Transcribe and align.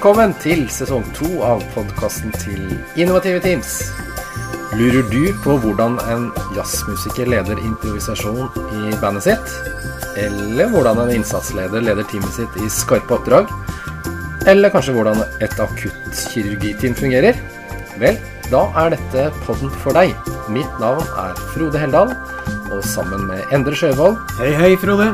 Velkommen 0.00 0.30
til 0.40 0.62
sesong 0.72 1.02
to 1.12 1.26
av 1.44 1.60
podkasten 1.74 2.30
til 2.40 2.70
Innovative 2.96 3.36
Teams. 3.44 3.90
Lurer 4.72 5.04
du 5.12 5.26
på 5.44 5.58
hvordan 5.60 5.98
en 6.08 6.22
jazzmusiker 6.56 7.28
leder 7.28 7.60
improvisasjon 7.60 8.48
i 8.78 8.94
bandet 9.02 9.26
sitt? 9.26 9.52
Eller 10.22 10.72
hvordan 10.72 11.02
en 11.02 11.12
innsatsleder 11.18 11.84
leder 11.84 12.08
teamet 12.08 12.32
sitt 12.32 12.56
i 12.64 12.70
skarpe 12.72 13.18
oppdrag? 13.18 13.52
Eller 14.48 14.72
kanskje 14.72 14.96
hvordan 14.96 15.20
et 15.44 15.60
akuttkirurgiteam 15.66 16.96
fungerer? 16.96 17.36
Vel, 18.00 18.16
da 18.48 18.64
er 18.80 18.96
dette 18.96 19.28
podden 19.44 19.76
for 19.84 20.00
deg. 20.00 20.16
Mitt 20.48 20.80
navn 20.80 21.04
er 21.26 21.36
Frode 21.52 21.84
Heldal, 21.84 22.16
og 22.72 22.80
sammen 22.88 23.28
med 23.28 23.52
Endre 23.52 23.76
Sjøvold 23.76 24.16
Hei, 24.40 24.54
hei, 24.64 24.72
Frode. 24.80 25.12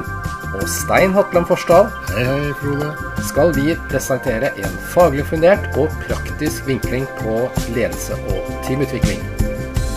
og 0.54 0.68
Stein 0.70 1.10
Hatland 1.10 1.50
Forsdal 1.50 1.90
Hei, 2.14 2.22
hei, 2.22 2.58
Frode 2.62 3.15
skal 3.26 3.52
vi 3.56 3.74
presentere 3.90 4.52
en 4.62 4.78
faglig 4.94 5.26
fundert 5.26 5.66
og 5.76 5.92
praktisk 6.06 6.66
vinkling 6.68 7.06
på 7.20 7.38
ledelse 7.74 8.18
og 8.30 8.52
teamutvikling. 8.66 9.22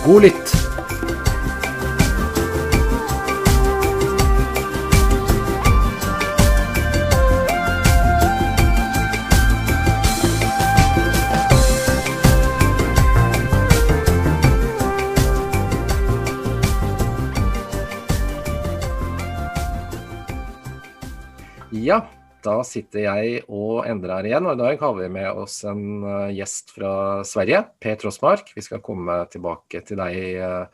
God 0.04 0.26
lytt! 0.28 0.49
Da 22.44 22.60
sitter 22.66 23.04
jeg 23.04 23.42
og 23.48 23.86
ändrar 23.88 24.20
her 24.20 24.28
igjen, 24.30 24.46
og 24.48 24.56
i 24.56 24.60
dag 24.60 24.82
har 24.82 24.94
vi 24.96 25.08
med 25.12 25.40
oss 25.42 25.64
en 25.68 26.02
gäst 26.32 26.36
gjest 26.40 26.74
fra 26.76 26.92
Sverige, 27.24 27.64
Per 27.80 27.96
Trossmark. 28.00 28.52
Vi 28.56 28.62
skal 28.64 28.80
komme 28.84 29.26
tilbake 29.30 29.84
til 29.86 29.96
deg, 30.00 30.16
eh, 30.40 30.66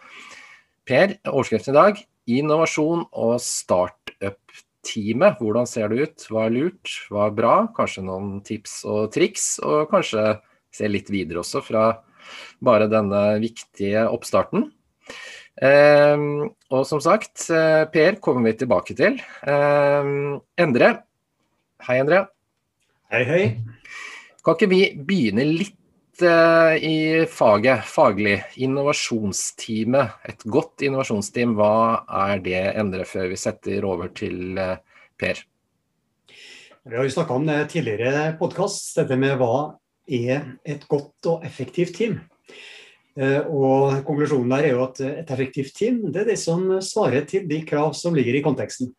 Per. 0.86 1.16
Overskriften 1.26 1.74
i 1.74 1.78
dag, 1.78 2.06
innovasjon 2.26 3.06
og 3.12 3.40
startup-teamet. 3.40 5.38
Hvordan 5.40 5.66
ser 5.66 5.88
det 5.88 5.98
ut? 6.02 6.26
Hva 6.30 6.46
er 6.46 6.50
lurt? 6.54 6.88
Hva 7.10 7.26
er 7.26 7.34
bra? 7.34 7.68
Kanskje 7.74 8.04
noen 8.04 8.42
tips 8.44 8.84
og 8.84 9.12
triks, 9.12 9.58
og 9.62 9.90
kanskje 9.90 10.40
se 10.70 10.88
litt 10.88 11.10
videre 11.10 11.42
også 11.42 11.62
fra 11.64 11.98
bare 12.62 12.88
denne 12.90 13.40
viktige 13.42 14.06
oppstarten. 14.10 14.70
Eh, 15.62 16.16
og 16.70 16.86
som 16.86 17.00
sagt, 17.00 17.50
eh, 17.50 17.84
Per 17.86 18.16
kommer 18.20 18.42
vi 18.44 18.58
tilbake 18.58 18.94
til. 18.94 19.18
Eh, 19.42 20.40
Endre, 20.58 21.05
hei 21.86 22.00
Endre. 22.02 22.24
Hei, 23.12 23.22
hei. 23.28 23.42
Kan 24.42 24.56
ikke 24.56 24.68
vi 24.70 24.80
begynne 25.06 25.44
litt 25.46 26.22
eh, 26.24 26.74
i 26.82 26.96
faget, 27.30 27.84
faglig? 27.86 28.40
Innovasjonsteamet, 28.66 30.16
et 30.26 30.42
godt 30.50 30.82
innovasjonsteam, 30.86 31.54
hva 31.58 32.02
er 32.26 32.42
det, 32.42 32.62
Endre, 32.80 33.06
før 33.06 33.30
vi 33.30 33.38
setter 33.38 33.86
over 33.86 34.10
til 34.16 34.58
eh, 34.58 34.80
Per? 35.16 35.44
Vi 36.86 36.94
har 36.94 37.06
jo 37.06 37.14
snakka 37.14 37.38
om 37.38 37.46
det 37.46 37.60
tidligere 37.72 38.32
podkast, 38.40 38.92
dette 38.98 39.18
med 39.18 39.38
hva 39.38 39.76
er 40.06 40.52
et 40.66 40.84
godt 40.90 41.30
og 41.30 41.46
effektivt 41.46 41.94
team. 41.98 42.18
Eh, 43.14 43.46
Og 43.46 44.02
Konklusjonen 44.06 44.58
der 44.58 44.68
er 44.68 44.74
jo 44.74 44.84
at 44.90 45.02
et 45.06 45.34
effektivt 45.38 45.78
team 45.78 46.02
det 46.10 46.24
er 46.24 46.32
det 46.34 46.40
som 46.42 46.66
svarer 46.82 47.26
til 47.30 47.46
de 47.46 47.62
krav 47.66 47.94
som 47.94 48.14
ligger 48.14 48.38
i 48.38 48.42
konteksten. 48.42 48.90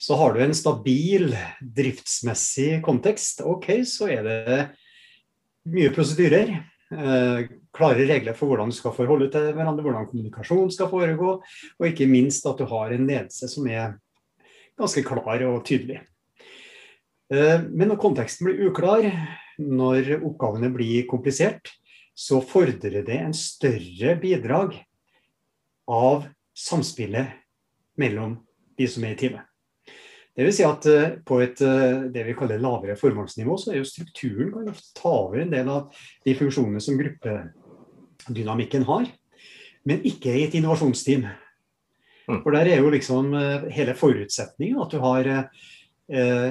Så 0.00 0.16
har 0.18 0.34
du 0.34 0.42
en 0.42 0.54
stabil 0.54 1.30
driftsmessig 1.60 2.82
kontekst, 2.84 3.40
ok, 3.46 3.68
så 3.86 4.08
er 4.10 4.24
det 4.26 4.62
mye 5.70 5.92
prosedyrer. 5.94 6.56
eh, 6.92 7.44
Klare 7.74 8.04
regler 8.06 8.36
for 8.38 8.46
hvordan 8.46 8.70
du 8.70 8.76
skal 8.76 8.92
forholde 8.94 9.30
til 9.34 9.48
hverandre, 9.54 9.82
hvordan 9.82 10.06
kommunikasjon 10.06 10.70
skal 10.70 10.90
foregå, 10.92 11.30
og 11.42 11.86
ikke 11.88 12.06
minst 12.06 12.46
at 12.46 12.58
du 12.60 12.68
har 12.70 12.92
en 12.94 13.06
ledelse 13.08 13.48
som 13.50 13.66
er 13.66 13.96
ganske 14.78 15.02
klar 15.02 15.42
og 15.48 15.64
tydelig. 15.66 16.00
Eh, 17.32 17.58
Men 17.70 17.88
når 17.88 17.98
konteksten 18.02 18.46
blir 18.46 18.68
uklar, 18.68 19.08
når 19.58 20.20
oppgavene 20.20 20.70
blir 20.74 21.06
komplisert, 21.10 21.70
så 22.14 22.40
fordrer 22.42 23.02
det 23.02 23.16
en 23.18 23.34
større 23.34 24.14
bidrag 24.20 24.76
av 25.90 26.28
samspillet 26.54 27.26
mellom 27.98 28.38
de 28.78 28.86
som 28.86 29.02
er 29.04 29.16
i 29.16 29.18
teamet. 29.18 29.42
Det 30.34 30.42
vil 30.42 30.54
si 30.54 30.64
at 30.66 30.86
eh, 30.90 31.16
på 31.26 31.38
et 31.44 31.60
eh, 31.62 32.06
det 32.14 32.24
vi 32.26 32.34
kaller 32.34 32.62
lavere 32.62 32.96
formålsnivå, 32.98 33.54
så 33.60 33.70
er 33.70 33.78
jo 33.78 33.86
strukturen 33.86 34.50
kan 34.54 34.72
ofte 34.72 34.90
ta 34.98 35.12
over 35.22 35.44
en 35.44 35.52
del 35.52 35.70
av 35.70 35.94
de 36.26 36.34
funksjonene 36.38 36.82
som 36.82 36.98
gruppedynamikken 36.98 38.86
har, 38.88 39.06
men 39.86 40.02
ikke 40.08 40.34
i 40.34 40.46
et 40.48 40.56
innovasjonsteam. 40.58 41.28
Mm. 42.26 42.40
For 42.40 42.56
der 42.56 42.72
er 42.72 42.82
jo 42.82 42.90
liksom 42.90 43.34
eh, 43.38 43.68
hele 43.76 43.94
forutsetningen 43.98 44.82
at 44.82 44.94
du 44.94 44.98
har 45.04 45.30
eh, 45.30 46.50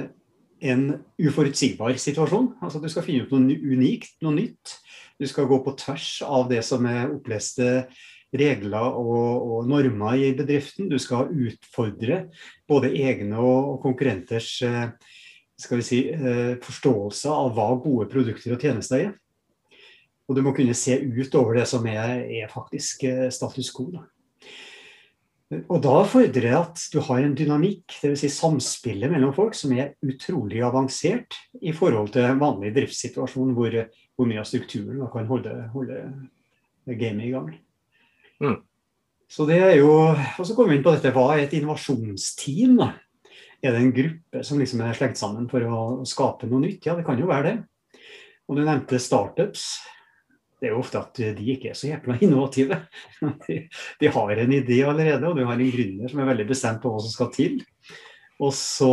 en 0.64 0.84
uforutsigbar 1.20 1.98
situasjon. 2.00 2.54
Altså 2.64 2.80
Du 2.80 2.88
skal 2.88 3.04
finne 3.04 3.26
ut 3.26 3.34
noe 3.34 3.58
unikt, 3.76 4.16
noe 4.24 4.32
nytt. 4.32 4.78
Du 5.20 5.26
skal 5.28 5.48
gå 5.50 5.60
på 5.62 5.76
tvers 5.78 6.22
av 6.24 6.48
det 6.48 6.62
som 6.66 6.86
er 6.88 7.12
oppleste 7.12 7.84
regler 8.34 8.96
og, 8.98 9.44
og 9.54 9.68
normer 9.70 10.20
i 10.20 10.32
bedriften. 10.36 10.88
Du 10.90 10.98
skal 11.02 11.30
utfordre 11.30 12.24
både 12.68 12.92
egne 12.98 13.40
og, 13.40 13.78
konkurrenters 13.84 14.56
eh, 14.66 14.88
skal 15.60 15.80
vi 15.80 15.86
si, 15.86 16.00
eh, 16.10 16.56
forståelse 16.62 17.30
av 17.30 17.52
hva 17.54 17.68
gode 17.82 18.08
produkter 18.12 18.56
og 18.56 18.64
tjenester 18.64 19.06
er. 19.06 19.12
Og 20.28 20.38
du 20.38 20.42
må 20.44 20.54
kunne 20.56 20.74
se 20.76 20.96
ut 20.96 21.34
over 21.36 21.60
det 21.60 21.68
som 21.70 21.84
er, 21.86 22.24
er 22.24 22.52
faktisk 22.52 23.04
eh, 23.08 23.28
status 23.34 23.70
quo. 23.74 23.90
Da. 23.94 24.06
Og 25.68 25.82
da 25.84 25.98
fordrer 26.08 26.46
det 26.48 26.54
at 26.56 26.84
du 26.90 26.98
har 27.04 27.20
en 27.22 27.34
dynamikk, 27.36 27.84
dvs. 28.00 28.24
Si 28.24 28.30
samspillet 28.32 29.12
mellom 29.12 29.34
folk, 29.36 29.54
som 29.54 29.74
er 29.76 29.92
utrolig 30.02 30.62
avansert 30.64 31.36
i 31.60 31.74
forhold 31.76 32.14
til 32.14 32.26
en 32.26 32.40
vanlig 32.40 32.72
driftssituasjon 32.74 33.52
hvor, 33.54 33.76
hvor 34.16 34.30
mye 34.30 34.40
av 34.42 34.48
strukturen 34.48 35.04
kan 35.12 35.28
holde, 35.30 35.52
holde 35.74 36.00
gamet 36.88 37.28
i 37.28 37.34
gang. 37.36 37.52
Mm. 38.42 38.58
Så 39.30 39.46
det 39.48 39.58
er 39.62 39.76
jo, 39.78 39.90
og 40.12 40.44
så 40.46 40.54
kommer 40.54 40.74
vi 40.74 40.78
inn 40.78 40.84
på 40.84 40.92
dette, 40.94 41.12
Hva 41.14 41.30
er 41.34 41.46
et 41.46 41.56
innovasjonsteam? 41.56 42.76
da? 42.80 42.92
Er 43.64 43.72
det 43.72 43.80
en 43.80 43.94
gruppe 43.96 44.42
som 44.44 44.60
liksom 44.60 44.82
er 44.84 44.96
slengt 44.96 45.18
sammen 45.18 45.48
for 45.48 45.64
å 45.64 46.04
skape 46.08 46.48
noe 46.50 46.66
nytt? 46.66 46.84
Ja, 46.84 46.96
det 46.98 47.06
kan 47.06 47.18
jo 47.20 47.30
være 47.30 47.48
det. 47.48 47.56
Og 48.44 48.58
du 48.58 48.64
nevnte 48.64 49.00
startups. 49.00 49.64
Det 50.60 50.68
er 50.68 50.74
jo 50.74 50.82
ofte 50.82 51.00
at 51.00 51.20
de 51.38 51.46
ikke 51.54 51.72
er 51.72 51.78
så 51.78 51.88
jækla 51.88 52.18
innovative. 52.24 52.82
De, 53.46 53.56
de 54.00 54.10
har 54.12 54.42
en 54.44 54.52
idé 54.56 54.82
allerede, 54.84 55.28
og 55.28 55.38
du 55.38 55.46
har 55.48 55.56
en 55.56 55.72
gründer 55.72 56.12
som 56.12 56.20
er 56.20 56.28
veldig 56.30 56.46
bestemt 56.50 56.82
på 56.82 56.92
hva 56.92 57.00
som 57.04 57.14
skal 57.14 57.32
til. 57.34 57.56
Og 58.42 58.50
så 58.56 58.92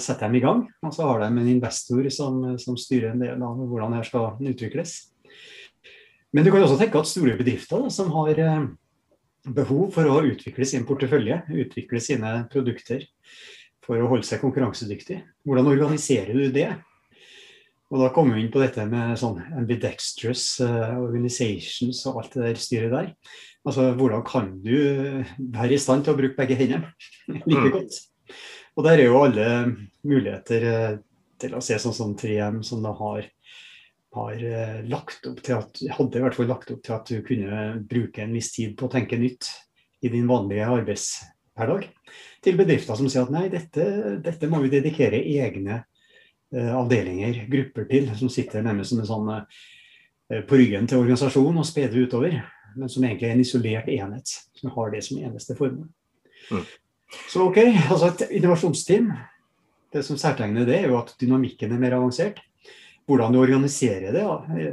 setter 0.00 0.30
de 0.30 0.38
i 0.38 0.44
gang, 0.44 0.62
og 0.84 0.94
så 0.94 1.08
har 1.08 1.20
de 1.20 1.28
en 1.28 1.50
investor 1.50 2.06
som, 2.14 2.40
som 2.62 2.76
styrer 2.78 3.12
en 3.12 3.24
del 3.24 3.42
av 3.42 3.58
hvordan 3.58 3.98
det 3.98 4.04
skal 4.08 4.38
utvikles. 4.52 4.96
Men 6.36 6.44
du 6.44 6.52
kan 6.52 6.64
også 6.66 6.76
tenke 6.80 7.00
at 7.00 7.08
store 7.08 7.36
bedrifter 7.38 7.86
som 7.92 8.10
har 8.12 8.40
eh, 8.42 8.66
behov 9.56 9.88
for 9.94 10.10
å 10.10 10.18
utvikle 10.28 10.66
sin 10.68 10.84
portefølje, 10.88 11.40
utvikle 11.64 12.02
sine 12.02 12.32
produkter 12.52 13.06
for 13.86 14.02
å 14.02 14.10
holde 14.10 14.26
seg 14.26 14.42
konkurransedyktig. 14.42 15.22
Hvordan 15.46 15.70
organiserer 15.70 16.34
du 16.36 16.50
det? 16.52 16.68
Og 17.86 18.00
da 18.02 18.08
kommer 18.10 18.34
vi 18.34 18.42
inn 18.42 18.50
på 18.50 18.58
dette 18.58 18.82
med 18.90 19.14
sånn 19.20 19.38
ambidextrous 19.60 20.56
uh, 20.58 20.96
organizations 20.98 22.00
og 22.10 22.18
alt 22.18 22.32
det 22.34 22.42
der 22.48 22.58
styret 22.58 22.90
der. 22.90 23.12
Altså 23.62 23.92
hvordan 23.94 24.24
kan 24.26 24.48
du 24.64 24.74
være 25.54 25.76
i 25.76 25.78
stand 25.78 26.02
til 26.02 26.16
å 26.16 26.18
bruke 26.18 26.34
begge 26.40 26.58
hendene 26.58 26.90
like 27.46 27.62
Mm. 27.62 27.70
godt? 27.78 28.00
Og 28.76 28.84
der 28.84 28.98
er 28.98 29.06
jo 29.06 29.22
alle 29.22 29.46
muligheter 30.04 30.66
eh, 30.72 30.98
til 31.40 31.54
å 31.56 31.62
se 31.64 31.78
sånn 31.80 31.94
som 31.96 32.16
3M, 32.18 32.58
som 32.66 32.82
da 32.84 32.90
har, 32.98 33.30
har 34.16 34.42
eh, 34.48 34.80
lagt 34.88 35.26
opp 35.28 35.42
til 35.44 35.58
at 35.58 35.80
hadde 35.98 36.18
i 36.18 36.24
hvert 36.24 36.36
fall 36.38 36.48
lagt 36.50 36.72
opp 36.72 36.82
til 36.84 36.96
at 36.96 37.10
du 37.10 37.22
kunne 37.26 37.62
bruke 37.88 38.24
en 38.24 38.34
viss 38.36 38.52
tid 38.54 38.76
på 38.78 38.88
å 38.88 38.92
tenke 38.92 39.18
nytt 39.20 39.50
i 40.04 40.10
din 40.12 40.28
vanlige 40.28 40.68
arbeidshverdag. 40.72 41.86
Til 42.44 42.58
bedrifter 42.58 42.98
som 42.98 43.10
sier 43.10 43.26
at 43.26 43.34
nei, 43.34 43.46
dette, 43.52 43.86
dette 44.24 44.50
må 44.50 44.62
vi 44.64 44.72
dedikere 44.72 45.20
egne 45.20 45.82
eh, 45.82 46.72
avdelinger, 46.72 47.44
grupper 47.52 47.88
til, 47.90 48.10
som 48.18 48.32
sitter 48.32 48.64
nærmest 48.64 48.94
som 48.94 49.02
en 49.02 49.10
sånn 49.10 49.30
eh, 49.36 50.42
på 50.48 50.60
ryggen 50.60 50.88
til 50.88 51.04
organisasjonen 51.04 51.62
og 51.62 51.68
speder 51.68 52.08
utover, 52.08 52.40
men 52.76 52.92
som 52.92 53.04
egentlig 53.04 53.28
er 53.28 53.36
en 53.36 53.44
isolert 53.44 53.92
enhet, 53.92 54.34
som 54.56 54.72
har 54.74 54.92
det 54.92 55.04
som 55.06 55.20
eneste 55.20 55.56
formål. 55.58 55.88
Mm. 56.50 56.66
Så 57.30 57.46
ok, 57.46 57.60
altså 57.90 58.10
et 58.10 58.26
innovasjonsteam, 58.38 59.12
det 59.94 60.02
som 60.04 60.18
særtegner 60.20 60.66
det, 60.68 60.80
er 60.82 60.90
jo 60.90 60.98
at 60.98 61.14
dynamikken 61.20 61.72
er 61.72 61.80
mer 61.80 61.96
avansert. 61.96 62.40
Hvordan 63.06 63.34
du 63.34 63.38
organiserer 63.38 64.10
det, 64.14 64.24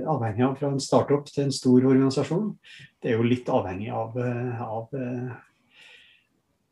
avhengig 0.10 0.46
av 0.46 0.56
fra 0.58 0.72
en 0.74 0.82
startup 0.82 1.28
til 1.30 1.46
en 1.46 1.54
stor 1.54 1.86
organisasjon. 1.86 2.56
Det 3.02 3.12
er 3.12 3.20
jo 3.20 3.28
litt 3.28 3.50
avhengig 3.52 3.92
av, 3.94 4.18
eh, 4.18 4.64
av, 4.64 4.88
eh, 4.98 5.36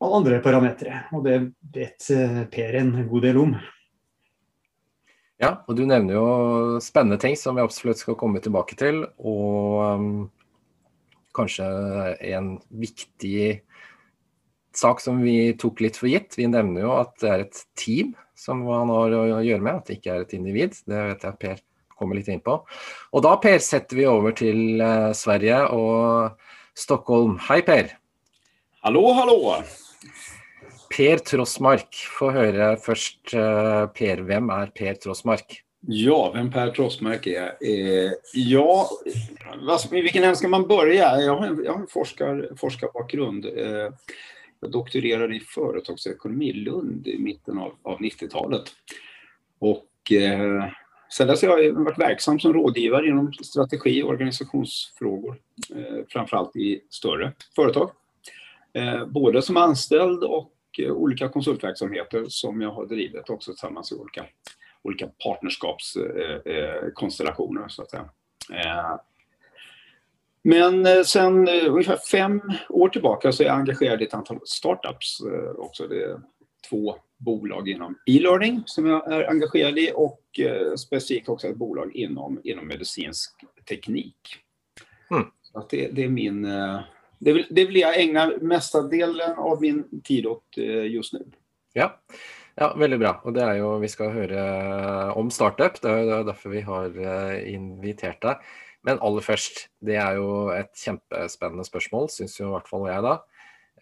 av 0.02 0.16
andre 0.18 0.40
parametere, 0.42 1.04
og 1.14 1.22
det 1.28 1.36
vet 1.76 2.10
eh, 2.10 2.42
Per 2.50 2.80
en 2.80 2.90
god 3.06 3.22
del 3.22 3.38
om. 3.44 3.54
Ja, 5.42 5.56
og 5.66 5.74
du 5.78 5.84
nevner 5.86 6.14
jo 6.14 6.26
spennende 6.82 7.18
ting 7.22 7.34
som 7.38 7.56
vi 7.58 7.64
absolutt 7.64 7.98
skal 7.98 8.18
komme 8.18 8.42
tilbake 8.42 8.76
til. 8.78 9.00
Og 9.18 9.80
um, 9.82 10.10
kanskje 11.34 11.66
en 12.30 12.52
viktig 12.70 13.62
sak 14.76 15.02
som 15.02 15.18
vi 15.24 15.52
tok 15.58 15.82
litt 15.82 15.98
for 15.98 16.10
gitt. 16.12 16.38
Vi 16.38 16.46
nevner 16.50 16.86
jo 16.86 16.92
at 16.94 17.16
det 17.22 17.32
er 17.32 17.44
et 17.46 17.62
team 17.78 18.14
som 18.42 18.64
han 18.66 18.90
har 18.90 19.14
å 19.14 19.24
gjøre 19.44 19.62
med, 19.62 19.78
at 19.78 19.88
det 19.88 20.00
ikke 20.00 20.16
er 20.16 20.26
et 20.26 20.34
individ. 20.38 20.76
Det 20.88 21.06
vet 21.12 21.26
jeg 21.28 21.38
Per 21.42 21.62
kommer 22.02 22.18
litt 22.18 22.30
inn 22.32 22.42
på. 22.42 22.58
Og 23.14 23.22
da, 23.24 23.36
Per, 23.38 23.62
setter 23.62 24.00
vi 24.00 24.08
over 24.10 24.34
til 24.34 24.82
uh, 24.82 25.12
Sverige 25.14 25.60
og 25.76 26.38
Stockholm. 26.74 27.36
Hei, 27.46 27.60
Per. 27.66 27.92
Hallå, 28.82 29.04
hallå. 29.14 29.38
Per 30.92 31.22
Trossmark, 31.24 32.02
få 32.18 32.32
høre 32.34 32.72
først. 32.82 33.20
Uh, 33.30 33.86
per, 33.94 34.24
hvem 34.26 34.50
er 34.58 34.74
Per 34.74 34.98
Trossmark? 35.04 35.62
Ja, 35.86 36.32
vem 36.34 36.50
Per 36.50 36.70
Trossmark 36.70 37.26
är? 37.26 37.56
Eh, 37.60 38.12
ja, 38.34 38.88
i 39.92 40.00
vilken 40.00 40.24
ände 40.24 40.36
ska 40.36 40.48
man 40.48 40.68
börja? 40.68 41.20
Jag 41.20 41.36
har 41.36 41.46
en, 41.46 41.64
jag 41.64 41.72
har 41.72 41.80
en 41.80 41.86
forskar, 41.86 42.48
forskarbakgrund. 42.56 43.44
Eh, 43.46 43.88
jag 44.62 44.70
doktorerade 44.70 45.36
i 45.36 45.40
företagsekonomi 45.40 46.48
i 46.48 46.52
Lund 46.52 47.06
i 47.06 47.18
mitten 47.18 47.58
av, 47.58 47.72
av 47.82 47.98
90-talet. 47.98 48.64
Och 49.58 50.12
eh, 50.12 50.64
sen 51.12 51.28
dess 51.28 51.42
har 51.42 51.58
jag 51.58 51.72
varit 51.72 51.98
verksam 51.98 52.40
som 52.40 52.52
rådgivare 52.52 53.06
inom 53.06 53.32
strategi 53.32 54.02
och 54.02 54.08
organisationsfrågor, 54.08 55.36
eh, 55.74 55.98
framförallt 56.08 56.56
i 56.56 56.80
större 56.90 57.32
företag. 57.56 57.90
Eh, 58.72 59.06
både 59.06 59.42
som 59.42 59.56
anställd 59.56 60.24
och 60.24 60.52
eh, 60.78 60.92
olika 60.92 61.28
konsultverksamheter 61.28 62.24
som 62.28 62.60
jag 62.60 62.70
har 62.70 62.86
drivit 62.86 63.30
också 63.30 63.52
tillsammans 63.52 63.92
i 63.92 63.94
olika, 63.94 64.24
olika 64.82 65.08
partnerskapskonstellationer. 65.24 67.60
Eh, 67.60 67.64
eh 67.64 67.68
så 67.68 67.82
att 67.82 67.90
säga. 67.90 68.08
Eh, 68.52 68.96
men 70.44 70.86
eh, 70.86 71.02
sen 71.02 71.48
eh, 71.48 71.72
ungefär 71.72 71.96
fem 71.96 72.40
år 72.68 72.88
tillbaka 72.88 73.32
så 73.32 73.42
är 73.42 73.46
jag 73.46 73.56
engagerad 73.56 74.02
i 74.02 74.04
ett 74.04 74.14
antal 74.14 74.40
startups 74.44 75.20
eh, 75.20 75.50
också. 75.58 75.86
Det 75.86 76.02
är 76.02 76.20
två 76.70 76.94
bolag 77.18 77.68
inom 77.68 77.98
e-learning 78.06 78.62
som 78.66 78.86
jag 78.86 79.12
är 79.12 79.30
engagerad 79.30 79.78
i 79.78 79.92
och 79.94 80.20
specifikt 80.78 81.28
också 81.28 81.46
ett 81.46 81.56
bolag 81.56 81.96
inom, 81.96 82.40
inom 82.44 82.66
medicinsk 82.66 83.30
teknik. 83.68 84.16
Mm. 85.10 85.24
Att 85.54 85.70
det, 85.70 85.88
det, 85.88 86.04
är 86.04 86.08
min... 86.08 86.42
Det 87.18 87.32
vill, 87.32 87.46
det 87.50 87.64
vill 87.64 87.76
jag 87.76 88.00
ägna 88.00 88.32
mesta 88.40 88.82
delen 88.82 89.32
av 89.36 89.60
min 89.60 90.00
tid 90.04 90.26
åt 90.26 90.56
just 90.86 91.12
nu. 91.12 91.24
Ja. 91.72 92.00
Ja, 92.54 92.74
Veldig 92.76 92.98
bra. 92.98 93.20
Og 93.24 93.34
det 93.34 93.42
er 93.42 93.60
jo, 93.60 93.78
Vi 93.78 93.88
skal 93.88 94.10
høre 94.12 94.42
om 95.16 95.30
startup. 95.30 95.78
Det 95.82 95.90
er 95.90 96.24
derfor 96.24 96.50
vi 96.50 96.60
har 96.60 96.90
invitert 97.46 98.20
deg. 98.22 98.42
Men 98.82 99.00
aller 99.04 99.24
først, 99.24 99.66
det 99.84 99.96
er 100.02 100.18
jo 100.18 100.50
et 100.54 100.72
kjempespennende 100.78 101.66
spørsmål, 101.66 102.10
syns 102.10 102.38
jo 102.40 102.48
i 102.48 102.54
hvert 102.56 102.70
fall 102.70 102.88
jeg 102.90 103.04
da. 103.06 103.16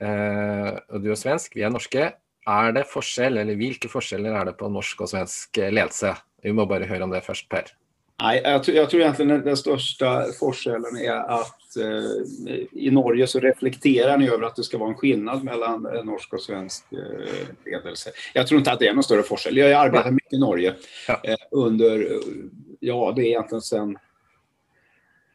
Eh, 0.01 0.71
og 0.93 1.05
du 1.05 1.11
er 1.13 1.21
svensk, 1.21 1.57
vi 1.57 1.65
er 1.65 1.73
norske. 1.73 2.11
Er 2.51 2.73
det 2.77 2.89
forskjell, 2.89 3.41
eller 3.41 3.59
hvilke 3.61 3.89
forskjeller 3.93 4.37
er 4.37 4.51
det 4.51 4.57
på 4.61 4.69
norsk 4.73 5.05
og 5.05 5.13
svensk 5.13 5.61
ledelse? 5.61 6.15
Vi 6.45 6.53
må 6.57 6.69
bare 6.69 6.89
høre 6.89 7.05
om 7.05 7.13
det 7.13 7.25
først, 7.25 7.49
Per. 7.53 7.73
Nej, 8.23 8.41
jag, 8.45 8.65
tror, 8.65 8.77
jag 8.77 8.91
tror 8.91 9.03
egentligen 9.03 9.45
den 9.45 9.57
största 9.57 10.25
forskellen 10.41 10.97
är 10.97 11.13
att 11.13 11.77
eh, 11.77 12.63
i 12.73 12.91
Norge 12.91 13.27
så 13.27 13.41
reflekterar 13.41 14.19
ni 14.19 14.29
över 14.29 14.47
att 14.47 14.57
det 14.57 14.63
ska 14.63 14.79
vara 14.79 14.89
en 14.89 14.95
skillnad 14.95 15.45
mellan 15.45 15.83
norsk 16.05 16.35
och 16.35 16.41
svensk 16.41 16.85
eh, 16.93 17.73
ledelse. 17.73 18.11
Jag 18.35 18.47
tror 18.47 18.59
inte 18.59 18.73
att 18.73 18.79
det 18.79 18.89
är 18.89 18.95
någon 18.95 19.03
större 19.03 19.23
forskel. 19.23 19.57
Jag 19.57 19.77
har 19.77 19.85
arbetat 19.85 20.13
mycket 20.13 20.33
i 20.33 20.39
Norge. 20.39 20.75
Eh, 21.09 21.37
under, 21.51 22.21
ja 22.81 23.13
det 23.17 23.23
är 23.23 23.27
egentligen 23.27 23.63
sedan 23.63 23.99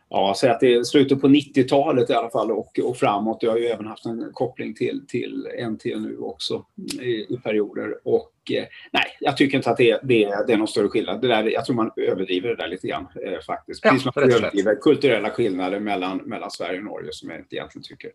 ja, 0.09 0.35
säg 0.37 0.49
att 0.49 0.59
det 0.59 0.73
är 0.73 0.83
slutet 0.83 1.21
på 1.21 1.27
90-talet 1.27 2.09
i 2.09 2.13
alla 2.13 2.29
fall 2.29 2.51
och, 2.51 2.79
och 2.83 2.97
framåt. 2.97 3.43
Jag 3.43 3.51
har 3.51 3.57
ju 3.57 3.65
även 3.65 3.87
haft 3.87 4.05
en 4.05 4.29
koppling 4.33 4.73
till, 4.73 5.01
till 5.07 5.47
NTNU 5.69 6.17
också 6.17 6.65
i, 7.01 7.33
i 7.33 7.39
perioder. 7.43 7.97
Och 8.03 8.31
eh, 8.51 8.65
nej, 8.91 9.03
jag 9.19 9.37
tycker 9.37 9.57
inte 9.57 9.69
att 9.69 9.77
det, 9.77 9.99
det, 10.03 10.43
det 10.47 10.53
är 10.53 10.57
någon 10.57 10.67
större 10.67 10.87
skillnad. 10.87 11.21
Det 11.21 11.27
där, 11.27 11.43
jag 11.43 11.65
tror 11.65 11.75
man 11.75 11.91
överdriver 11.95 12.49
det 12.49 12.55
där 12.55 12.67
lite 12.67 12.87
grann 12.87 13.07
eh, 13.25 13.39
faktiskt. 13.39 13.83
Precis 13.83 14.01
som 14.01 14.11
man 14.15 14.23
överdriver 14.23 14.75
kulturella 14.75 15.29
skillnader 15.29 15.79
mellan, 15.79 16.17
mellan 16.17 16.51
Sverige 16.51 16.79
och 16.79 16.85
Norge 16.85 17.09
som 17.11 17.29
jag 17.29 17.39
inte 17.39 17.55
egentligen 17.55 17.83
tycker 17.83 18.11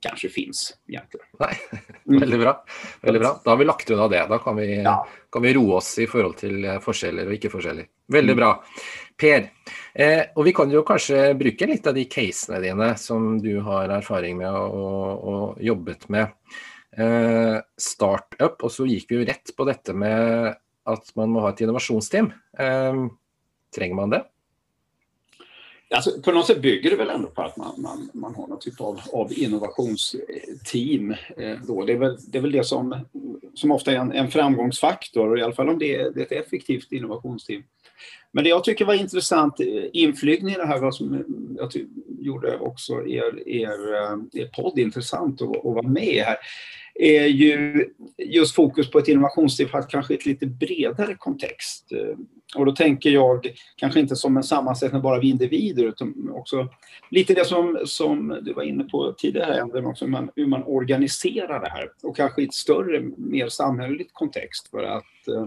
kanske 0.00 0.28
finns 0.28 0.74
egentligen. 0.88 1.26
Nej, 1.38 1.56
väldigt 2.20 2.40
bra. 2.40 2.64
Väldigt 3.00 3.22
bra. 3.22 3.40
Då 3.44 3.50
har 3.50 3.56
vi 3.56 3.64
lagt 3.64 3.90
undan 3.90 4.10
det. 4.10 4.26
Då 4.28 4.38
kan 4.38 4.56
vi, 4.56 4.82
ja. 4.82 5.08
kan 5.32 5.42
vi 5.42 5.54
roa 5.54 5.76
oss 5.76 5.98
i 5.98 6.06
förhållande 6.06 6.38
till 6.38 6.64
eh, 6.64 6.80
forskjeller 6.80 7.26
och 7.26 7.34
icke 7.34 7.50
forskjeller. 7.50 7.86
Väldigt 8.08 8.36
bra. 8.36 8.64
Per, 9.20 9.50
eh, 9.94 10.22
og 10.34 10.44
vi 10.46 10.52
kan 10.54 10.70
jo 10.70 10.84
kanskje 10.86 11.34
bruke 11.34 11.66
litt 11.66 11.86
av 11.90 11.96
de 11.96 12.04
casene 12.06 12.60
dine 12.62 12.92
som 12.96 13.32
du 13.42 13.58
har 13.66 13.90
erfaring 13.90 14.38
med 14.38 14.54
og, 14.54 15.24
og 15.32 15.62
jobbet 15.62 16.06
med. 16.08 16.30
Eh, 16.98 17.58
startup, 17.76 18.62
og 18.62 18.72
så 18.72 18.86
gikk 18.86 19.10
vi 19.10 19.18
jo 19.18 19.26
rett 19.28 19.52
på 19.56 19.66
dette 19.68 19.94
med 19.94 20.54
at 20.88 21.10
man 21.18 21.34
må 21.34 21.42
ha 21.44 21.50
et 21.52 21.64
innovasjonsteam. 21.66 22.30
Eh, 22.58 23.02
trenger 23.74 23.98
man 23.98 24.14
det? 24.14 24.22
Alltså, 25.94 26.22
på 26.22 26.32
något 26.32 26.46
sätt 26.46 26.62
bygger 26.62 26.90
det 26.90 26.96
väl 26.96 27.10
ändå 27.10 27.28
på 27.28 27.42
att 27.42 27.56
man, 27.56 27.74
man, 27.78 28.10
man 28.12 28.34
har 28.34 28.46
någon 28.46 28.58
typ 28.58 28.80
av, 28.80 29.00
av 29.12 29.32
innovationsteam. 29.32 31.10
Eh, 31.36 31.56
då. 31.66 31.84
Det, 31.84 31.92
är 31.92 31.96
väl, 31.96 32.16
det 32.28 32.38
är 32.38 32.42
väl 32.42 32.52
det 32.52 32.64
som, 32.64 33.00
som 33.54 33.70
ofta 33.70 33.92
är 33.92 33.96
en, 33.96 34.12
en 34.12 34.30
framgångsfaktor, 34.30 35.38
i 35.38 35.42
alla 35.42 35.54
fall 35.54 35.68
om 35.68 35.78
det 35.78 35.94
är, 35.94 36.10
det 36.10 36.20
är 36.20 36.24
ett 36.24 36.46
effektivt 36.46 36.92
innovationsteam. 36.92 37.62
Men 38.32 38.44
det 38.44 38.50
jag 38.50 38.64
tycker 38.64 38.84
var 38.84 38.94
intressant, 38.94 39.60
eh, 39.60 39.84
inflygning 39.92 40.54
i 40.54 40.58
det 40.58 40.66
här, 40.66 40.80
vad 40.80 40.94
som 40.94 41.14
eh, 41.14 41.20
jag 41.56 41.72
gjorde 42.18 42.58
också 42.58 43.06
er, 43.06 43.48
er, 43.48 43.94
eh, 43.94 44.42
er 44.42 44.46
podd 44.46 44.78
intressant 44.78 45.42
att, 45.42 45.56
att 45.56 45.64
vara 45.64 45.88
med 45.88 46.24
här, 46.24 46.36
är 46.98 47.26
ju 47.26 47.88
just 48.18 48.54
fokus 48.54 48.90
på 48.90 48.98
ett 48.98 49.08
innovationsteam 49.08 49.68
kanske 49.88 50.14
i 50.14 50.16
ett 50.16 50.26
lite 50.26 50.46
bredare 50.46 51.14
kontext. 51.14 51.92
Och 52.56 52.66
då 52.66 52.72
tänker 52.72 53.10
jag 53.10 53.46
kanske 53.76 54.00
inte 54.00 54.16
som 54.16 54.36
en 54.36 54.42
sammansättning 54.42 55.02
bara 55.02 55.16
av 55.16 55.24
individer 55.24 55.84
utan 55.84 56.30
också 56.34 56.68
lite 57.10 57.34
det 57.34 57.44
som, 57.44 57.78
som 57.84 58.38
du 58.42 58.52
var 58.52 58.62
inne 58.62 58.84
på 58.84 59.14
tidigare, 59.18 59.60
Ender, 59.60 59.86
också 59.86 60.04
hur 60.04 60.12
man, 60.12 60.30
hur 60.36 60.46
man 60.46 60.62
organiserar 60.62 61.60
det 61.60 61.68
här 61.68 61.90
och 62.02 62.16
kanske 62.16 62.42
i 62.42 62.44
ett 62.44 62.54
större, 62.54 63.00
mer 63.16 63.48
samhälleligt 63.48 64.10
kontext 64.12 64.70
för 64.70 64.82
att 64.82 65.28
eh, 65.28 65.46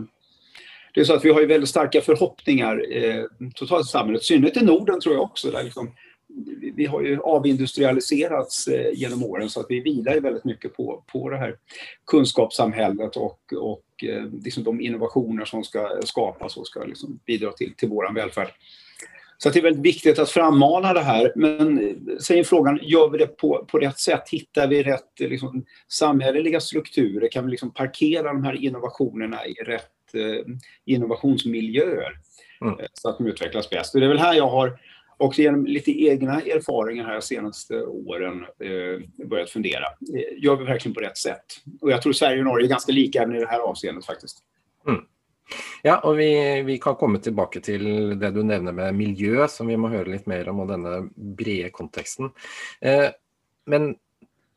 det 0.94 1.02
är 1.02 1.06
så 1.06 1.14
att 1.14 1.26
vi 1.26 1.30
har 1.30 1.40
ju 1.40 1.46
väldigt 1.46 1.70
starka 1.70 2.02
förhoppningar 2.02 2.86
eh, 2.92 3.24
totalt 3.56 3.88
i 3.88 3.90
samhället, 3.90 4.22
i 4.22 4.26
synnerhet 4.26 4.58
i 4.58 4.66
Norden 4.66 5.00
tror 5.00 5.16
jag 5.16 5.24
också, 5.24 5.52
där 5.52 5.64
liksom 5.64 5.92
vi 6.76 6.86
har 6.86 7.02
ju 7.02 7.20
avindustrialiserats 7.22 8.68
eh, 8.68 8.92
genom 8.94 9.24
åren 9.24 9.50
så 9.50 9.60
att 9.60 9.66
vi 9.70 9.80
vilar 9.80 10.14
ju 10.14 10.20
väldigt 10.20 10.46
mycket 10.46 10.78
på, 10.78 11.04
på 11.08 11.30
det 11.30 11.38
här 11.38 11.56
kunskapssamhället 12.08 13.16
och, 13.16 13.54
och 13.58 14.04
eh, 14.04 14.26
liksom 14.44 14.64
de 14.64 14.82
innovationer 14.82 15.46
som 15.46 15.64
ska 15.64 15.90
skapas 16.04 16.58
och 16.58 16.68
ska 16.68 16.84
liksom 16.84 17.20
bidra 17.26 17.52
till, 17.52 17.74
till 17.76 17.90
vår 17.90 18.14
välfärd. 18.14 18.52
Så 19.38 19.50
det 19.50 19.60
är 19.60 19.64
väldigt 19.64 19.86
viktigt 19.86 20.20
att 20.20 20.30
frammana 20.30 20.94
det 20.94 21.02
här. 21.02 21.34
Men 21.36 21.80
eh, 21.80 22.18
säger 22.18 22.44
frågan, 22.44 22.80
gör 22.82 23.10
vi 23.10 23.18
det 23.18 23.28
på, 23.28 23.66
på 23.72 23.80
rätt 23.80 24.00
sätt? 24.00 24.30
Hittar 24.32 24.68
vi 24.68 24.84
rätt 24.84 25.20
liksom, 25.20 25.66
samhälleliga 25.88 26.60
strukturer? 26.60 27.28
Kan 27.32 27.46
vi 27.46 27.52
liksom 27.52 27.74
parkera 27.74 28.34
de 28.34 28.44
här 28.44 28.64
innovationerna 28.64 29.46
i 29.46 29.54
rätt 29.54 30.14
eh, 30.14 30.54
innovationsmiljöer? 30.86 32.12
Mm. 32.62 32.76
Så 32.94 33.10
att 33.10 33.18
de 33.18 33.28
utvecklas 33.28 33.70
bäst. 33.70 33.94
Och 33.94 34.00
det 34.00 34.06
är 34.06 34.10
väl 34.10 34.20
här 34.20 34.34
jag 34.34 34.50
har 34.50 34.80
och 35.22 35.40
genom 35.40 35.66
lite 35.66 35.92
egna 36.06 36.42
erfarenheter 36.42 37.08
här 37.08 37.16
de 37.16 37.22
senaste 37.22 37.82
åren 37.84 38.46
eh, 38.60 39.26
börjat 39.28 39.50
fundera. 39.50 39.86
Eh, 40.16 40.44
gör 40.44 40.56
vi 40.56 40.66
verkligen 40.66 40.96
på 40.96 41.00
rätt 41.00 41.18
sätt? 41.18 41.46
Och 41.82 41.92
jag 41.92 42.02
tror 42.02 42.14
Sverige 42.14 42.40
och 42.40 42.46
Norge 42.46 42.68
är 42.68 42.70
ganska 42.70 42.92
lika 42.92 43.24
i 43.24 43.40
det 43.40 43.48
här 43.48 43.60
avseendet 43.60 44.06
faktiskt. 44.06 44.38
Mm. 44.88 45.02
Ja, 45.82 46.00
och 46.00 46.20
vi, 46.20 46.62
vi, 46.62 46.78
kan 46.78 46.96
komma 46.96 47.20
tillbaka 47.20 47.60
till 47.60 48.20
det 48.20 48.32
du 48.32 48.44
nämner 48.44 48.72
med 48.72 48.96
miljö 48.96 49.48
som 49.48 49.68
vi 49.68 49.78
måste 49.78 49.98
höra 49.98 50.08
lite 50.08 50.30
mer 50.30 50.50
om 50.50 50.60
och 50.60 50.68
denna 50.68 51.10
breda 51.16 51.70
kontexten. 51.70 52.30
Eh, 52.82 53.10
men 53.66 53.96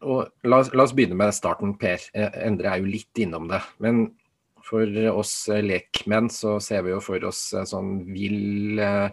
och, 0.01 0.27
låt, 0.43 0.75
oss 0.75 0.93
börja 0.93 1.15
med 1.15 1.35
starten, 1.35 1.79
Per. 1.79 1.99
Eh, 2.13 2.47
Endre 2.47 2.69
är 2.69 2.77
ju 2.77 2.87
lite 2.87 3.23
inom 3.23 3.49
det. 3.49 3.63
Men 3.79 4.11
för 4.63 5.11
oss 5.11 5.49
lekmän 5.63 6.31
så 6.31 6.61
ser 6.61 6.83
vi 6.83 6.91
ju 6.91 7.01
för 7.01 7.25
oss 7.25 7.55
en 7.55 7.67
sån 7.67 8.13
vill 8.13 8.79
eh, 8.79 9.09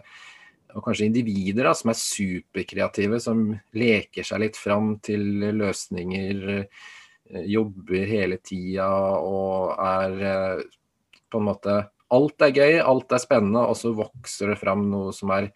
og 0.72 0.84
kanskje 0.84 1.06
individer 1.08 1.68
da, 1.68 1.74
som 1.76 1.92
er 1.92 1.98
superkreative, 2.00 3.20
som 3.20 3.44
leker 3.76 4.26
seg 4.26 4.44
litt 4.44 4.58
fram 4.58 4.96
til 5.04 5.24
løsninger, 5.58 6.42
jobbar 6.52 7.00
jobber 7.48 8.08
hele 8.08 8.38
tida 8.44 8.88
og 9.24 9.72
er 9.80 10.16
eh, 10.28 10.62
på 11.30 11.40
en 11.40 11.48
måte 11.48 11.80
Alt 12.12 12.44
er 12.44 12.50
gøy, 12.52 12.74
alt 12.84 13.12
er 13.16 13.20
spennende, 13.22 13.62
og 13.64 13.72
så 13.72 13.88
vokser 13.96 14.50
det 14.52 14.58
fram 14.60 14.82
noe 14.90 15.14
som 15.16 15.30
er 15.32 15.46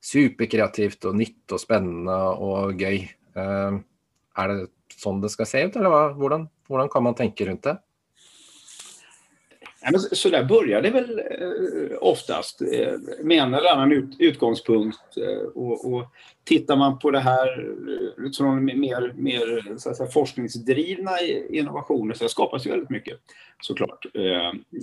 superkreativt 0.00 1.04
og 1.10 1.18
nytt 1.18 1.52
og 1.52 1.60
spennende 1.60 2.14
og 2.40 2.80
gøy. 2.80 3.02
Eh, 3.36 3.76
er 4.40 4.48
det 4.48 4.96
sånn 4.96 5.20
det 5.20 5.28
skal 5.34 5.50
se 5.50 5.60
ut, 5.66 5.76
eller 5.76 6.16
hvordan, 6.16 6.46
hvordan 6.70 6.88
kan 6.94 7.04
man 7.04 7.18
tenke 7.18 7.44
rundt 7.44 7.68
det? 7.68 7.76
Men 9.90 10.00
så 10.00 10.28
där 10.28 10.44
börjar 10.44 10.82
det 10.82 10.90
väl 10.90 11.18
eh, 11.18 11.98
oftast 12.00 12.62
eh, 12.62 12.92
med 13.22 13.38
en 13.38 13.54
eller 13.54 13.70
annan 13.70 13.92
ut, 13.92 14.10
utgångspunkt. 14.18 15.16
Eh, 15.16 15.48
och, 15.54 15.92
och 15.92 16.06
tittar 16.44 16.76
man 16.76 16.98
på 16.98 17.10
det 17.10 17.20
här 17.20 17.74
utifrån 18.16 18.64
mer, 18.64 19.12
mer 19.16 19.76
så 19.78 19.90
att 19.90 19.96
säga, 19.96 20.10
forskningsdrivna 20.10 21.20
innovationer 21.50 22.14
så 22.14 22.28
skapas 22.28 22.66
ju 22.66 22.70
väldigt 22.70 22.90
mycket 22.90 23.18
såklart. 23.60 24.06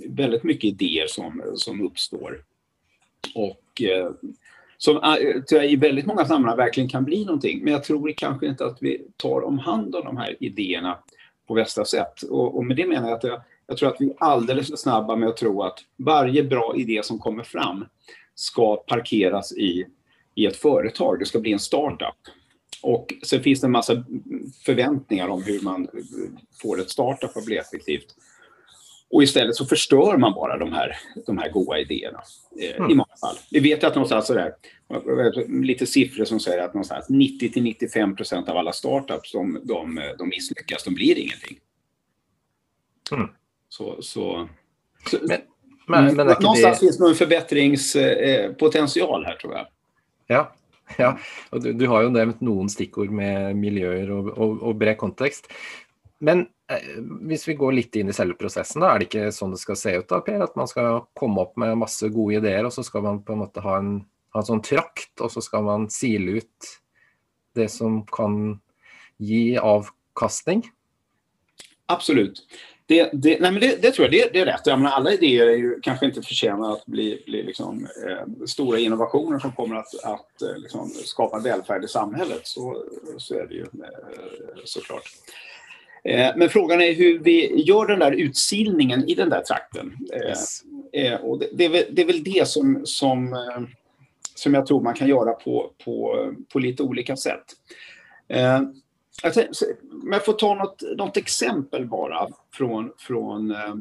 Väldigt 0.08 0.44
mycket 0.44 0.64
idéer 0.64 1.06
som, 1.06 1.42
som 1.54 1.86
uppstår. 1.86 2.42
Och 3.34 3.82
som 4.78 5.00
i 5.62 5.76
väldigt 5.76 6.06
många 6.06 6.24
sammanhang 6.24 6.56
verkligen 6.56 6.88
kan 6.88 7.04
bli 7.04 7.24
någonting. 7.24 7.64
Men 7.64 7.72
jag 7.72 7.84
tror 7.84 8.12
kanske 8.16 8.46
inte 8.46 8.64
att 8.64 8.78
vi 8.80 9.04
tar 9.16 9.44
om 9.44 9.58
hand 9.58 9.94
om 9.94 10.04
de 10.04 10.16
här 10.16 10.36
idéerna 10.40 10.98
på 11.46 11.54
bästa 11.54 11.84
sätt. 11.84 12.22
Och, 12.22 12.56
och 12.56 12.64
med 12.64 12.76
det 12.76 12.86
menar 12.86 13.08
jag 13.08 13.16
att 13.16 13.24
jag, 13.24 13.40
jag 13.66 13.76
tror 13.76 13.88
att 13.88 14.00
vi 14.00 14.06
är 14.06 14.14
alldeles 14.18 14.70
för 14.70 14.76
snabba 14.76 15.16
med 15.16 15.28
att 15.28 15.36
tro 15.36 15.62
att 15.62 15.78
varje 15.96 16.44
bra 16.44 16.74
idé 16.76 17.00
som 17.02 17.18
kommer 17.18 17.42
fram 17.42 17.84
ska 18.34 18.76
parkeras 18.76 19.52
i, 19.52 19.86
i 20.34 20.46
ett 20.46 20.56
företag. 20.56 21.18
Det 21.18 21.26
ska 21.26 21.38
bli 21.38 21.52
en 21.52 21.58
startup. 21.58 22.16
Och 22.82 23.14
sen 23.22 23.42
finns 23.42 23.60
det 23.60 23.66
en 23.66 23.70
massa 23.70 24.04
förväntningar 24.64 25.28
om 25.28 25.42
hur 25.42 25.60
man 25.60 25.88
får 26.62 26.80
ett 26.80 26.90
startup 26.90 27.36
att 27.36 27.44
bli 27.44 27.56
effektivt. 27.56 28.14
Och 29.10 29.22
istället 29.22 29.56
så 29.56 29.66
förstör 29.66 30.16
man 30.16 30.34
bara 30.34 30.58
de 30.58 30.72
här, 30.72 30.96
de 31.26 31.38
här 31.38 31.50
goda 31.50 31.78
idéerna 31.78 32.22
eh, 32.60 32.76
mm. 32.76 32.90
i 32.90 32.94
många 32.94 33.16
fall. 33.20 33.36
Vi 33.50 33.60
vet 33.60 33.84
att 33.84 33.94
någonstans 33.94 34.26
sådär, 34.26 34.54
lite 35.48 35.86
siffror 35.86 36.24
som 36.24 36.40
säger 36.40 36.64
att 36.64 36.74
någonstans 36.74 37.08
90 37.08 37.52
till 37.52 37.62
95 37.62 38.16
procent 38.16 38.48
av 38.48 38.56
alla 38.56 38.72
startups 38.72 39.32
de, 39.32 39.60
de, 39.64 40.00
de 40.18 40.28
misslyckas, 40.28 40.84
de 40.84 40.94
blir 40.94 41.18
ingenting. 41.18 41.58
Mm. 43.12 43.28
Så, 43.76 44.02
så, 44.02 44.48
så 45.10 45.18
men, 45.22 45.40
men, 45.86 46.16
men 46.16 46.26
någonstans 46.26 46.80
det... 46.80 46.86
finns 46.86 47.00
nog 47.00 47.08
en 47.08 47.14
förbättringspotential 47.14 49.24
här 49.24 49.36
tror 49.36 49.52
jag. 49.52 49.66
Ja, 50.26 50.52
ja. 50.98 51.18
och 51.50 51.62
du, 51.62 51.72
du 51.72 51.86
har 51.86 52.02
ju 52.02 52.10
nämnt 52.10 52.40
några 52.40 52.68
stickord 52.68 53.10
med 53.10 53.56
miljöer 53.56 54.10
och, 54.10 54.28
och, 54.28 54.62
och 54.62 54.74
bred 54.74 54.98
kontext. 54.98 55.52
Men 56.18 56.40
eh, 56.40 56.46
hvis 57.20 57.48
vi 57.48 57.54
går 57.54 57.72
lite 57.72 58.00
in 58.00 58.08
i 58.08 58.12
själva 58.12 58.34
processen, 58.34 58.80
da, 58.80 58.94
er 58.94 58.98
det 58.98 59.04
inte 59.04 59.32
så 59.32 59.46
det 59.46 59.58
ska 59.58 59.76
se 59.76 59.96
ut? 59.96 60.08
da, 60.08 60.20
Per? 60.20 60.40
At 60.40 60.56
man 60.56 60.68
ska 60.68 61.06
komma 61.14 61.42
upp 61.42 61.56
med 61.56 61.78
masse 61.78 62.08
gode 62.08 62.34
ideer, 62.34 62.64
och 62.64 62.72
så 62.72 62.82
ska 62.82 63.00
man 63.00 63.24
på 63.24 63.32
en 63.32 63.38
måte 63.38 63.60
ha 63.60 63.78
en, 63.78 64.04
ha 64.32 64.40
en 64.40 64.46
sånn 64.46 64.62
trakt, 64.62 65.20
och 65.20 65.32
så 65.32 65.40
ska 65.40 65.60
man 65.60 65.90
sile 65.90 66.30
ut 66.30 66.80
det 67.54 67.68
som 67.68 68.06
kan 68.06 68.60
ge 69.16 69.58
avkastning? 69.58 70.70
Absolut. 71.86 72.46
Det, 72.86 73.10
det, 73.12 73.40
nej 73.40 73.52
men 73.52 73.60
det, 73.60 73.82
det, 73.82 73.90
tror 73.90 74.04
jag 74.06 74.12
det, 74.12 74.32
det 74.32 74.40
är 74.40 74.46
rätt. 74.46 74.66
Jag 74.66 74.78
menar, 74.78 74.90
alla 74.90 75.12
idéer 75.12 75.46
är 75.46 75.56
ju 75.56 75.80
kanske 75.80 76.06
inte 76.06 76.22
förtjänar 76.22 76.72
att 76.72 76.86
bli, 76.86 77.22
bli 77.26 77.42
liksom, 77.42 77.88
eh, 78.06 78.46
stora 78.46 78.78
innovationer 78.78 79.38
som 79.38 79.52
kommer 79.52 79.76
att, 79.76 80.04
att 80.04 80.42
eh, 80.42 80.56
liksom, 80.56 80.88
skapa 80.88 81.38
välfärd 81.38 81.84
i 81.84 81.88
samhället. 81.88 82.40
Så, 82.42 82.84
så 83.18 83.34
är 83.34 83.46
det 83.46 83.54
ju 83.54 83.60
eh, 83.60 83.66
såklart. 84.64 85.02
Eh, 86.04 86.30
men 86.36 86.48
frågan 86.48 86.80
är 86.80 86.94
hur 86.94 87.18
vi 87.18 87.62
gör 87.62 87.86
den 87.86 87.98
där 87.98 88.12
utsilningen 88.12 89.08
i 89.08 89.14
den 89.14 89.30
där 89.30 89.40
trakten. 89.40 89.96
Eh, 90.12 90.28
yes. 90.28 90.62
Eh, 90.92 91.14
och 91.14 91.38
det, 91.38 91.48
det, 91.52 91.64
är 91.64 91.68
väl, 91.68 91.84
det, 91.90 92.02
är 92.02 92.06
väl, 92.06 92.24
det 92.24 92.48
som, 92.48 92.80
som, 92.84 93.36
som 94.34 94.54
jag 94.54 94.66
tror 94.66 94.82
man 94.82 94.94
kan 94.94 95.08
göra 95.08 95.32
på, 95.32 95.70
på, 95.84 96.28
på 96.52 96.58
lite 96.58 96.82
olika 96.82 97.16
sätt. 97.16 97.44
Om 99.22 100.12
jag 100.12 100.24
får 100.24 100.32
ta 100.32 100.54
något, 100.54 100.82
något 100.96 101.16
exempel 101.16 101.86
bara 101.86 102.28
från, 102.52 102.92
från 102.98 103.50
eh, 103.50 103.74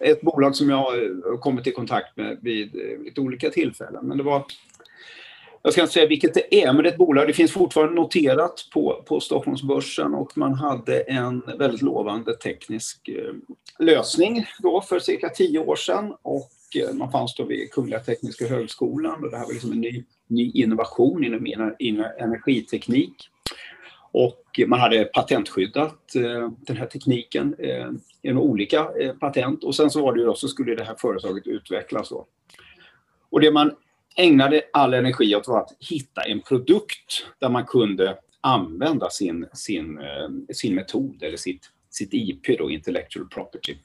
ett 0.00 0.20
bolag 0.20 0.56
som 0.56 0.70
jag 0.70 0.76
har 0.76 1.36
kommit 1.36 1.66
i 1.66 1.72
kontakt 1.72 2.16
med 2.16 2.38
vid 2.42 2.74
eh, 2.74 3.04
lite 3.04 3.20
olika 3.20 3.50
tillfällen. 3.50 4.06
Men 4.06 4.18
det 4.18 4.24
var 4.24 4.44
jag 5.62 5.72
ska 5.72 5.82
inte 5.82 5.92
säga 5.92 6.06
vilket 6.06 6.34
det 6.34 6.62
är, 6.62 6.72
men 6.72 6.82
det 6.82 6.88
är 6.88 6.92
ett 6.92 6.98
bolag. 6.98 7.26
Det 7.26 7.32
finns 7.32 7.52
fortfarande 7.52 7.94
noterat 7.94 8.68
på, 8.72 9.04
på 9.06 9.20
Stockholmsbörsen 9.20 10.14
och 10.14 10.38
man 10.38 10.54
hade 10.54 11.00
en 11.00 11.42
väldigt 11.58 11.82
lovande 11.82 12.36
teknisk 12.36 13.08
eh, 13.08 13.34
lösning 13.78 14.46
då 14.58 14.80
för 14.80 14.98
cirka 14.98 15.28
tio 15.28 15.58
år 15.58 15.76
sedan. 15.76 16.14
Och 16.22 16.50
eh, 16.82 16.94
man 16.94 17.12
fanns 17.12 17.34
då 17.34 17.44
vid 17.44 17.70
Kungliga 17.70 18.00
Tekniska 18.00 18.46
Högskolan 18.46 19.24
och 19.24 19.30
det 19.30 19.36
här 19.36 19.44
var 19.44 19.52
liksom 19.52 19.72
en 19.72 19.80
ny, 19.80 20.04
ny 20.26 20.50
innovation 20.54 21.24
inom, 21.24 21.74
inom 21.78 22.06
energiteknik. 22.18 23.30
Och 24.12 24.60
man 24.66 24.80
hade 24.80 25.04
patentskyddat 25.04 26.14
eh, 26.14 26.50
den 26.58 26.76
här 26.76 26.86
tekniken 26.86 27.54
eh, 27.58 27.90
genom 28.22 28.42
olika 28.42 28.90
eh, 29.00 29.12
patent 29.14 29.64
och 29.64 29.74
sen 29.74 29.90
så 29.90 30.02
var 30.02 30.12
det 30.12 30.20
ju 30.20 30.26
då 30.26 30.34
så 30.34 30.48
skulle 30.48 30.74
det 30.74 30.84
här 30.84 30.96
företaget 30.98 31.46
utvecklas 31.46 32.08
då. 32.08 32.26
Och 33.30 33.40
det 33.40 33.50
man 33.50 33.72
ägnade 34.16 34.62
all 34.72 34.94
energi 34.94 35.36
åt 35.36 35.48
var 35.48 35.60
att 35.60 35.76
hitta 35.80 36.22
en 36.22 36.40
produkt 36.40 37.26
där 37.38 37.48
man 37.48 37.64
kunde 37.64 38.18
använda 38.40 39.10
sin, 39.10 39.46
sin, 39.52 40.00
sin 40.52 40.74
metod 40.74 41.22
eller 41.22 41.36
sitt, 41.36 41.70
sitt 41.90 42.08
IP, 42.12 42.58
då, 42.58 42.70
intellectual 42.70 43.28
property. 43.28 43.76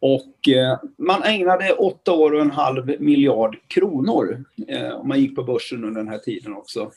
Och 0.00 0.48
eh, 0.48 0.78
man 0.96 1.22
ägnade 1.22 1.72
åtta 1.72 2.12
år 2.12 2.32
och 2.34 2.40
en 2.40 2.50
halv 2.50 3.00
miljard 3.00 3.58
kronor, 3.68 4.44
eh, 4.68 4.90
om 4.90 5.08
man 5.08 5.20
gick 5.20 5.36
på 5.36 5.42
börsen 5.42 5.84
under 5.84 6.00
den 6.00 6.08
här 6.08 6.18
tiden 6.18 6.54
också, 6.54 6.90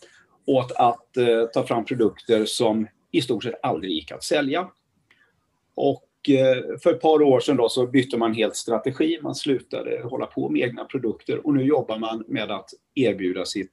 åt 0.46 0.72
att 0.72 1.18
eh, 1.18 1.46
ta 1.54 1.64
fram 1.64 1.86
produkter 1.86 2.46
som 2.46 2.88
i 3.12 3.22
stort 3.22 3.44
sett 3.44 3.60
aldrig 3.64 3.92
gick 3.92 4.12
att 4.12 4.24
sälja. 4.24 4.68
Och 5.76 6.10
Eh, 6.30 6.78
för 6.84 6.94
ett 6.94 7.02
par 7.02 7.22
år 7.22 7.40
sedan 7.40 7.58
då 7.58 7.70
så 7.70 7.88
bytte 7.88 8.18
man 8.18 8.34
helt 8.34 8.56
strategi. 8.56 9.20
Man 9.22 9.36
slutade 9.36 10.02
hålla 10.04 10.26
på 10.26 10.50
med 10.50 10.62
egna 10.62 10.86
produkter 10.86 11.48
och 11.48 11.54
nu 11.54 11.64
jobbar 11.64 12.00
man 12.00 12.24
med 12.28 12.52
att 12.52 12.70
erbjuda 12.96 13.46
sitt 13.46 13.72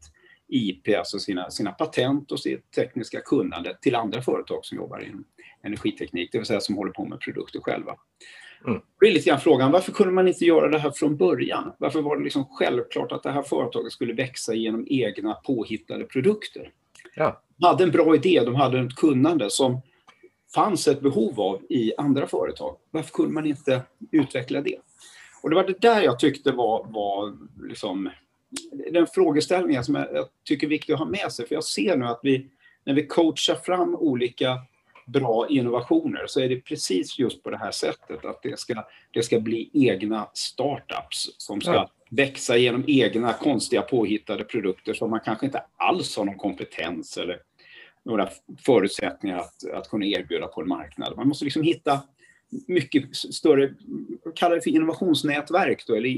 IP, 0.48 0.88
alltså 0.98 1.18
sina, 1.18 1.50
sina 1.50 1.72
patent 1.72 2.32
och 2.32 2.40
sitt 2.40 2.70
tekniska 2.70 3.20
kunnande 3.20 3.76
till 3.80 3.94
andra 3.94 4.22
företag 4.22 4.64
som 4.64 4.76
jobbar 4.76 5.00
inom 5.00 5.24
energiteknik, 5.62 6.32
det 6.32 6.38
vill 6.38 6.46
säga 6.46 6.60
som 6.60 6.76
håller 6.76 6.92
på 6.92 7.04
med 7.04 7.20
produkter 7.20 7.60
själva. 7.60 7.94
Mm. 8.66 8.80
Det 9.00 9.06
är 9.06 9.12
lite 9.12 9.28
grann 9.28 9.40
frågan, 9.40 9.72
varför 9.72 9.92
kunde 9.92 10.12
man 10.12 10.28
inte 10.28 10.44
göra 10.44 10.68
det 10.68 10.78
här 10.78 10.90
från 10.90 11.16
början? 11.16 11.72
Varför 11.78 12.02
var 12.02 12.16
det 12.16 12.24
liksom 12.24 12.44
självklart 12.50 13.12
att 13.12 13.22
det 13.22 13.30
här 13.30 13.42
företaget 13.42 13.92
skulle 13.92 14.12
växa 14.12 14.54
genom 14.54 14.86
egna 14.90 15.34
påhittade 15.34 16.04
produkter? 16.04 16.70
Ja. 17.14 17.42
De 17.56 17.66
hade 17.66 17.84
en 17.84 17.90
bra 17.90 18.14
idé, 18.14 18.42
de 18.44 18.54
hade 18.54 18.80
ett 18.80 18.96
kunnande 18.96 19.50
som 19.50 19.80
fanns 20.54 20.88
ett 20.88 21.00
behov 21.00 21.40
av 21.40 21.62
i 21.68 21.92
andra 21.98 22.26
företag. 22.26 22.76
Varför 22.90 23.10
kunde 23.10 23.32
man 23.32 23.46
inte 23.46 23.82
utveckla 24.10 24.60
det? 24.60 24.76
Och 25.42 25.50
det 25.50 25.56
var 25.56 25.64
det 25.64 25.80
där 25.80 26.02
jag 26.02 26.18
tyckte 26.18 26.52
var, 26.52 26.86
var 26.88 27.36
liksom, 27.62 28.10
den 28.92 29.06
frågeställningen 29.06 29.84
som 29.84 29.94
jag, 29.94 30.06
jag 30.14 30.26
tycker 30.44 30.66
är 30.66 30.68
viktig 30.68 30.92
att 30.92 30.98
ha 30.98 31.06
med 31.06 31.32
sig. 31.32 31.46
För 31.46 31.54
jag 31.54 31.64
ser 31.64 31.96
nu 31.96 32.04
att 32.04 32.20
vi, 32.22 32.46
när 32.84 32.94
vi 32.94 33.06
coachar 33.06 33.54
fram 33.54 33.94
olika 33.94 34.58
bra 35.12 35.48
innovationer 35.48 36.26
så 36.26 36.40
är 36.40 36.48
det 36.48 36.60
precis 36.60 37.18
just 37.18 37.42
på 37.42 37.50
det 37.50 37.56
här 37.56 37.70
sättet 37.70 38.24
att 38.24 38.42
det 38.42 38.58
ska, 38.58 38.84
det 39.10 39.22
ska 39.22 39.40
bli 39.40 39.70
egna 39.72 40.28
startups 40.34 41.34
som 41.38 41.60
ska 41.60 41.74
ja. 41.74 41.90
växa 42.10 42.56
genom 42.56 42.84
egna 42.86 43.32
konstiga 43.32 43.82
påhittade 43.82 44.44
produkter 44.44 44.94
som 44.94 45.10
man 45.10 45.20
kanske 45.24 45.46
inte 45.46 45.62
alls 45.76 46.16
har 46.16 46.24
någon 46.24 46.38
kompetens 46.38 47.16
eller 47.16 47.38
några 48.02 48.28
förutsättningar 48.66 49.38
att, 49.38 49.70
att 49.72 49.88
kunna 49.88 50.06
erbjuda 50.06 50.46
på 50.46 50.60
en 50.60 50.68
marknad. 50.68 51.16
Man 51.16 51.28
måste 51.28 51.44
liksom 51.44 51.62
hitta 51.62 52.00
mycket 52.66 53.16
större, 53.16 53.74
kalla 54.34 54.54
det 54.54 54.60
för 54.60 54.70
innovationsnätverk 54.70 55.84
då, 55.86 55.94
eller 55.94 56.08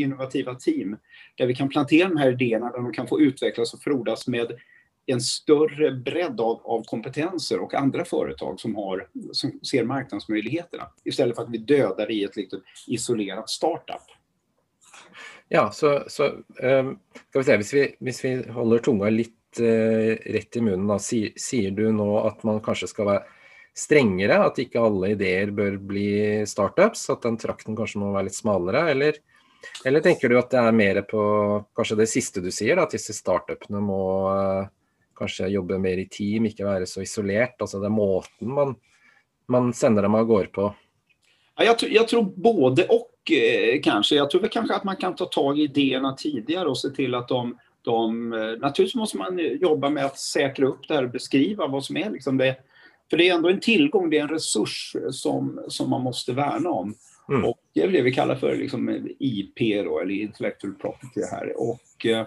innovativa 0.00 0.54
team, 0.54 0.96
där 1.36 1.46
vi 1.46 1.54
kan 1.54 1.68
plantera 1.68 2.08
de 2.08 2.16
här 2.16 2.32
idéerna, 2.32 2.70
där 2.70 2.78
de 2.78 2.92
kan 2.92 3.06
få 3.06 3.20
utvecklas 3.20 3.74
och 3.74 3.82
frodas 3.82 4.26
med 4.26 4.52
en 5.06 5.20
större 5.20 5.92
bredd 5.92 6.40
av, 6.40 6.60
av 6.64 6.84
kompetenser 6.84 7.60
och 7.60 7.74
andra 7.74 8.04
företag 8.04 8.60
som, 8.60 8.74
har, 8.74 9.08
som 9.32 9.60
ser 9.62 9.84
marknadsmöjligheterna 9.84 10.88
istället 11.04 11.36
för 11.36 11.42
att 11.42 11.50
vi 11.50 11.58
dödar 11.58 12.10
i 12.10 12.24
ett 12.24 12.36
litet 12.36 12.60
isolerat 12.86 13.50
startup. 13.50 14.02
Ja, 15.48 15.70
så, 15.72 16.02
så 16.06 16.24
um, 16.62 16.98
ska 17.28 17.38
vi 17.38 17.44
se, 17.44 17.56
hvis 17.56 17.74
vi, 17.74 17.96
hvis 17.98 18.24
vi 18.24 18.50
håller 18.50 18.78
tunga 18.78 19.10
lite 19.10 19.64
uh, 19.64 20.16
rätt 20.32 20.56
i 20.56 20.60
munnen. 20.60 20.86
då, 20.86 20.98
si, 20.98 21.34
säger 21.48 21.70
du 21.70 21.92
nu 21.92 22.02
att 22.02 22.42
man 22.42 22.60
kanske 22.60 22.86
ska 22.86 23.04
vara 23.04 23.22
strängare? 23.74 24.38
Att 24.38 24.58
inte 24.58 24.80
alla 24.80 25.08
idéer 25.08 25.50
bör 25.50 25.76
bli 25.76 26.44
startups? 26.46 27.10
Att 27.10 27.22
den 27.22 27.36
trakten 27.36 27.76
kanske 27.76 27.98
måste 27.98 28.12
vara 28.12 28.22
lite 28.22 28.36
smalare? 28.36 28.90
Eller, 28.90 29.14
eller 29.84 30.00
tänker 30.00 30.28
du 30.28 30.38
att 30.38 30.50
det 30.50 30.58
är 30.58 30.72
mer 30.72 31.02
på 31.02 31.64
kanske 31.74 31.94
det 31.94 32.06
sista 32.06 32.40
du 32.40 32.50
säger, 32.50 32.76
att 32.76 32.82
at 32.82 32.90
disse 32.90 33.12
startupene 33.12 33.80
må 33.80 34.34
eh, 34.38 34.66
kanskje 35.22 35.48
jobbe 35.48 35.78
mer 35.78 36.02
i 36.02 36.08
team, 36.10 36.46
ikke 36.50 36.66
være 36.66 36.86
så 36.86 37.02
isolert? 37.02 37.56
Altså 37.60 37.80
det 37.80 37.88
er 37.88 37.94
måten 37.94 38.54
man, 38.54 38.76
man 39.48 39.72
sender 39.72 40.06
dem 40.06 40.18
av 40.18 40.26
gårde 40.28 40.52
på? 40.54 40.70
Ja, 41.56 41.64
jag, 41.64 41.92
jag, 41.92 42.08
tror 42.08 42.22
både 42.22 42.86
och 42.88 43.30
eh, 43.30 43.80
kanske. 43.82 44.14
Jag 44.14 44.30
tror 44.30 44.40
väl 44.40 44.50
kanske 44.50 44.74
att 44.74 44.84
man 44.84 44.96
kan 44.96 45.14
ta 45.14 45.24
tag 45.24 45.58
i 45.58 45.62
idéerna 45.62 46.12
tidigare 46.12 46.68
och 46.68 46.78
se 46.78 46.90
till 46.90 47.14
att 47.14 47.28
de 47.28 47.54
de, 47.84 48.28
naturligtvis 48.60 48.94
måste 48.94 49.16
man 49.16 49.38
jobba 49.38 49.90
med 49.90 50.04
att 50.04 50.18
säkra 50.18 50.66
upp 50.66 50.88
det 50.88 50.94
här 50.94 51.04
och 51.04 51.10
beskriva 51.10 51.66
vad 51.66 51.84
som 51.84 51.96
är 51.96 52.10
liksom 52.10 52.38
det 52.38 52.56
För 53.10 53.16
det 53.16 53.28
är 53.28 53.34
ändå 53.34 53.48
en 53.48 53.60
tillgång, 53.60 54.10
det 54.10 54.18
är 54.18 54.22
en 54.22 54.28
resurs 54.28 54.96
som, 55.10 55.60
som 55.68 55.90
man 55.90 56.02
måste 56.02 56.32
värna 56.32 56.70
om. 56.70 56.94
Mm. 57.28 57.44
Och 57.44 57.58
det 57.74 57.82
är 57.82 57.88
det 57.88 58.02
vi 58.02 58.12
kallar 58.12 58.34
för 58.34 58.56
liksom 58.56 59.08
IP, 59.18 59.84
då, 59.84 60.00
eller 60.00 60.14
intellectual 60.14 60.74
property 60.74 61.20
här. 61.30 61.52
Och, 61.56 62.06
eh, 62.06 62.26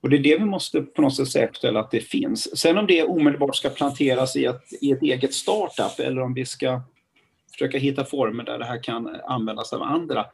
och 0.00 0.10
det 0.10 0.16
är 0.16 0.22
det 0.22 0.38
vi 0.38 0.44
måste 0.44 0.82
på 0.82 1.02
något 1.02 1.16
sätt 1.16 1.28
säkerställa 1.28 1.80
att 1.80 1.90
det 1.90 2.00
finns. 2.00 2.58
Sen 2.58 2.78
om 2.78 2.86
det 2.86 3.04
omedelbart 3.04 3.56
ska 3.56 3.70
planteras 3.70 4.36
i 4.36 4.44
ett, 4.44 4.64
i 4.80 4.90
ett 4.92 5.02
eget 5.02 5.34
startup 5.34 5.98
eller 5.98 6.20
om 6.20 6.34
vi 6.34 6.46
ska 6.46 6.82
försöka 7.52 7.78
hitta 7.78 8.04
former 8.04 8.44
där 8.44 8.58
det 8.58 8.64
här 8.64 8.82
kan 8.82 9.20
användas 9.24 9.72
av 9.72 9.82
andra. 9.82 10.26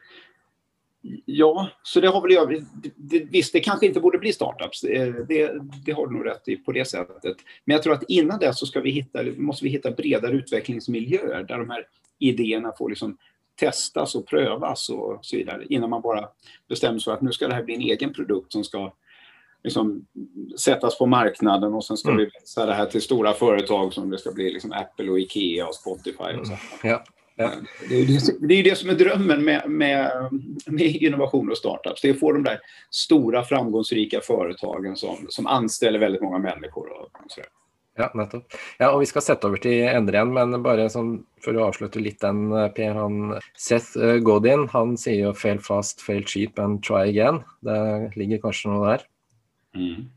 Ja, 1.25 1.69
så 1.83 1.99
det 1.99 2.07
har 2.07 2.21
väl 2.21 2.31
jag. 2.31 2.65
Det, 2.95 3.23
visst, 3.23 3.53
det 3.53 3.59
kanske 3.59 3.85
inte 3.85 3.99
borde 3.99 4.17
bli 4.17 4.33
startups. 4.33 4.81
Det, 4.81 5.55
det, 5.85 5.91
har 5.91 6.07
du 6.07 6.13
nog 6.13 6.25
rätt 6.25 6.47
i 6.47 6.55
på 6.55 6.71
det 6.71 6.85
sättet. 6.85 7.37
Men 7.65 7.73
jag 7.73 7.83
tror 7.83 7.93
att 7.93 8.03
innan 8.07 8.39
det 8.39 8.53
så 8.53 8.65
ska 8.65 8.81
vi 8.81 8.91
hitta, 8.91 9.23
måste 9.23 9.65
vi 9.65 9.69
hitta 9.69 9.91
bredare 9.91 10.33
utvecklingsmiljöer 10.33 11.43
där 11.43 11.57
de 11.57 11.69
här 11.69 11.87
idéerna 12.19 12.73
får 12.77 12.89
liksom 12.89 13.17
testas 13.59 14.15
och 14.15 14.27
prövas 14.27 14.89
och 14.89 15.19
så 15.21 15.37
vidare 15.37 15.65
innan 15.69 15.89
man 15.89 16.01
bara 16.01 16.29
bestämmer 16.69 16.99
sig 16.99 17.03
för 17.03 17.13
att 17.13 17.21
nu 17.21 17.31
ska 17.31 17.47
det 17.47 17.53
här 17.53 17.63
bli 17.63 17.75
en 17.75 17.81
egen 17.81 18.13
produkt 18.13 18.51
som 18.51 18.63
ska 18.63 18.93
liksom 19.67 20.05
sättas 20.59 20.97
på 20.97 21.05
marknaden 21.05 21.73
och 21.73 21.85
sen 21.85 21.97
ska 21.97 22.09
mm. 22.09 22.17
vi 22.17 22.25
växa 22.25 22.65
det 22.65 22.73
här 22.73 22.85
till 22.85 23.01
stora 23.01 23.33
företag 23.33 23.93
som 23.93 24.09
det 24.09 24.17
ska 24.17 24.31
bli 24.31 24.53
liksom 24.53 24.71
Apple 24.71 25.11
och 25.11 25.19
Ikea 25.19 25.67
och 25.67 25.75
Spotify 25.75 26.39
och 26.39 26.47
så. 26.47 26.53
Mm. 26.53 26.59
Ja. 26.83 27.03
Ja. 27.39 27.51
Det, 27.89 27.95
är 27.95 28.05
det, 28.05 28.47
det 28.47 28.53
är 28.53 28.63
det 28.63 28.75
som 28.75 28.89
är 28.89 28.93
drömmen 28.93 29.43
med, 29.43 29.69
med, 29.69 30.11
med 30.65 30.95
innovation 30.95 31.51
och 31.51 31.57
startups. 31.57 32.01
Det 32.01 32.09
är 32.09 32.13
att 32.13 32.19
få 32.19 32.31
de 32.31 32.43
där 32.43 32.59
stora 32.91 33.43
framgångsrika 33.43 34.21
företagen 34.21 34.95
som, 34.95 35.25
som 35.29 35.47
anställer 35.47 35.99
väldigt 35.99 36.21
många 36.21 36.37
människor. 36.37 36.89
Och, 36.91 37.01
och 37.01 37.31
så 37.31 37.41
Ja, 37.97 38.11
nettopp. 38.13 38.53
Ja, 38.77 38.91
og 38.91 39.01
Vi 39.01 39.09
skal 39.09 39.23
sette 39.25 39.49
over 39.49 39.61
til 39.61 39.87
Endre 39.89 40.19
igjen, 40.19 40.33
men 40.35 40.61
bare 40.61 40.85
sånn, 40.93 41.23
for 41.41 41.57
å 41.57 41.65
avslutte 41.71 42.01
litt 42.01 42.19
den, 42.21 42.51
eh, 42.53 42.69
Per. 42.69 42.93
han 42.93 43.39
Seth 43.57 43.97
eh, 43.97 44.19
Godin 44.21 44.67
han 44.69 44.95
sier 44.97 45.23
jo 45.23 45.33
'fail 45.33 45.57
fast, 45.57 46.01
fail 46.05 46.23
cheap 46.23 46.59
and 46.59 46.83
try 46.83 47.09
again'. 47.09 47.41
Det 47.65 48.13
ligger 48.15 48.37
kanskje 48.45 48.69
noe 48.69 48.91
der? 48.91 49.07
Mm. 49.77 50.09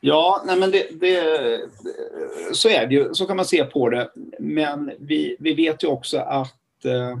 Ja, 0.00 0.42
nej 0.46 0.58
men 0.58 0.70
det, 0.70 1.00
det, 1.00 1.22
så 2.52 2.68
är 2.68 2.86
det 2.86 2.94
ju. 2.94 3.14
Så 3.14 3.26
kan 3.26 3.36
man 3.36 3.44
se 3.44 3.64
på 3.64 3.88
det. 3.88 4.10
Men 4.38 4.90
vi, 4.98 5.36
vi 5.38 5.54
vet 5.54 5.84
ju 5.84 5.88
också 5.88 6.18
att 6.18 6.84
eh, 6.84 7.18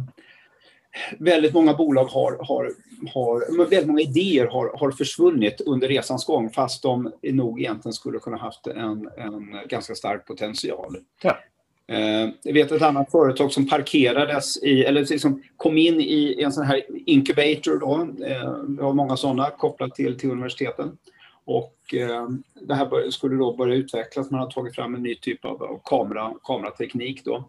väldigt 1.18 1.54
många 1.54 1.74
bolag 1.74 2.04
har, 2.04 2.36
har, 2.40 2.72
har 3.14 3.56
väldigt 3.70 3.86
många 3.86 4.00
idéer 4.00 4.46
har, 4.46 4.78
har 4.78 4.90
försvunnit 4.90 5.60
under 5.60 5.88
resans 5.88 6.24
gång 6.24 6.50
fast 6.50 6.82
de 6.82 7.12
nog 7.22 7.60
egentligen 7.60 7.92
skulle 7.92 8.18
kunna 8.18 8.36
haft 8.36 8.66
en, 8.66 9.08
en 9.16 9.58
ganska 9.68 9.94
stark 9.94 10.26
potential. 10.26 10.96
Ja. 11.22 11.38
Eh, 11.86 12.30
jag 12.42 12.52
vet 12.52 12.72
ett 12.72 12.82
annat 12.82 13.10
företag 13.10 13.52
som 13.52 13.68
parkerades 13.68 14.62
i, 14.62 14.84
eller 14.84 15.00
liksom 15.00 15.42
kom 15.56 15.78
in 15.78 16.00
i 16.00 16.42
en 16.42 16.52
sån 16.52 16.64
här 16.64 16.82
incubator 17.06 17.78
då. 17.78 18.24
Eh, 18.26 18.54
vi 18.68 18.82
har 18.82 18.92
många 18.92 19.16
sådana 19.16 19.50
kopplat 19.50 19.94
till, 19.94 20.18
till 20.18 20.30
universiteten. 20.30 20.98
Och 21.46 21.94
eh, 21.94 22.28
det 22.60 22.74
här 22.74 23.10
skulle 23.10 23.36
då 23.36 23.56
börja 23.56 23.74
utvecklas. 23.74 24.30
Man 24.30 24.40
har 24.40 24.50
tagit 24.50 24.74
fram 24.74 24.94
en 24.94 25.02
ny 25.02 25.14
typ 25.14 25.44
av, 25.44 25.62
av 25.62 25.80
kamera, 25.84 26.34
kamerateknik 26.44 27.24
då. 27.24 27.48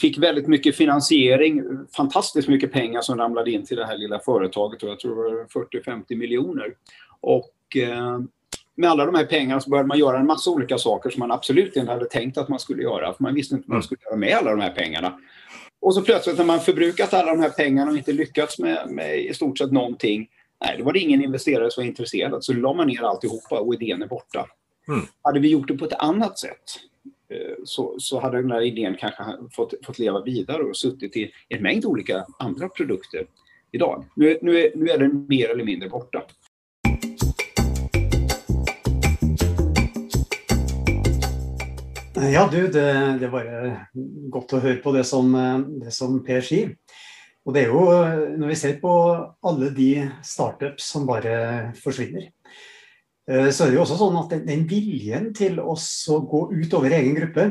Fick 0.00 0.18
väldigt 0.18 0.46
mycket 0.46 0.76
finansiering, 0.76 1.62
fantastiskt 1.96 2.48
mycket 2.48 2.72
pengar 2.72 3.00
som 3.00 3.18
ramlade 3.18 3.50
in 3.50 3.66
till 3.66 3.76
det 3.76 3.86
här 3.86 3.98
lilla 3.98 4.18
företaget. 4.18 4.82
Och 4.82 4.88
jag 4.88 5.00
tror 5.00 5.24
det 5.24 5.36
var 5.36 5.44
40-50 5.44 6.16
miljoner. 6.16 6.74
Och 7.20 7.76
eh, 7.76 8.20
med 8.74 8.90
alla 8.90 9.06
de 9.06 9.14
här 9.14 9.24
pengarna 9.24 9.60
så 9.60 9.70
började 9.70 9.88
man 9.88 9.98
göra 9.98 10.18
en 10.18 10.26
massa 10.26 10.50
olika 10.50 10.78
saker 10.78 11.10
som 11.10 11.20
man 11.20 11.30
absolut 11.30 11.76
inte 11.76 11.92
hade 11.92 12.04
tänkt 12.04 12.38
att 12.38 12.48
man 12.48 12.58
skulle 12.58 12.82
göra. 12.82 13.14
För 13.14 13.22
man 13.22 13.34
visste 13.34 13.54
inte 13.54 13.68
vad 13.68 13.74
man 13.74 13.76
mm. 13.76 13.82
skulle 13.82 14.00
göra 14.04 14.16
med 14.16 14.36
alla 14.36 14.50
de 14.50 14.60
här 14.60 14.70
pengarna. 14.70 15.18
Och 15.80 15.94
så 15.94 16.02
plötsligt 16.02 16.38
när 16.38 16.44
man 16.44 16.60
förbrukat 16.60 17.14
alla 17.14 17.34
de 17.34 17.40
här 17.40 17.50
pengarna 17.50 17.90
och 17.90 17.96
inte 17.96 18.12
lyckats 18.12 18.58
med, 18.58 18.88
med 18.88 19.20
i 19.20 19.34
stort 19.34 19.58
sett 19.58 19.72
någonting 19.72 20.28
Nej, 20.64 20.78
då 20.78 20.84
var 20.84 20.92
det 20.92 20.98
ingen 20.98 21.24
investerare 21.24 21.70
som 21.70 21.82
var 21.82 21.88
intresserad, 21.88 22.44
så 22.44 22.52
la 22.52 22.72
man 22.72 22.86
ner 22.86 23.02
alltihopa 23.02 23.60
och 23.60 23.74
idén 23.74 24.02
är 24.02 24.06
borta. 24.06 24.46
Mm. 24.88 25.00
Hade 25.22 25.40
vi 25.40 25.48
gjort 25.48 25.68
det 25.68 25.74
på 25.74 25.84
ett 25.84 25.92
annat 25.98 26.38
sätt 26.38 26.62
eh, 27.28 27.56
så, 27.64 27.94
så 27.98 28.20
hade 28.20 28.42
den 28.42 28.50
här 28.50 28.62
idén 28.62 28.96
kanske 29.00 29.24
fått, 29.52 29.74
fått 29.86 29.98
leva 29.98 30.22
vidare 30.22 30.62
och 30.62 30.76
suttit 30.76 31.16
i 31.16 31.30
en 31.48 31.62
mängd 31.62 31.84
olika 31.84 32.26
andra 32.38 32.68
produkter 32.68 33.26
idag. 33.72 34.04
Nu, 34.16 34.38
nu, 34.42 34.58
är, 34.58 34.72
nu 34.74 34.90
är 34.90 34.98
den 34.98 35.26
mer 35.28 35.50
eller 35.50 35.64
mindre 35.64 35.88
borta. 35.88 36.22
Ja, 42.14 42.48
du, 42.52 42.68
det, 42.68 43.18
det 43.20 43.28
var 43.28 43.76
gott 44.28 44.52
att 44.52 44.62
höra 44.62 44.76
på 44.76 44.92
det 44.92 45.04
som, 45.04 45.32
det 45.84 45.90
som 45.90 46.24
Per 46.24 46.40
säger. 46.40 46.76
Og 47.46 47.56
det 47.56 47.64
er 47.64 47.72
jo, 47.72 47.84
når 48.36 48.52
vi 48.52 48.58
ser 48.58 48.76
på 48.82 48.92
alle 49.48 49.70
de 49.76 49.90
startups 50.26 50.90
som 50.92 51.06
bare 51.08 51.72
forsvinner, 51.80 52.28
eh, 53.30 53.48
så 53.48 53.64
er 53.64 53.70
det 53.70 53.78
jo 53.78 53.84
også 53.86 53.96
sånn 54.00 54.18
at 54.20 54.34
den, 54.46 54.66
viljen 54.68 55.30
til 55.36 55.60
å 55.62 55.74
gå 55.74 56.42
utover 56.52 56.98
egen 56.98 57.16
gruppe, 57.16 57.46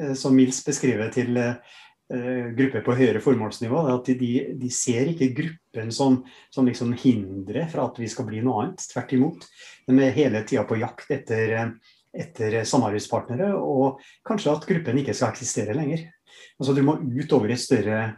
eh, 0.00 0.14
som 0.16 0.36
Mils 0.36 0.62
beskriver 0.64 1.12
til 1.12 1.36
eh, 1.42 2.48
grupper 2.56 2.86
på 2.86 2.96
høyere 2.96 3.20
formålsnivå, 3.24 3.84
er 3.84 3.92
at 3.98 4.10
de, 4.16 4.32
de 4.56 4.72
ser 4.72 5.12
ikke 5.12 5.34
gruppen 5.36 5.92
som, 5.92 6.22
som 6.54 6.64
liksom 6.64 6.96
hindre 7.04 7.68
for 7.68 7.84
at 7.84 8.00
vi 8.00 8.08
skal 8.08 8.30
bli 8.30 8.40
noe 8.44 8.64
annet. 8.64 8.88
Tvert 8.94 9.12
imot. 9.12 9.44
De 9.84 10.00
er 10.00 10.16
hele 10.16 10.44
tida 10.48 10.64
på 10.64 10.80
jakt 10.80 11.12
etter, 11.12 11.74
etter 12.16 12.62
samarbeidspartnere, 12.64 13.52
og 13.60 14.00
kanskje 14.24 14.56
at 14.56 14.68
gruppen 14.72 15.04
ikke 15.04 15.16
skal 15.16 15.36
eksistere 15.36 15.76
lenger. 15.76 16.08
Altså 16.56 16.72
Du 16.72 16.80
må 16.86 16.96
utover 16.96 17.52
et 17.52 17.60
større 17.60 18.14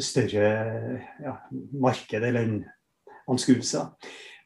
større 0.00 1.00
ja, 1.20 1.36
marked 1.72 2.24
eller 2.24 2.62
anskuelser. 3.28 3.90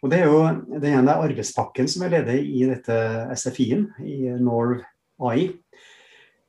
Og 0.02 0.10
det 0.12 0.20
er 0.20 0.28
jo 0.28 0.42
den 0.80 0.92
ene 0.92 1.14
arbeidspakken 1.16 1.88
som 1.88 2.04
er 2.04 2.16
leder 2.18 2.40
i 2.42 2.66
dette 2.68 2.96
SFI-en, 3.38 3.88
i 4.04 4.32
Norv 4.42 4.82
AI. 5.22 5.48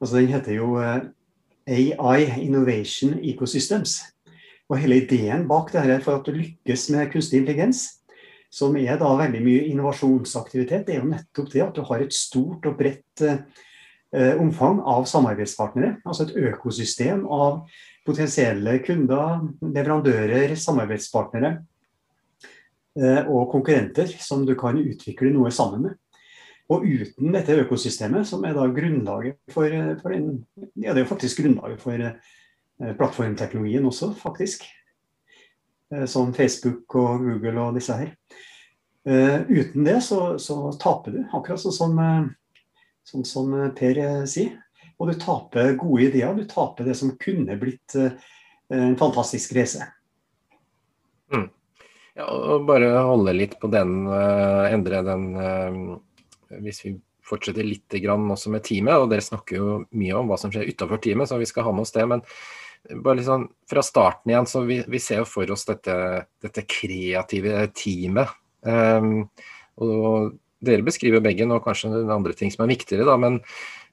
Altså 0.02 0.20
den 0.20 0.34
heter 0.34 0.58
jo 0.58 0.76
eh, 0.82 1.94
AI 1.98 2.44
Innovation 2.44 3.16
Ecosystems. 3.22 4.02
Og 4.68 4.82
hele 4.82 5.00
ideen 5.04 5.48
bak 5.48 5.72
det 5.72 5.86
her 5.86 6.04
for 6.04 6.20
at 6.20 6.28
du 6.28 6.36
lykkes 6.36 6.90
med 6.92 7.08
kunstig 7.14 7.40
intelligens, 7.40 7.86
som 8.52 8.76
er 8.80 9.00
da 9.00 9.10
veldig 9.20 9.40
mye 9.44 9.64
innovasjonsaktivitet, 9.72 10.86
det 10.88 10.96
er 10.96 11.02
jo 11.02 11.12
nettopp 11.12 11.50
det 11.52 11.64
at 11.64 11.76
du 11.76 11.84
har 11.88 12.04
et 12.04 12.16
stort 12.16 12.68
og 12.68 12.78
bredt 12.80 13.24
eh, 13.28 14.36
omfang 14.40 14.82
av 14.88 15.08
samarbeidspartnere. 15.08 15.98
Altså 16.08 16.28
et 16.28 16.36
økosystem 16.52 17.26
av 17.26 17.66
potensielle 18.08 18.78
kunder, 18.86 19.42
leverandører, 19.62 20.56
samarbeidspartnere 20.60 21.54
eh, 23.00 23.24
og 23.28 23.52
konkurrenter 23.52 24.12
som 24.24 24.46
du 24.48 24.56
kan 24.60 24.80
utvikle 24.80 25.34
noe 25.36 25.52
sammen 25.54 25.88
med. 25.88 25.98
Og 26.72 26.84
uten 26.84 27.32
dette 27.32 27.56
økosystemet, 27.64 28.28
som 28.28 28.44
er 28.44 28.56
da 28.58 28.66
grunnlaget 28.72 29.40
for, 29.54 29.68
eh, 29.72 29.94
for 30.02 30.16
den, 30.16 30.42
ja, 30.76 30.92
det 30.92 31.02
er 31.02 31.06
jo 31.06 31.14
faktisk 31.14 31.44
grunnlaget 31.44 31.84
for 31.84 32.08
eh, 32.10 32.94
plattformteknologien 32.98 33.88
også, 33.88 34.14
faktisk. 34.18 34.68
Som 36.12 36.34
Facebook 36.36 36.98
og 37.00 37.22
Google 37.24 37.62
og 37.64 37.78
disse 37.78 37.96
her. 37.96 38.10
uten 39.48 39.86
det 39.86 40.02
så, 40.04 40.36
så 40.36 40.58
taper 40.76 41.14
du, 41.14 41.22
akkurat 41.32 41.62
sånn 41.64 41.72
som, 41.78 42.02
som, 43.08 43.24
som 43.24 43.54
Per 43.72 44.02
sier. 44.28 44.58
Og 44.98 45.12
du 45.12 45.18
taper 45.22 45.76
gode 45.78 46.08
ideer. 46.10 46.34
Du 46.34 46.48
taper 46.50 46.88
det 46.88 46.98
som 46.98 47.14
kunne 47.22 47.58
blitt 47.62 47.96
eh, 48.00 48.16
en 48.74 48.98
fantastisk 49.00 49.54
reise. 49.58 49.86
Mm. 51.34 51.50
Ja, 52.18 52.26
og 52.26 52.66
bare 52.66 52.90
holde 53.06 53.36
litt 53.36 53.58
på 53.62 53.70
den, 53.70 54.08
uh, 54.10 54.66
endre 54.72 55.04
den 55.06 55.26
uh, 55.38 55.76
Hvis 56.64 56.80
vi 56.86 56.96
fortsetter 57.28 57.66
litt 57.68 57.94
grann 58.02 58.26
også 58.32 58.50
med 58.54 58.64
teamet, 58.66 58.96
og 58.98 59.12
dere 59.12 59.26
snakker 59.26 59.60
jo 59.60 59.74
mye 60.00 60.16
om 60.16 60.32
hva 60.32 60.38
som 60.40 60.54
skjer 60.54 60.70
utafor 60.72 61.02
teamet, 61.04 61.30
så 61.30 61.38
vi 61.38 61.50
skal 61.50 61.68
ha 61.68 61.74
med 61.76 61.84
oss 61.84 61.92
det. 61.94 62.06
Men 62.08 62.24
bare 63.04 63.20
litt 63.20 63.28
sånn 63.28 63.50
fra 63.70 63.84
starten 63.84 64.32
igjen, 64.32 64.48
så 64.48 64.64
vi, 64.66 64.80
vi 64.88 65.02
ser 65.04 65.22
jo 65.22 65.28
for 65.28 65.52
oss 65.52 65.68
dette, 65.68 65.98
dette 66.44 66.64
kreative 66.72 67.66
teamet. 67.76 68.32
Um, 68.64 69.28
og 69.84 70.38
dere 70.64 70.88
beskriver 70.88 71.22
begge 71.22 71.46
nå 71.46 71.60
kanskje 71.66 71.92
andre 72.08 72.34
ting 72.38 72.54
som 72.54 72.64
er 72.66 72.72
viktigere, 72.72 73.06
da, 73.08 73.18
men 73.20 73.42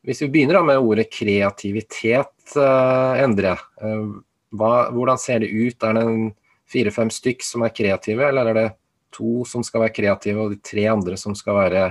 hvis 0.05 0.23
vi 0.25 0.31
begynner 0.31 0.65
med 0.67 0.83
ordet 0.83 1.09
kreativitet, 1.13 2.35
uh, 2.57 3.17
Endre. 3.23 3.57
Uh, 3.81 4.21
hva, 4.55 4.91
hvordan 4.95 5.21
ser 5.21 5.43
det 5.43 5.53
ut? 5.53 5.83
Er 5.83 5.97
det 5.99 6.07
fire-fem 6.71 7.11
stykk 7.13 7.45
som 7.45 7.65
er 7.65 7.75
kreative, 7.75 8.29
eller 8.29 8.51
er 8.51 8.59
det 8.59 8.69
to 9.15 9.45
som 9.49 9.65
skal 9.67 9.87
være 9.87 9.97
kreative, 9.97 10.43
og 10.43 10.55
de 10.55 10.61
tre 10.65 10.87
andre 10.91 11.19
som 11.21 11.37
skal 11.39 11.59
være 11.63 11.85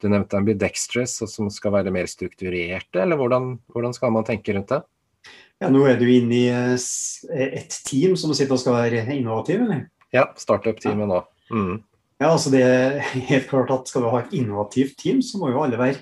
du 0.00 0.08
nevnte 0.08 0.38
ambidextrous, 0.38 1.18
og 1.24 1.28
som 1.28 1.50
skal 1.52 1.74
være 1.74 1.92
mer 1.92 2.08
strukturerte, 2.08 3.02
eller 3.02 3.20
hvordan, 3.20 3.52
hvordan 3.74 3.92
skal 3.96 4.14
man 4.14 4.24
tenke 4.24 4.54
rundt 4.56 4.72
det? 4.72 4.80
Ja, 5.60 5.68
Nå 5.68 5.82
er 5.84 5.98
du 6.00 6.06
inne 6.08 6.36
i 6.38 6.46
eh, 6.48 7.50
et 7.60 7.74
team 7.84 8.14
som 8.16 8.32
sitter 8.32 8.56
og 8.56 8.62
skal 8.62 8.78
være 8.78 9.04
innovative, 9.12 9.66
eller? 9.66 9.82
Ja, 10.14 10.30
startup-teamet 10.40 11.04
ja. 11.04 11.10
nå. 11.10 11.20
Mm. 11.52 11.74
Ja, 12.20 12.30
altså 12.30 12.52
det 12.52 12.62
er 12.64 12.98
helt 13.30 13.46
klart 13.50 13.70
at 13.74 13.88
Skal 13.88 14.04
du 14.04 14.10
ha 14.12 14.20
et 14.22 14.32
innovativt 14.36 14.96
team, 15.00 15.20
så 15.24 15.40
må 15.40 15.52
jo 15.52 15.60
alle 15.64 15.78
være 15.80 16.00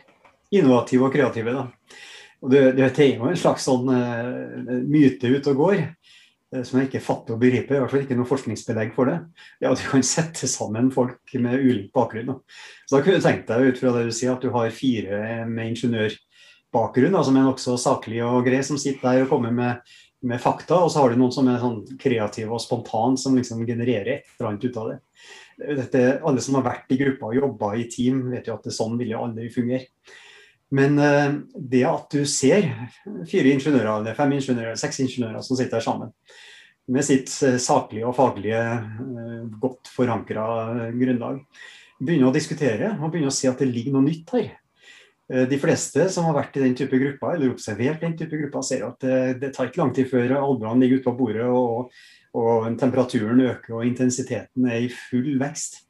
innovative 0.54 1.08
og 1.08 1.14
kreative. 1.14 1.54
Da. 1.54 1.96
Og 2.44 2.52
det, 2.52 2.62
det 2.78 2.88
er 2.92 3.14
jo 3.16 3.28
en 3.28 3.38
slags 3.38 3.66
sånn 3.66 3.88
uh, 3.90 4.76
myte 4.87 5.30
ut 5.30 5.48
og 5.50 5.58
går 5.58 5.80
uh, 5.82 6.62
som 6.62 6.78
jeg 6.78 6.88
ikke 6.88 7.02
fatter 7.04 7.34
og 7.34 7.42
begriper. 7.42 7.76
I 7.76 7.82
hvert 7.82 7.94
fall 7.94 8.04
ikke 8.04 8.18
noe 8.18 8.30
forskningsbelegg 8.30 8.94
for 8.96 9.11
det. 9.11 9.18
Ja, 9.64 9.74
Du 9.74 9.84
kan 9.90 10.06
sette 10.06 10.50
sammen 10.50 10.92
folk 10.94 11.34
med 11.34 11.58
ulik 11.58 11.90
bakgrunn. 11.96 12.30
Da. 12.30 12.38
Så 12.87 12.96
da 12.96 13.04
kunne 13.04 13.18
du 13.18 13.26
tenkt 13.26 13.50
deg 13.50 13.72
ut 13.72 13.80
fra 13.80 13.94
det 13.96 14.08
du 14.08 14.14
sier, 14.14 14.37
at 14.37 14.44
du 14.44 14.52
har 14.54 14.74
fire 14.74 15.22
med 15.50 15.72
ingeniørbakgrunn, 15.74 17.16
da, 17.16 17.24
som 17.26 17.40
er 17.40 17.48
nokså 17.48 17.74
saklig 17.80 18.22
og 18.26 18.44
grei, 18.46 18.62
som 18.66 18.78
sitter 18.80 19.02
der 19.11 19.26
og 19.26 19.34
kommer 19.34 19.54
med, 19.54 19.98
med 20.22 20.42
fakta. 20.44 20.78
Og 20.84 20.94
så 20.94 21.02
har 21.02 21.11
du 21.11 21.18
noen 21.18 21.34
som 21.34 21.50
er 21.50 21.58
sånn 21.64 21.82
kreative 21.98 22.54
og 22.54 22.62
spontane, 22.62 23.18
som 23.18 23.34
liksom 23.37 23.66
genererer 23.66 24.20
et 24.20 24.32
eller 24.38 24.52
annet 24.52 24.70
ut 24.70 24.78
av 24.78 24.94
det. 24.94 25.02
Dette, 25.58 26.06
alle 26.22 26.38
som 26.38 26.54
har 26.54 26.68
vært 26.68 26.94
i 26.94 27.00
gruppa 27.00 27.32
og 27.32 27.38
jobba 27.40 27.74
i 27.74 27.88
team, 27.90 28.28
vet 28.30 28.46
jo 28.46 28.54
at 28.54 28.70
det 28.70 28.76
sånn 28.76 28.94
vil 29.00 29.11
jo 29.11 29.26
aldri 29.26 29.50
fungere. 29.50 29.90
Men 30.74 30.98
eh, 31.00 31.33
det 31.54 31.85
at 31.88 32.12
du 32.12 32.26
ser 32.28 32.68
fire 33.28 33.54
ingeniører, 33.54 33.90
eller 34.00 34.18
fem 34.18 34.35
ingeniører, 34.37 34.76
seks 34.81 35.00
ingeniører 35.04 35.44
som 35.44 35.59
sitter 35.59 35.85
sammen 35.85 36.12
med 36.88 37.04
sitt 37.04 37.28
sakliga 37.28 37.61
saklige 37.61 38.07
og 38.09 38.14
faglige, 38.16 38.61
förankrade 38.62 39.59
godt 39.61 39.90
forankra 39.92 40.44
grunnlag, 40.96 41.42
begynner 42.00 42.31
å 42.31 42.33
diskutere 42.33 42.94
og 42.96 43.11
begynner 43.12 43.28
å 43.28 43.50
at 43.50 43.61
det 43.61 43.68
ligger 43.68 43.92
noe 43.92 44.07
nytt 44.07 44.33
her. 44.33 44.46
De 45.28 45.59
fleste 45.61 46.07
som 46.09 46.24
har 46.24 46.38
vært 46.38 46.57
i 46.57 46.62
den 46.62 46.76
type 46.78 46.96
grupper, 46.96 47.35
eller 47.35 47.52
observert 47.52 48.00
den 48.00 48.14
type 48.16 48.38
grupper, 48.40 48.64
ser 48.64 48.87
at 48.87 49.04
det, 49.04 49.18
det 49.42 49.50
tar 49.52 49.68
ikke 49.68 49.83
lang 49.83 49.92
tid 49.92 50.09
før 50.09 50.33
albuene 50.38 50.81
ligger 50.81 51.02
ute 51.02 51.09
på 51.11 51.16
bordet 51.18 51.50
og, 51.52 51.92
og 52.40 52.70
temperaturen 52.81 53.44
øker 53.50 53.76
og 53.76 53.85
intensiteten 53.85 54.70
er 54.72 54.87
i 54.87 54.88
full 54.88 55.35
vekst. 55.40 55.83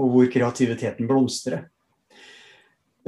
Og 0.00 0.14
hvor 0.14 0.32
kreativiteten 0.32 1.04
blomstrer. 1.04 1.66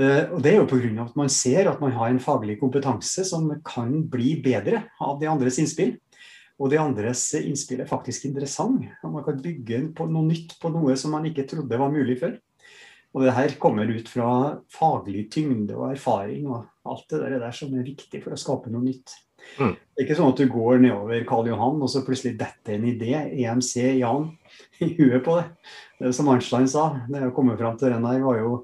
Eh, 0.01 0.25
og 0.33 0.41
Det 0.43 0.53
er 0.53 0.61
jo 0.61 0.69
pga. 0.71 1.05
at 1.05 1.17
man 1.17 1.29
ser 1.29 1.69
at 1.69 1.81
man 1.81 1.93
har 1.93 2.09
en 2.09 2.23
faglig 2.23 2.59
kompetanse 2.61 3.25
som 3.25 3.51
kan 3.65 4.09
bli 4.09 4.41
bedre 4.43 4.89
av 5.01 5.21
de 5.21 5.27
andres 5.27 5.59
innspill. 5.59 5.99
Og 6.61 6.71
de 6.71 6.79
andres 6.79 7.35
innspill 7.35 7.81
er 7.81 7.91
faktisk 7.91 8.25
interessant. 8.25 8.87
og 9.03 9.13
Man 9.13 9.25
kan 9.25 9.43
bygge 9.43 9.95
på 9.95 10.09
noe 10.09 10.23
nytt 10.23 10.59
på 10.61 10.71
noe 10.71 10.97
som 10.97 11.11
man 11.11 11.25
ikke 11.25 11.49
trodde 11.49 11.79
var 11.79 11.91
mulig 11.91 12.21
før. 12.21 12.39
Og 13.15 13.23
det 13.23 13.35
her 13.37 13.59
kommer 13.61 13.85
ut 13.85 14.09
fra 14.09 14.59
faglig 14.73 15.31
tyngde 15.31 15.77
og 15.77 15.91
erfaring 15.93 16.47
og 16.49 16.65
alt 16.89 17.05
det 17.11 17.21
der, 17.21 17.39
der 17.41 17.53
som 17.53 17.75
er 17.77 17.85
viktig 17.85 18.23
for 18.23 18.33
å 18.33 18.41
skape 18.41 18.73
noe 18.73 18.83
nytt. 18.87 19.13
Mm. 19.59 19.75
Det 19.75 20.01
er 20.01 20.07
ikke 20.07 20.17
sånn 20.17 20.33
at 20.33 20.41
du 20.41 20.47
går 20.49 20.81
nedover 20.81 21.27
Karl 21.29 21.51
Johan 21.51 21.83
og 21.83 21.91
så 21.93 22.05
plutselig 22.07 22.39
detter 22.41 22.79
en 22.79 22.87
idé, 22.89 23.13
EMC, 23.43 23.99
Jan, 23.99 24.31
i 24.81 24.95
huet 24.97 25.21
på 25.27 25.37
det. 25.41 25.45
det 26.01 26.15
som 26.17 26.31
Arnstein 26.33 26.71
sa, 26.71 26.87
det 27.11 27.27
å 27.27 27.35
komme 27.37 27.59
fram 27.59 27.77
til 27.77 27.93
den 27.93 28.07
her 28.07 28.23
var 28.25 28.41
jo 28.41 28.55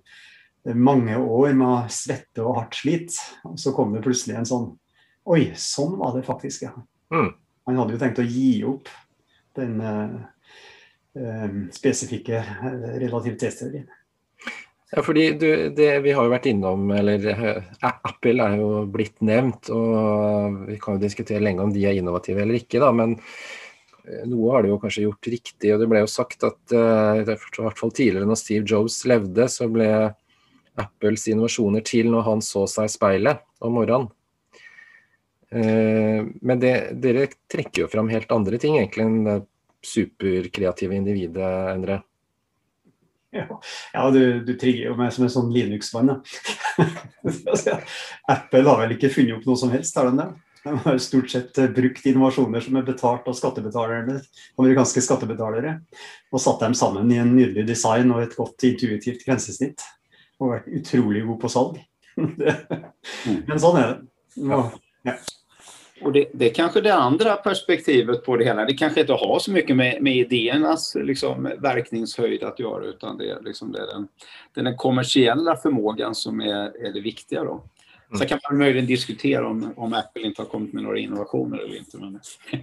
mange 0.74 1.16
år 1.16 1.54
med 1.56 1.92
svette 1.94 2.44
og 2.44 2.58
hardt 2.60 2.78
slit. 2.80 3.18
Og 3.48 3.58
så 3.60 3.72
kom 3.76 3.94
det 3.94 4.04
plutselig 4.04 4.38
en 4.38 4.48
sånn 4.48 4.68
Oi, 5.28 5.50
sånn 5.60 5.98
var 6.00 6.14
det 6.16 6.22
faktisk, 6.24 6.62
ja. 6.64 6.70
Mm. 7.12 7.34
Han 7.68 7.78
hadde 7.82 7.92
jo 7.92 8.00
tenkt 8.00 8.20
å 8.22 8.24
gi 8.24 8.62
opp 8.64 8.88
den 9.58 9.74
uh, 9.84 10.14
uh, 11.20 11.56
spesifikke 11.74 12.40
relativitetsteorien. 13.02 13.90
Ja, 14.88 15.02
fordi 15.04 15.26
du, 15.36 15.48
det, 15.76 15.90
Vi 16.00 16.14
har 16.16 16.24
jo 16.24 16.32
vært 16.32 16.48
innom, 16.48 16.86
eller 16.96 17.26
Apple 17.84 18.40
er 18.40 18.56
jo 18.56 18.86
blitt 18.88 19.20
nevnt. 19.20 19.68
og 19.68 20.62
Vi 20.70 20.78
kan 20.80 20.96
jo 20.96 21.02
diskutere 21.02 21.44
lenge 21.44 21.66
om 21.66 21.74
de 21.74 21.84
er 21.84 21.98
innovative 21.98 22.40
eller 22.40 22.56
ikke. 22.56 22.80
da, 22.80 22.88
men 22.96 23.18
noe 24.30 24.54
har 24.54 24.64
de 24.64 24.72
jo 24.72 24.78
kanskje 24.80 25.04
gjort 25.04 25.28
riktig. 25.28 25.74
og 25.74 25.82
Det 25.84 25.90
ble 25.92 26.00
jo 26.06 26.08
sagt 26.08 26.48
at 26.48 26.72
i 26.72 27.26
hvert 27.28 27.76
fall 27.76 27.92
tidligere 27.92 28.30
når 28.30 28.40
Steve 28.40 28.64
Jobs 28.64 29.02
levde, 29.12 29.44
så 29.52 29.68
ble 29.68 29.90
Apples 30.78 31.26
innovasjoner 31.28 31.84
til 31.86 32.10
når 32.12 32.26
han 32.28 32.44
så 32.44 32.64
seg 32.70 32.88
i 32.88 32.92
speilet 32.92 33.44
om 33.64 33.74
morgenen. 33.78 34.10
Eh, 35.50 36.26
men 36.44 36.60
det, 36.60 36.74
dere 37.00 37.28
trekker 37.50 37.86
jo 37.86 37.92
fram 37.92 38.10
helt 38.12 38.32
andre 38.34 38.60
ting 38.60 38.76
egentlig 38.76 39.06
enn 39.06 39.22
det 39.24 39.38
superkreative 39.84 40.96
individet, 40.96 41.48
Endre. 41.72 42.02
Ja, 43.32 43.44
ja 43.92 44.08
du, 44.10 44.20
du, 44.44 44.54
trigger 44.58 44.90
jo 44.90 44.98
meg 44.98 45.12
som 45.14 45.26
en 45.26 45.32
sånn 45.32 45.52
Linux-mann. 45.54 46.18
Apple 48.34 48.64
har 48.66 48.82
vel 48.82 48.94
ikke 48.96 49.12
funnet 49.12 49.36
opp 49.36 49.48
noe 49.48 49.60
som 49.60 49.72
helst, 49.72 49.96
har 49.96 50.10
de 50.10 50.20
det? 50.20 50.28
De 50.64 50.74
har 50.84 50.98
stort 51.00 51.30
sett 51.30 51.60
eh, 51.60 51.70
brukt 51.72 52.08
innovasjoner 52.08 52.64
som 52.64 52.80
er 52.80 52.88
betalt 52.88 53.28
av 53.30 53.36
skattebetalerne, 53.38 54.18
amerikanske 54.60 55.04
skattebetalere, 55.04 55.76
og 56.32 56.42
satt 56.42 56.64
dem 56.64 56.74
sammen 56.76 57.12
i 57.14 57.20
en 57.22 57.30
nydelig 57.36 57.68
design 57.68 58.10
og 58.12 58.24
et 58.24 58.36
godt 58.36 58.66
intuitivt 58.68 59.24
grensesnitt 59.28 59.86
og 60.38 60.52
vært 60.54 60.68
utrolig 60.80 61.26
god 61.26 61.40
på 61.40 61.52
salg. 61.52 61.84
Mm. 63.26 63.42
Men 63.46 63.60
sånn 63.62 63.76
er 63.78 63.86
det. 63.88 64.42
Nå, 64.48 64.56
ja. 65.06 65.12
Och 66.02 66.12
det, 66.12 66.28
det 66.32 66.50
är 66.50 66.54
kanske 66.54 66.80
det 66.80 66.94
andra 66.94 67.36
perspektivet 67.36 68.24
på 68.24 68.36
det 68.36 68.44
hela. 68.44 68.64
Det 68.64 68.74
kanske 68.74 69.00
inte 69.00 69.12
har 69.12 69.38
så 69.38 69.52
mycket 69.52 69.76
med, 69.76 70.02
med 70.02 70.16
idéernas 70.16 70.94
liksom, 70.94 71.50
verkningshöjd 71.58 72.42
att 72.42 72.58
göra 72.58 72.84
utan 72.84 73.18
det, 73.18 73.40
liksom, 73.40 73.72
det 73.72 73.78
är 73.78 73.86
den, 73.86 74.08
den 74.54 74.76
kommersiella 74.76 75.56
förmågan 75.56 76.14
som 76.14 76.40
är, 76.40 76.86
är 76.86 76.92
det 76.92 77.00
viktiga. 77.00 77.44
Då. 77.44 77.52
Mm. 77.52 78.18
Sen 78.18 78.28
kan 78.28 78.38
man 78.50 78.58
möjligen 78.58 78.86
diskutera 78.86 79.48
om, 79.48 79.72
om 79.76 79.92
Apple 79.92 80.22
inte 80.22 80.42
har 80.42 80.46
kommit 80.46 80.72
med 80.72 80.82
några 80.82 80.98
innovationer 80.98 81.58
eller 81.58 81.76
inte. 81.78 81.98
Men, 81.98 82.20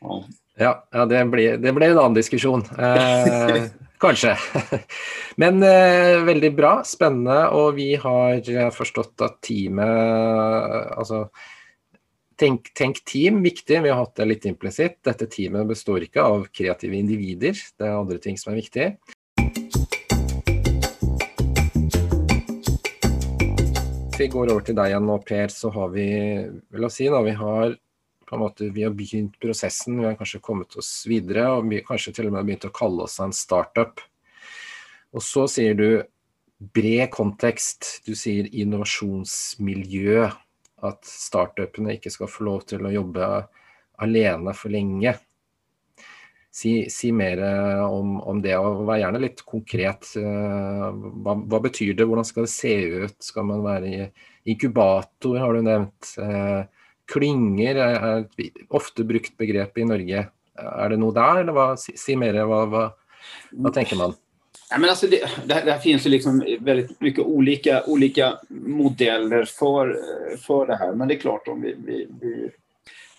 ja. 0.00 0.24
Ja, 0.58 0.88
ja 0.90 1.06
det, 1.06 1.24
blir, 1.24 1.56
det, 1.56 1.72
blir, 1.72 1.90
en 1.90 1.98
annen 1.98 2.14
diskusjon. 2.14 2.62
Eh, 2.78 3.64
kanskje. 4.02 4.34
Men 5.42 5.62
eh, 5.62 6.22
veldig 6.26 6.52
bra, 6.56 6.72
spennende. 6.86 7.42
Og 7.56 7.74
vi 7.78 7.94
har 8.00 8.40
eh, 8.40 8.70
förstått 8.70 8.96
forstått 9.06 9.26
at 9.26 9.40
teamet 9.44 9.86
eh, 9.86 10.98
Altså 10.98 11.28
tenk, 12.36 12.70
tenk, 12.74 13.02
team, 13.04 13.42
viktig. 13.42 13.82
Vi 13.82 13.90
har 13.90 14.00
hatt 14.00 14.16
det 14.16 14.28
litt 14.28 14.46
implisitt. 14.46 14.98
Dette 15.04 15.28
teamet 15.30 15.68
består 15.68 16.04
ikke 16.04 16.24
av 16.24 16.48
kreative 16.52 16.96
individer, 16.98 17.52
det 17.52 17.86
er 17.86 17.96
andre 17.96 18.18
ting 18.22 18.36
som 18.40 18.52
er 18.52 18.60
viktig. 18.60 18.90
Vi 24.16 24.28
går 24.32 24.48
over 24.48 24.62
til 24.64 24.76
deg 24.76 24.92
igjen 24.94 25.04
nå, 25.04 25.18
Per, 25.28 25.50
så 25.52 25.68
har 25.74 25.90
vi, 25.92 26.06
la 26.72 26.88
oss 26.88 26.96
si 26.96 27.08
vi 27.08 27.34
har 27.36 27.74
på 28.26 28.36
en 28.36 28.42
måte, 28.42 28.70
Vi 28.74 28.82
har 28.82 28.90
begynt 28.90 29.38
prosessen, 29.40 30.00
vi 30.00 30.06
har 30.06 30.18
kanskje 30.18 30.42
kommet 30.42 30.76
oss 30.76 31.06
videre 31.06 31.46
og 31.54 31.70
vi, 31.70 31.82
kanskje 31.86 32.12
til 32.16 32.28
og 32.30 32.36
med 32.36 32.48
begynt 32.48 32.68
å 32.68 32.74
kalle 32.74 33.06
oss 33.06 33.20
en 33.22 33.32
startup. 33.32 34.02
Og 35.14 35.22
så 35.22 35.46
sier 35.48 35.76
du 35.78 35.88
bred 36.58 37.10
kontekst, 37.14 38.02
du 38.06 38.14
sier 38.18 38.48
innovasjonsmiljø. 38.50 40.26
At 40.84 41.08
startupene 41.08 41.96
ikke 41.96 42.12
skal 42.12 42.28
få 42.28 42.44
lov 42.44 42.66
til 42.68 42.84
å 42.84 42.92
jobbe 42.92 43.28
alene 44.04 44.52
for 44.56 44.74
lenge. 44.74 45.14
Si, 46.56 46.86
si 46.92 47.10
mer 47.12 47.40
om, 47.84 48.16
om, 48.20 48.38
det, 48.44 48.54
og 48.56 48.84
vær 48.88 49.00
gjerne 49.00 49.20
litt 49.20 49.42
konkret. 49.48 50.08
Hva, 50.16 51.34
hva, 51.36 51.60
betyr 51.64 51.96
det, 51.96 52.06
hvordan 52.08 52.28
skal 52.28 52.46
det 52.46 52.52
se 52.52 52.74
ut? 53.04 53.16
Skal 53.24 53.48
man 53.48 53.64
være 53.64 53.90
i 53.92 54.06
inkubator, 54.52 55.36
har 55.40 55.56
du 55.56 55.66
nevnt. 55.66 56.12
Eh, 57.06 57.12
Klynger 57.12 57.76
er 57.76 58.06
et 58.18 58.52
ofte 58.68 59.04
brukt 59.04 59.36
begrep 59.36 59.78
i 59.78 59.84
Norge. 59.84 60.28
Er 60.56 60.88
det 60.88 60.98
noe 60.98 61.14
der, 61.14 61.42
eller 61.42 61.52
hva, 61.52 61.76
si, 61.76 61.96
si 61.96 62.16
mer. 62.16 62.34
Hva, 62.46 62.66
hva, 62.66 62.86
hva, 63.52 63.72
tänker 63.72 63.96
man? 63.96 64.14
Ja, 64.70 64.78
men 64.78 64.90
alltså 64.90 65.06
det, 65.06 65.22
det, 65.46 65.62
det 65.64 65.80
finns 65.82 66.06
ju 66.06 66.10
liksom 66.10 66.42
väldigt 66.60 67.00
mycket 67.00 67.24
olika, 67.24 67.84
olika 67.86 68.38
modeller 68.48 69.44
för, 69.44 69.96
för 70.36 70.66
det 70.66 70.76
här. 70.76 70.94
Men 70.94 71.08
det 71.08 71.14
är 71.14 71.18
klart 71.18 71.48
om 71.48 71.62
vi, 71.62 71.74
vi, 71.78 72.08
vi, 72.20 72.50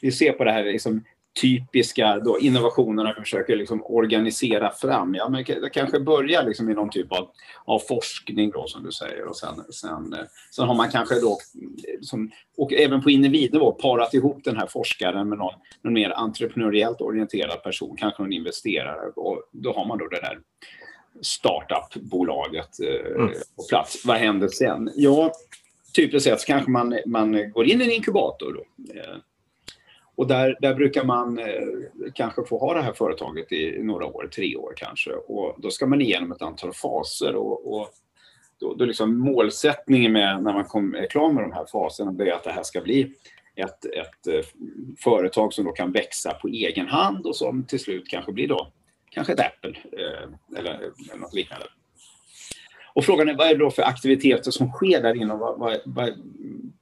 vi 0.01 0.11
ser 0.11 0.31
på 0.31 0.43
det 0.43 0.51
här 0.51 0.63
liksom 0.63 1.03
typiska 1.41 2.19
då, 2.19 2.39
innovationerna 2.39 3.13
försöker 3.13 3.55
liksom 3.55 3.83
organisera 3.85 4.71
fram. 4.71 5.15
Ja, 5.15 5.29
men 5.29 5.43
det 5.43 5.69
kanske 5.69 5.99
börjar 5.99 6.43
liksom 6.43 6.69
i 6.69 6.73
någon 6.73 6.89
typ 6.89 7.11
av, 7.11 7.29
av 7.65 7.79
forskning 7.79 8.51
då, 8.51 8.67
som 8.67 8.83
du 8.83 8.91
säger. 8.91 9.25
Och 9.25 9.37
sen, 9.37 9.63
sen, 9.69 10.15
sen 10.51 10.67
har 10.67 10.75
man 10.75 10.89
kanske 10.89 11.19
då, 11.19 11.37
som, 12.01 12.31
och 12.57 12.73
även 12.73 13.01
på 13.01 13.09
individnivå, 13.09 13.71
parat 13.71 14.13
ihop 14.13 14.43
den 14.43 14.57
här 14.57 14.67
forskaren 14.67 15.29
med 15.29 15.37
någon, 15.37 15.53
någon 15.81 15.93
mer 15.93 16.13
entreprenöriellt 16.15 17.01
orienterad 17.01 17.63
person, 17.63 17.95
kanske 17.97 18.23
någon 18.23 18.33
investerare. 18.33 19.11
Och 19.15 19.43
då 19.51 19.73
har 19.73 19.85
man 19.85 19.97
då 19.97 20.07
det 20.07 20.21
där 20.21 20.39
startup-bolaget 21.21 22.79
eh, 22.79 23.15
mm. 23.15 23.31
på 23.55 23.63
plats. 23.69 24.05
Vad 24.05 24.17
händer 24.17 24.47
sen? 24.47 24.91
Ja, 24.95 25.31
typiskt 25.95 26.29
sett 26.29 26.41
så 26.41 26.47
kanske 26.47 26.71
man, 26.71 26.99
man 27.05 27.51
går 27.51 27.65
in 27.65 27.81
i 27.81 27.85
en 27.85 27.91
inkubator. 27.91 28.53
Då. 28.53 28.93
Eh, 28.93 29.17
och 30.17 30.27
där, 30.27 30.57
där 30.61 30.73
brukar 30.73 31.03
man 31.03 31.39
eh, 31.39 31.45
kanske 32.13 32.45
få 32.45 32.57
ha 32.57 32.73
det 32.73 32.81
här 32.81 32.93
företaget 32.93 33.51
i 33.51 33.83
några 33.83 34.05
år, 34.05 34.29
tre 34.35 34.55
år 34.55 34.73
kanske. 34.77 35.11
Och 35.11 35.55
då 35.57 35.69
ska 35.69 35.85
man 35.85 36.01
igenom 36.01 36.31
ett 36.31 36.41
antal 36.41 36.73
faser. 36.73 37.35
Och, 37.35 37.73
och 37.73 37.89
då, 38.59 38.73
då 38.73 38.85
liksom 38.85 39.19
målsättningen 39.19 40.11
med 40.11 40.43
när 40.43 40.53
man 40.53 40.65
kom, 40.65 40.95
är 40.95 41.07
klar 41.07 41.31
med 41.31 41.43
de 41.43 41.51
här 41.51 41.65
faserna 41.65 42.25
är 42.25 42.31
att 42.31 42.43
det 42.43 42.51
här 42.51 42.63
ska 42.63 42.81
bli 42.81 43.13
ett, 43.55 43.85
ett 43.85 44.27
eh, 44.27 44.45
företag 45.03 45.53
som 45.53 45.65
då 45.65 45.71
kan 45.71 45.91
växa 45.91 46.33
på 46.33 46.47
egen 46.47 46.87
hand 46.87 47.25
och 47.25 47.35
som 47.35 47.63
till 47.63 47.79
slut 47.79 48.09
kanske 48.09 48.31
blir 48.31 48.47
då 48.47 48.71
kanske 49.09 49.33
ett 49.33 49.39
Apple 49.39 49.77
eh, 49.91 50.59
eller, 50.59 50.73
eller 50.73 51.17
något 51.17 51.33
liknande. 51.33 51.65
Och 52.97 53.05
frågan 53.05 53.29
är 53.29 53.33
vad 53.33 53.47
är 53.47 53.53
det 53.53 53.59
då 53.59 53.71
för 53.71 53.83
aktiviteter 53.83 54.51
som 54.51 54.71
sker 54.71 55.01
där 55.01 55.15
inne? 55.15 55.35
Vad, 55.35 55.59
vad, 55.59 55.77
vad, 55.85 56.13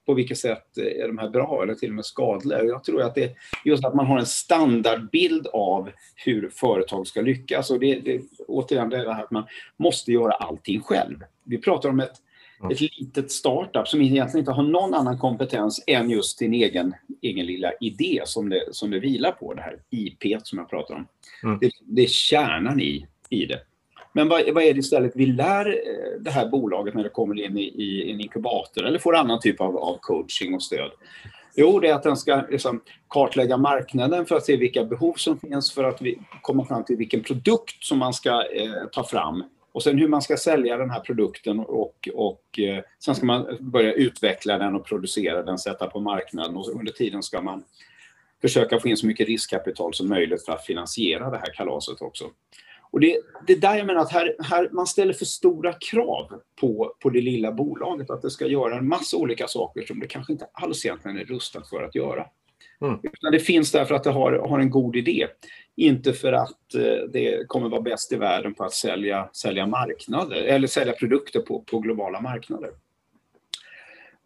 på 0.05 0.13
vilket 0.13 0.37
sätt 0.37 0.77
är 0.77 1.07
de 1.07 1.17
här 1.17 1.29
bra 1.29 1.63
eller 1.63 1.75
till 1.75 1.89
och 1.89 1.95
med 1.95 2.05
skadliga? 2.05 2.63
Jag 2.63 2.83
tror 2.83 3.01
att 3.01 3.15
det 3.15 3.23
är 3.23 3.31
just 3.65 3.85
att 3.85 3.95
man 3.95 4.05
har 4.05 4.19
en 4.19 4.25
standardbild 4.25 5.47
av 5.47 5.89
hur 6.15 6.49
företag 6.49 7.07
ska 7.07 7.21
lyckas. 7.21 7.71
Och 7.71 7.79
det, 7.79 7.99
det, 7.99 8.21
återigen, 8.47 8.89
det 8.89 8.97
är 8.97 9.05
det 9.05 9.13
här 9.13 9.23
att 9.23 9.31
man 9.31 9.43
måste 9.77 10.11
göra 10.11 10.31
allting 10.31 10.81
själv. 10.81 11.17
Vi 11.43 11.57
pratar 11.57 11.89
om 11.89 11.99
ett, 11.99 12.15
ett 12.71 12.81
litet 12.81 13.31
startup 13.31 13.87
som 13.87 14.01
egentligen 14.01 14.39
inte 14.39 14.51
har 14.51 14.63
någon 14.63 14.93
annan 14.93 15.17
kompetens 15.17 15.83
än 15.87 16.09
just 16.09 16.37
sin 16.37 16.53
egen, 16.53 16.93
egen 17.21 17.45
lilla 17.45 17.71
idé 17.81 18.21
som 18.25 18.49
det, 18.49 18.63
som 18.71 18.91
det 18.91 18.99
vilar 18.99 19.31
på, 19.31 19.53
det 19.53 19.61
här 19.61 19.79
IP 19.89 20.41
som 20.43 20.59
jag 20.59 20.69
pratar 20.69 20.95
om. 20.95 21.07
Mm. 21.43 21.59
Det, 21.61 21.71
det 21.81 22.01
är 22.01 22.07
kärnan 22.07 22.79
i, 22.79 23.07
i 23.29 23.45
det. 23.45 23.59
Men 24.15 24.29
vad, 24.29 24.53
vad, 24.53 24.63
är 24.63 24.73
det 24.73 24.79
istället 24.79 25.11
vi 25.15 25.25
lär 25.25 25.67
eh, 25.67 26.19
det 26.19 26.31
här 26.31 26.49
bolaget 26.49 26.93
när 26.93 27.03
det 27.03 27.09
kommer 27.09 27.41
in 27.41 27.57
i, 27.57 27.63
i 27.63 28.11
en 28.11 28.21
inkubator 28.21 28.85
eller 28.85 28.99
får 28.99 29.15
annan 29.15 29.39
typ 29.39 29.61
av, 29.61 29.77
av 29.77 29.97
coaching 30.01 30.53
och 30.55 30.63
stöd? 30.63 30.91
Jo, 31.55 31.79
det 31.79 31.89
är 31.89 31.93
att 31.93 32.03
den 32.03 32.17
ska 32.17 32.43
liksom 32.49 32.81
kartlägga 33.09 33.57
marknaden 33.57 34.25
för 34.25 34.35
att 34.35 34.45
se 34.45 34.55
vilka 34.55 34.83
behov 34.83 35.13
som 35.13 35.39
finns 35.39 35.73
för 35.73 35.83
att 35.83 36.01
vi 36.01 36.19
komma 36.41 36.65
fram 36.65 36.83
till 36.83 36.97
vilken 36.97 37.23
produkt 37.23 37.83
som 37.83 37.97
man 37.97 38.13
ska 38.13 38.29
eh, 38.29 38.85
ta 38.91 39.03
fram. 39.03 39.43
Och 39.71 39.83
sen 39.83 39.97
hur 39.97 40.07
man 40.07 40.21
ska 40.21 40.37
sälja 40.37 40.77
den 40.77 40.89
här 40.89 40.99
produkten 40.99 41.59
och, 41.59 42.09
och 42.13 42.59
eh, 42.59 42.83
sen 42.99 43.15
ska 43.15 43.25
man 43.25 43.57
börja 43.59 43.93
utveckla 43.93 44.57
den 44.57 44.75
och 44.75 44.85
producera 44.85 45.43
den, 45.43 45.57
sätta 45.57 45.87
på 45.87 45.99
marknaden 45.99 46.55
och 46.55 46.69
under 46.69 46.91
tiden 46.91 47.23
ska 47.23 47.41
man 47.41 47.63
försöka 48.41 48.79
få 48.79 48.87
in 48.87 48.97
så 48.97 49.07
mycket 49.07 49.27
riskkapital 49.27 49.93
som 49.93 50.09
möjligt 50.09 50.45
för 50.45 50.51
att 50.51 50.65
finansiera 50.65 51.29
det 51.29 51.37
här 51.37 51.53
kalaset 51.53 52.01
också. 52.01 52.25
Och 52.95 53.01
det, 53.01 53.17
det 53.47 53.53
är 53.53 53.57
där 53.57 53.75
jag 53.75 53.87
menar 53.87 54.01
att 54.01 54.11
här, 54.11 54.35
här, 54.39 54.69
man 54.71 54.87
ställer 54.87 55.13
för 55.13 55.25
stora 55.25 55.73
krav 55.73 56.41
på, 56.61 56.95
på 56.99 57.09
det 57.09 57.21
lilla 57.21 57.51
bolaget, 57.51 58.09
att 58.09 58.21
det 58.21 58.29
ska 58.29 58.47
göra 58.47 58.77
en 58.77 58.87
massa 58.87 59.17
olika 59.17 59.47
saker 59.47 59.85
som 59.85 59.99
det 59.99 60.07
kanske 60.07 60.33
inte 60.33 60.47
alls 60.53 60.85
egentligen 60.85 61.17
är 61.17 61.25
rustat 61.25 61.69
för 61.69 61.83
att 61.83 61.95
göra. 61.95 62.25
Mm. 62.81 62.99
Utan 63.03 63.31
det 63.31 63.39
finns 63.39 63.71
därför 63.71 63.95
att 63.95 64.03
det 64.03 64.09
har, 64.09 64.31
har 64.31 64.59
en 64.59 64.69
god 64.69 64.95
idé. 64.95 65.27
Inte 65.75 66.13
för 66.13 66.33
att 66.33 66.75
eh, 66.75 67.09
det 67.13 67.47
kommer 67.47 67.69
vara 67.69 67.81
bäst 67.81 68.11
i 68.11 68.15
världen 68.15 68.53
på 68.53 68.63
att 68.63 68.73
sälja, 68.73 69.29
sälja 69.33 69.67
marknader 69.67 70.43
eller 70.43 70.67
sälja 70.67 70.93
produkter 70.93 71.39
på, 71.39 71.61
på 71.61 71.79
globala 71.79 72.21
marknader. 72.21 72.69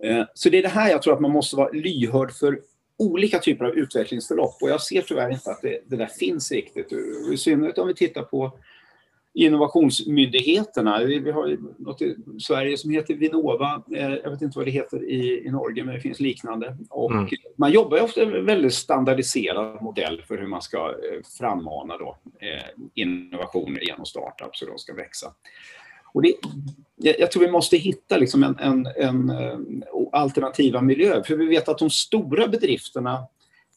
Eh, 0.03 0.23
så 0.33 0.49
det 0.49 0.57
är 0.57 0.63
det 0.63 0.69
här 0.69 0.91
jag 0.91 1.01
tror 1.01 1.13
att 1.13 1.21
man 1.21 1.31
måste 1.31 1.55
vara 1.55 1.69
lyhörd 1.69 2.31
för 2.31 2.59
olika 2.99 3.39
typer 3.39 3.65
av 3.65 3.71
utvecklingsförlopp 3.71 4.57
och 4.61 4.69
jag 4.69 4.81
ser 4.81 5.01
tyvärr 5.01 5.31
inte 5.31 5.51
att 5.51 5.61
det, 5.61 5.79
det 5.87 5.95
där 5.95 6.07
finns 6.07 6.51
riktigt. 6.51 6.91
I 7.33 7.37
synnerhet 7.37 7.77
om 7.77 7.87
vi 7.87 7.95
tittar 7.95 8.23
på 8.23 8.51
innovationsmyndigheterna. 9.33 11.03
Vi, 11.03 11.31
har 11.31 11.57
något 11.77 12.01
i 12.01 12.15
Sverige 12.39 12.77
som 12.77 12.91
heter 12.91 13.13
Vinnova. 13.13 13.83
Eh, 13.95 14.13
jag 14.13 14.31
vet 14.31 14.41
inte 14.41 14.57
vad 14.57 14.67
det 14.67 14.71
heter 14.71 15.03
i, 15.03 15.43
i 15.45 15.51
Norge, 15.51 15.83
men 15.83 15.95
det 15.95 16.01
finns 16.01 16.19
liknande. 16.19 16.77
Och 16.89 17.11
mm. 17.11 17.27
Man 17.55 17.71
jobbar 17.71 18.01
ofta 18.01 18.25
med 18.25 18.35
en 18.35 18.45
väldigt 18.45 18.73
standardiserad 18.73 19.81
modell 19.81 20.21
för 20.27 20.37
hur 20.37 20.47
man 20.47 20.61
ska 20.61 20.77
eh, 20.77 21.23
frammana 21.37 21.97
då, 21.97 22.17
eh, 22.39 22.83
innovationer 22.93 23.81
genom 23.81 24.05
startups 24.05 24.61
och 24.61 24.67
de 24.67 24.77
ska 24.77 24.93
växa. 24.93 25.33
Och 26.13 26.21
det, 26.21 26.33
jag 26.95 27.31
tror 27.31 27.43
vi 27.43 27.51
måste 27.51 27.77
hitta 27.77 28.17
liksom 28.17 28.43
en, 28.43 28.59
en, 28.59 28.85
en, 28.85 29.29
eh, 29.29 29.57
alternativa 30.11 30.81
miljö, 30.81 31.23
för 31.23 31.35
vi 31.35 31.45
vet 31.45 31.69
att 31.69 31.77
de 31.77 31.89
stora 31.89 32.47
bedrifterna 32.47 33.13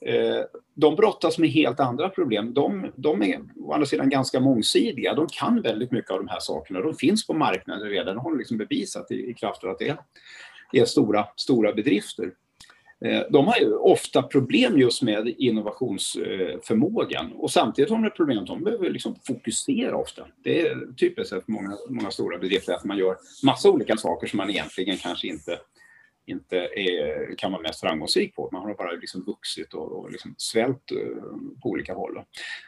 eh, 0.01 0.41
de 0.75 0.97
brottas 0.97 1.39
med 1.39 1.51
helt 1.51 1.81
andra 1.81 2.09
problem. 2.09 2.55
De, 2.55 2.93
de 2.97 3.23
är 3.23 3.41
å 3.61 3.73
andra 3.73 3.87
sidan 3.87 4.09
ganska 4.09 4.41
mångsidiga. 4.41 5.15
De 5.15 5.27
kan 5.27 5.63
väldigt 5.63 5.91
mycket 5.91 6.11
av 6.11 6.19
de 6.19 6.29
här 6.29 6.41
sakerna. 6.41 6.81
De 6.81 6.95
finns 6.95 7.27
på 7.27 7.35
marknaden 7.35 7.89
redan 7.89 8.17
De 8.17 8.25
har 8.25 8.37
liksom 8.37 8.59
bevisat 8.59 9.11
i, 9.11 9.31
i 9.31 9.35
kraft 9.35 9.65
av 9.65 9.71
att 9.71 9.79
det 9.79 9.89
är, 9.89 9.99
är 10.73 10.85
stora, 10.85 11.27
stora 11.37 11.73
bedrifter. 11.73 12.33
Eh, 13.05 13.23
de 13.31 13.47
har 13.47 13.59
ju 13.59 13.75
ofta 13.75 14.23
problem 14.23 14.79
just 14.79 15.03
med 15.03 15.35
innovationsförmågan 15.39 17.33
och 17.33 17.51
samtidigt 17.51 17.91
har 17.91 18.03
de 18.03 18.11
problem 18.11 18.39
att 18.39 18.47
de 18.47 18.65
behöver 18.65 18.91
liksom 18.91 19.17
fokusera 19.27 19.97
ofta. 19.97 20.27
Det 20.45 20.61
är 20.61 20.95
typiskt 20.97 21.31
för 21.31 21.43
många, 21.47 21.77
många 21.89 22.11
stora 22.11 22.39
bedrifter 22.39 22.73
att 22.73 22.85
man 22.85 22.99
gör 22.99 23.17
massa 23.43 23.71
olika 23.71 23.97
saker 23.97 24.27
som 24.27 24.37
man 24.37 24.51
egentligen 24.51 24.97
kanske 24.97 25.27
inte, 25.27 25.59
inte 26.27 26.57
är, 26.59 27.35
kan 27.39 27.53
vara 27.53 27.63
mest 27.63 27.81
framgångsrik 27.81 28.35
på. 28.35 28.49
Man 28.53 28.63
har 28.63 28.75
bara 28.75 28.93
liksom 28.93 29.25
vuxit 29.25 29.75
och, 29.75 29.93
och 29.93 30.13
liksom 30.13 30.35
svält 30.39 30.93
eh, 30.93 30.99
på 31.63 31.69
olika 31.69 31.95
håll. 31.95 32.21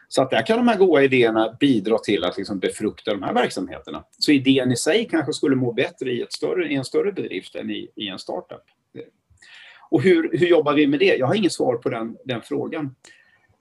Så 0.09 0.23
att 0.23 0.31
där 0.31 0.47
kan 0.47 0.57
de 0.57 0.69
här 0.69 0.79
goda 0.79 1.03
idéerna 1.03 1.57
bidra 1.61 1.99
till 1.99 2.25
att 2.25 2.37
liksom 2.37 2.59
befrukta 2.59 3.11
de 3.11 3.23
här 3.23 3.35
verksamheterna. 3.35 4.05
Så 4.19 4.33
idén 4.33 4.73
i 4.73 4.77
sig 4.77 5.09
kanske 5.11 5.33
skulle 5.33 5.57
må 5.57 5.73
bättre 5.73 6.11
i, 6.11 6.23
ett 6.23 6.33
större, 6.33 6.69
i 6.69 6.75
en 6.75 6.85
större 6.85 7.13
bedrift 7.13 7.55
än 7.55 7.71
i, 7.71 7.91
i 7.97 8.09
en 8.09 8.19
startup. 8.19 8.63
Och 9.95 10.03
hur, 10.03 10.31
hur 10.33 10.47
jobbar 10.47 10.75
vi 10.75 10.87
med 10.87 10.99
det? 10.99 11.17
Jag 11.17 11.27
har 11.27 11.35
inget 11.35 11.53
svar 11.53 11.77
på 11.77 11.89
den, 11.89 12.17
den 12.25 12.43
frågan. 12.43 12.95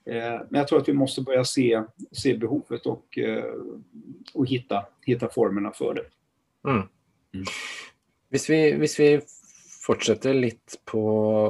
Eh, 0.06 0.42
men 0.50 0.60
jag 0.60 0.68
tror 0.68 0.80
att 0.80 0.90
vi 0.90 0.94
måste 0.94 1.22
börja 1.22 1.46
se, 1.46 1.84
se 2.12 2.38
behovet 2.38 2.86
och, 2.86 3.18
eh, 3.18 3.44
och 4.34 4.48
hitta, 4.48 4.86
hitta 5.06 5.30
formerna 5.30 5.72
för 5.72 5.94
det. 5.94 6.06
Mm. 6.70 6.82
Mm. 7.34 7.46
Hvis, 8.30 8.50
vi, 8.50 8.72
hvis 8.72 9.00
vi 9.00 9.22
fortsetter 9.86 10.34
litt 10.34 10.80
på, 10.86 11.04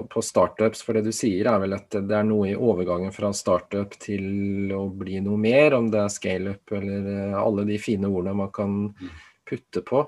på, 0.10 0.22
startups, 0.22 0.84
for 0.84 1.00
det 1.00 1.06
du 1.08 1.14
sier 1.16 1.48
er 1.48 1.62
vel 1.64 1.78
at 1.78 1.96
det 1.96 2.18
er 2.18 2.28
noe 2.28 2.50
i 2.52 2.58
overgangen 2.58 3.16
fra 3.16 3.32
startup 3.34 3.96
til 4.04 4.74
å 4.76 4.90
bli 4.92 5.22
noe 5.24 5.40
mer, 5.40 5.78
om 5.80 5.88
det 5.94 6.02
er 6.04 6.12
scaleup 6.12 6.76
eller 6.76 7.08
eh, 7.14 7.38
alle 7.40 7.64
de 7.72 7.80
fine 7.80 8.12
ordene 8.12 8.36
man 8.44 8.52
kan 8.52 8.76
mm. 8.92 9.16
putte 9.48 9.86
på. 9.88 10.04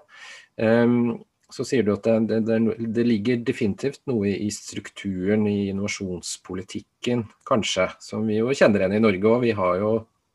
Um, 0.60 1.24
så 1.54 1.66
sier 1.68 1.86
du 1.86 1.92
at 1.94 2.08
det, 2.08 2.40
det, 2.48 2.58
det, 2.96 3.06
ligger 3.06 3.44
definitivt 3.46 4.02
noe 4.10 4.32
i 4.34 4.50
strukturen 4.54 5.46
i 5.50 5.70
innovasjonspolitikken, 5.70 7.26
kanskje, 7.48 7.90
som 8.02 8.26
vi 8.26 8.40
jo 8.40 8.54
kjenner 8.56 8.82
igjen 8.82 8.98
i 8.98 9.04
Norge 9.04 9.30
òg. 9.30 9.44
Vi 9.46 9.54
har 9.58 9.78
jo 9.82 9.92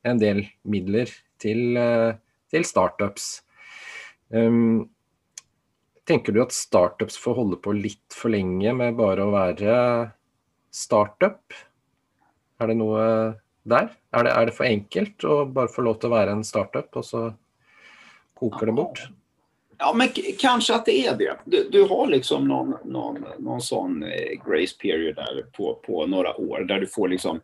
en 0.07 0.21
del 0.21 0.45
midler 0.71 1.11
til, 1.43 1.77
eh, 1.77 2.15
til 2.53 2.67
startups. 2.67 3.29
Um, 4.31 4.89
tenker 6.07 6.35
du 6.35 6.41
at 6.45 6.55
startups 6.55 7.19
får 7.19 7.39
holde 7.41 7.61
på 7.63 7.75
litt 7.75 8.15
for 8.15 8.33
lenge 8.33 8.73
med 8.79 8.99
bare 8.99 9.27
å 9.27 9.35
være 9.35 9.77
startup? 10.71 11.43
Er 12.61 12.71
det 12.71 12.79
noe 12.79 13.05
der? 13.67 13.91
Er 14.15 14.27
det, 14.27 14.33
er 14.33 14.47
det 14.47 14.57
for 14.57 14.71
enkelt 14.71 15.27
å 15.27 15.43
bare 15.51 15.73
få 15.73 15.85
lov 15.87 15.99
til 16.01 16.11
å 16.11 16.17
være 16.17 16.39
en 16.39 16.47
startup, 16.47 16.95
og 16.95 17.07
så 17.07 17.25
koker 18.39 18.71
det 18.71 18.79
bort? 18.79 19.09
Ja, 19.83 19.93
men 19.97 20.09
kanske 20.39 20.75
att 20.75 20.87
det 20.87 21.07
är 21.07 21.17
det. 21.17 21.37
Du, 21.45 21.69
du 21.71 21.83
har 21.83 22.07
liksom 22.07 22.49
någon, 22.49 22.75
någon, 22.85 23.25
någon 23.39 23.61
sån 23.61 24.03
eh, 24.03 24.31
grace 24.47 24.77
period 24.83 25.17
där 25.17 25.47
på, 25.53 25.75
på 25.75 26.07
några 26.07 26.37
år 26.37 26.61
där 26.61 26.81
du 26.81 26.87
får 26.87 27.09
liksom 27.09 27.41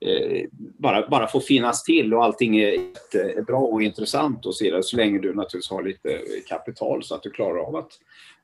eh, 0.00 0.46
bara, 0.78 1.08
bara 1.08 1.26
få 1.26 1.40
finnas 1.40 1.84
till 1.84 2.14
och 2.14 2.24
allting 2.24 2.56
är, 2.56 2.72
är 3.14 3.42
bra 3.42 3.60
och 3.60 3.82
intressant 3.82 4.46
och 4.46 4.54
så 4.54 4.64
vidare 4.64 4.82
så 4.82 4.96
länge 4.96 5.18
du 5.18 5.34
naturligtvis 5.34 5.70
har 5.70 5.82
lite 5.82 6.12
eh, 6.12 6.20
kapital 6.48 7.02
så 7.02 7.14
att 7.14 7.22
du 7.22 7.30
klarar 7.30 7.58
av 7.58 7.76
att 7.76 7.92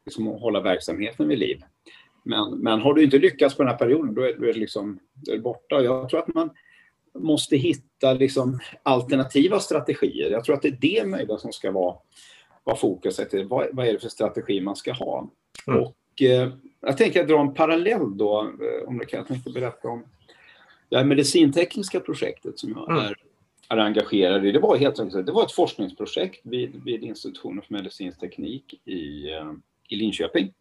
liksom, 0.07 0.27
hålla 0.27 0.61
verksamheten 0.61 1.29
vid 1.29 1.39
liv. 1.39 1.63
Men, 2.23 2.59
men 2.59 2.81
har 2.81 2.95
du 2.95 3.05
inte 3.05 3.19
lyckats 3.19 3.55
på 3.55 3.63
den 3.63 3.73
här 3.73 3.79
perioden 3.79 4.15
då 4.15 4.23
är 4.23 4.33
du 4.33 4.53
liksom, 4.53 4.99
är 5.31 5.39
borta. 5.39 5.83
Jag 5.83 6.09
tror 6.09 6.21
att 6.21 6.35
man 6.35 6.51
måste 7.19 7.57
hitta 7.57 8.13
liksom, 8.13 8.61
alternativa 8.83 9.61
strategier. 9.61 10.31
Jag 10.31 10.45
tror 10.45 10.57
att 10.57 10.63
det 10.63 10.69
är 10.69 10.79
det 10.81 11.07
möjliga 11.07 11.39
som 11.39 11.53
ska 11.53 11.71
vara 11.71 11.97
vad 12.67 12.81
fokuset 12.81 13.35
är, 13.35 13.45
vad, 13.45 13.67
vad 13.73 13.87
är 13.87 13.93
det 13.93 13.99
för 13.99 14.09
strategi 14.09 14.61
man 14.61 14.77
ska 14.77 14.93
ha. 14.93 15.31
Mm. 15.67 15.83
Och 15.83 16.23
eh, 16.23 16.53
jag 16.81 16.97
tänker 16.97 17.27
dra 17.27 17.41
en 17.41 17.55
parallell 17.55 18.17
då, 18.17 18.41
eh, 18.41 18.89
om 18.89 18.99
det 18.99 19.05
kan 19.05 19.19
jag 19.19 19.29
tänkte 19.29 19.51
berätta 19.51 19.89
om 19.89 20.05
det 20.89 20.97
här 20.97 21.05
medicintekniska 21.05 22.01
projektet 22.01 22.59
som 22.59 22.71
jag 22.71 22.91
mm. 22.91 23.03
är, 23.03 23.17
är 23.69 23.77
engagerad 23.77 24.47
i. 24.47 24.53
Det 24.53 24.59
var 24.59 24.77
helt 24.77 25.01
enkelt 25.01 25.27
det 25.27 25.33
var 25.33 25.45
ett 25.45 25.53
forskningsprojekt 25.53 26.41
vid, 26.43 26.85
vid 26.85 27.03
institutionen 27.03 27.63
för 27.63 27.75
medicinsk 27.75 28.21
teknik 28.21 28.81
i, 28.85 29.31
eh, 29.33 29.53
i 29.89 29.97
Linköping. 29.97 30.53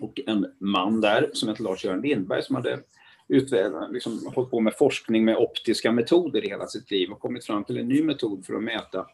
Och 0.00 0.20
en 0.26 0.46
man 0.58 1.00
där 1.00 1.30
som 1.32 1.48
heter 1.48 1.62
Lars-Göran 1.62 2.00
Lindberg 2.00 2.42
som 2.42 2.56
hade 2.56 2.80
liksom, 3.90 4.32
hållit 4.34 4.50
på 4.50 4.60
med 4.60 4.74
forskning 4.74 5.24
med 5.24 5.36
optiska 5.36 5.92
metoder 5.92 6.44
i 6.44 6.48
hela 6.48 6.66
sitt 6.66 6.90
liv 6.90 7.10
och 7.10 7.20
kommit 7.20 7.44
fram 7.44 7.64
till 7.64 7.78
en 7.78 7.88
ny 7.88 8.02
metod 8.02 8.46
för 8.46 8.54
att 8.54 8.62
mäta 8.62 9.06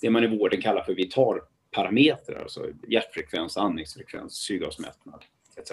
det 0.00 0.10
man 0.10 0.24
i 0.24 0.38
vården 0.38 0.62
kallar 0.62 0.82
för 0.82 0.94
vital, 0.94 1.40
parametrar, 1.76 2.42
alltså 2.42 2.66
hjärtfrekvens, 2.88 3.56
andningsfrekvens, 3.56 4.34
syrgasmättnad 4.34 5.24
etc. 5.56 5.72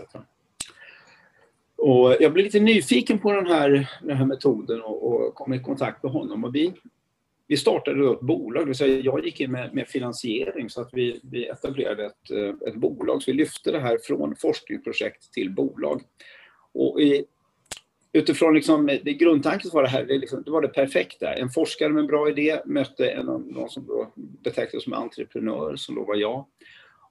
Och 1.76 2.16
jag 2.20 2.34
blev 2.34 2.46
lite 2.46 2.60
nyfiken 2.60 3.20
på 3.20 3.32
den 3.32 3.48
här, 3.48 3.90
den 4.02 4.18
här 4.18 4.26
metoden 4.26 4.82
och, 4.82 5.04
och 5.04 5.36
kom 5.36 5.54
i 5.54 5.60
kontakt 5.60 6.04
med 6.04 6.12
honom. 6.12 6.44
Och 6.44 6.56
vi, 6.56 6.74
vi 7.48 7.58
startade 7.58 8.00
då 8.00 8.14
ett 8.14 8.22
bolag, 8.22 8.62
det 8.62 8.66
vill 8.66 8.76
säga 8.76 9.00
jag 9.00 9.26
gick 9.26 9.42
in 9.42 9.52
med, 9.52 9.74
med 9.74 9.88
finansiering 9.88 10.70
så 10.70 10.82
att 10.82 10.90
vi, 10.94 11.20
vi 11.24 11.48
etablerade 11.48 12.06
ett, 12.06 12.32
eh, 12.32 12.68
ett 12.68 12.76
bolag. 12.76 13.24
Så 13.24 13.32
vi 13.32 13.38
lyfte 13.38 13.72
det 13.72 13.80
här 13.80 13.98
från 14.04 14.36
forskningsprojekt 14.36 15.34
till 15.34 15.52
bolag. 15.52 16.02
Och 16.74 17.02
i 17.02 17.26
utifrån 18.14 18.54
liksom, 18.54 18.86
det 19.04 19.14
grundtanken 19.14 19.72
var 19.74 19.84
det 19.84 19.90
här, 19.90 20.06
det, 20.06 20.18
liksom, 20.18 20.44
det, 20.44 20.52
var 20.52 20.62
det 20.62 20.68
perfekta. 20.68 21.34
En 21.34 21.50
forskare 21.50 21.90
med 21.90 22.02
en 22.02 22.08
bra 22.08 22.30
idé 22.30 22.60
mötte 22.66 23.10
en, 23.10 23.26
någon 23.26 23.70
som 23.70 23.88
då 23.88 24.14
betraktades 24.16 24.84
som 24.84 24.94
entreprenör, 24.94 25.76
som 25.76 25.96
då 25.96 26.04
var 26.04 26.16
jag. 26.16 26.46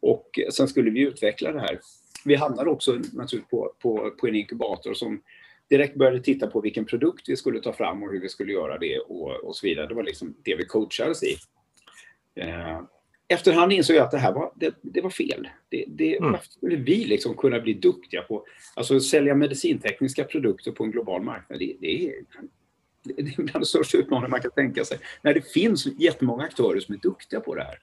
Och 0.00 0.40
sen 0.52 0.68
skulle 0.68 0.90
vi 0.90 1.00
utveckla 1.00 1.52
det 1.52 1.60
här. 1.60 1.80
vi 2.24 2.34
hamnade 2.34 2.70
också 2.70 2.92
naturligtvis 2.92 3.50
på, 3.50 3.72
på, 3.78 4.10
på 4.10 4.26
en 4.26 4.34
inkubator 4.34 4.94
som 4.94 5.22
direkt 5.68 5.94
började 5.94 6.20
titta 6.20 6.46
på 6.46 6.60
vilken 6.60 6.84
produkt 6.84 7.28
vi 7.28 7.36
skulle 7.36 7.60
ta 7.60 7.72
fram 7.72 8.02
och 8.02 8.12
hur 8.12 8.20
vi 8.20 8.28
skulle 8.28 8.52
göra 8.52 8.78
det 8.78 8.98
och, 8.98 9.30
och 9.30 9.56
så 9.56 9.66
vidare. 9.66 9.86
Det 9.86 9.94
var 9.94 10.02
liksom 10.02 10.34
det 10.42 10.54
vi 10.54 10.64
coachades 10.64 11.22
i. 11.22 11.36
Eh, 12.34 12.80
efterhand 13.32 13.72
insåg 13.72 13.96
jag 13.96 14.04
att 14.04 14.10
det 14.10 14.18
här 14.18 14.32
var, 14.32 14.52
det, 14.54 14.74
det 14.82 15.00
var 15.00 15.10
fel. 15.10 15.48
Det, 15.68 15.84
det, 15.88 16.16
mm. 16.16 16.32
Varför 16.32 16.50
skulle 16.50 16.76
vi 16.76 17.04
liksom 17.04 17.36
kunna 17.36 17.60
bli 17.60 17.74
duktiga 17.74 18.22
på 18.22 18.44
alltså 18.74 19.00
sälja 19.00 19.34
medicintekniska 19.34 20.24
produkter 20.24 20.72
på 20.72 20.84
en 20.84 20.90
global 20.90 21.22
marknad? 21.22 21.58
Det, 21.58 21.76
det 21.80 22.08
är, 22.08 22.14
det 23.02 23.20
är 23.20 23.42
bland 23.42 23.64
de 23.64 23.64
största 23.64 23.98
utmaningar 23.98 24.28
man 24.28 24.40
kan 24.40 24.50
tänka 24.50 24.84
sig. 24.84 24.98
När 25.22 25.34
det 25.34 25.52
finns 25.52 25.86
jättemånga 25.86 26.44
aktörer 26.44 26.80
som 26.80 26.94
är 26.94 26.98
duktiga 26.98 27.40
på 27.40 27.54
det 27.54 27.62
här. 27.62 27.78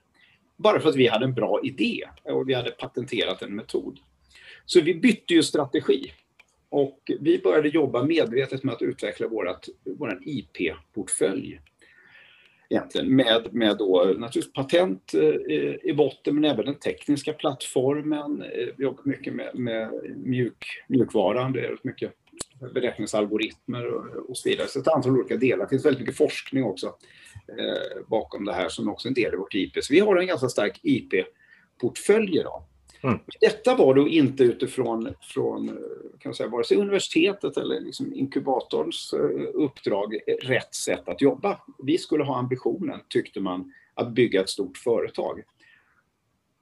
Bara 0.58 0.80
för 0.80 0.90
att 0.90 0.96
vi 0.96 1.08
hade 1.08 1.26
en 1.26 1.34
bra 1.34 1.60
idé 1.64 2.04
och 2.24 2.50
vi 2.50 2.54
hade 2.54 2.72
patenterat 2.72 3.42
en 3.42 3.56
metod. 3.56 4.00
Så 4.66 4.82
vi 4.82 4.96
bytte 4.96 5.34
ju 5.34 5.44
strategi. 5.44 6.12
Och 6.70 7.12
vi 7.20 7.40
började 7.40 7.70
jobba 7.70 8.04
medvetet 8.04 8.64
med 8.64 8.76
att 8.76 8.82
utveckla 8.82 9.28
vår 9.28 10.20
IP-portfölj 10.22 11.60
egentligen 12.70 13.16
med, 13.16 13.54
med 13.54 13.78
då 13.78 14.14
naturligtvis 14.18 14.54
patent 14.54 15.14
eh, 15.14 15.90
i 15.90 15.94
botten 15.98 16.36
men 16.36 16.52
även 16.52 16.66
den 16.66 16.76
tekniska 16.76 17.34
plattformen. 17.34 18.42
Eh, 18.42 18.68
vi 18.78 18.84
jobbar 18.84 19.02
mycket 19.06 19.34
med, 19.34 19.56
med 19.56 19.90
mjuk, 20.16 20.66
mjukvaran, 20.88 21.54
det 21.54 21.66
är 21.66 21.78
mycket 21.84 22.14
beräkningsalgoritmer 22.74 23.86
och, 23.86 24.30
och 24.30 24.38
så 24.38 24.50
vidare. 24.50 24.68
Så 24.68 24.80
ett 24.80 24.88
antal 24.88 25.20
olika 25.20 25.38
delar. 25.38 25.66
Det 25.66 25.70
finns 25.70 25.86
väldigt 25.86 26.00
mycket 26.00 26.18
forskning 26.18 26.64
också 26.64 26.88
eh, 27.58 28.08
bakom 28.08 28.46
det 28.46 28.54
här 28.54 28.70
som 28.70 28.90
också 28.90 29.08
är 29.08 29.10
en 29.10 29.14
del 29.14 29.34
i 29.34 29.38
vårt 29.38 29.56
IP. 29.56 29.84
Så 29.84 29.94
vi 29.94 30.00
har 30.00 30.16
en 30.16 30.28
ganska 30.28 30.50
stark 30.50 30.80
IP-portfölj 30.84 32.38
idag. 32.38 32.64
Mm. 33.04 33.20
Detta 33.42 33.76
var 33.76 33.94
då 33.94 34.08
inte 34.08 34.44
utifrån 34.44 35.14
från, 35.22 35.78
kan 36.20 36.34
säga, 36.34 36.50
vare 36.50 36.64
sig 36.64 36.78
universitetet 36.78 37.58
eller 37.58 37.80
liksom 37.80 38.14
inkubatorns 38.14 39.14
eh, 39.14 39.50
uppdrag 39.54 40.20
rätt 40.42 40.76
sätt 40.76 41.10
att 41.10 41.22
jobba. 41.22 41.60
Vi 41.84 41.98
skulle 41.98 42.24
ha 42.24 42.38
ambitionen, 42.38 43.00
tyckte 43.08 43.40
man, 43.40 43.74
att 43.94 44.12
bygga 44.12 44.42
ett 44.42 44.50
stort 44.50 44.78
företag. 44.78 45.44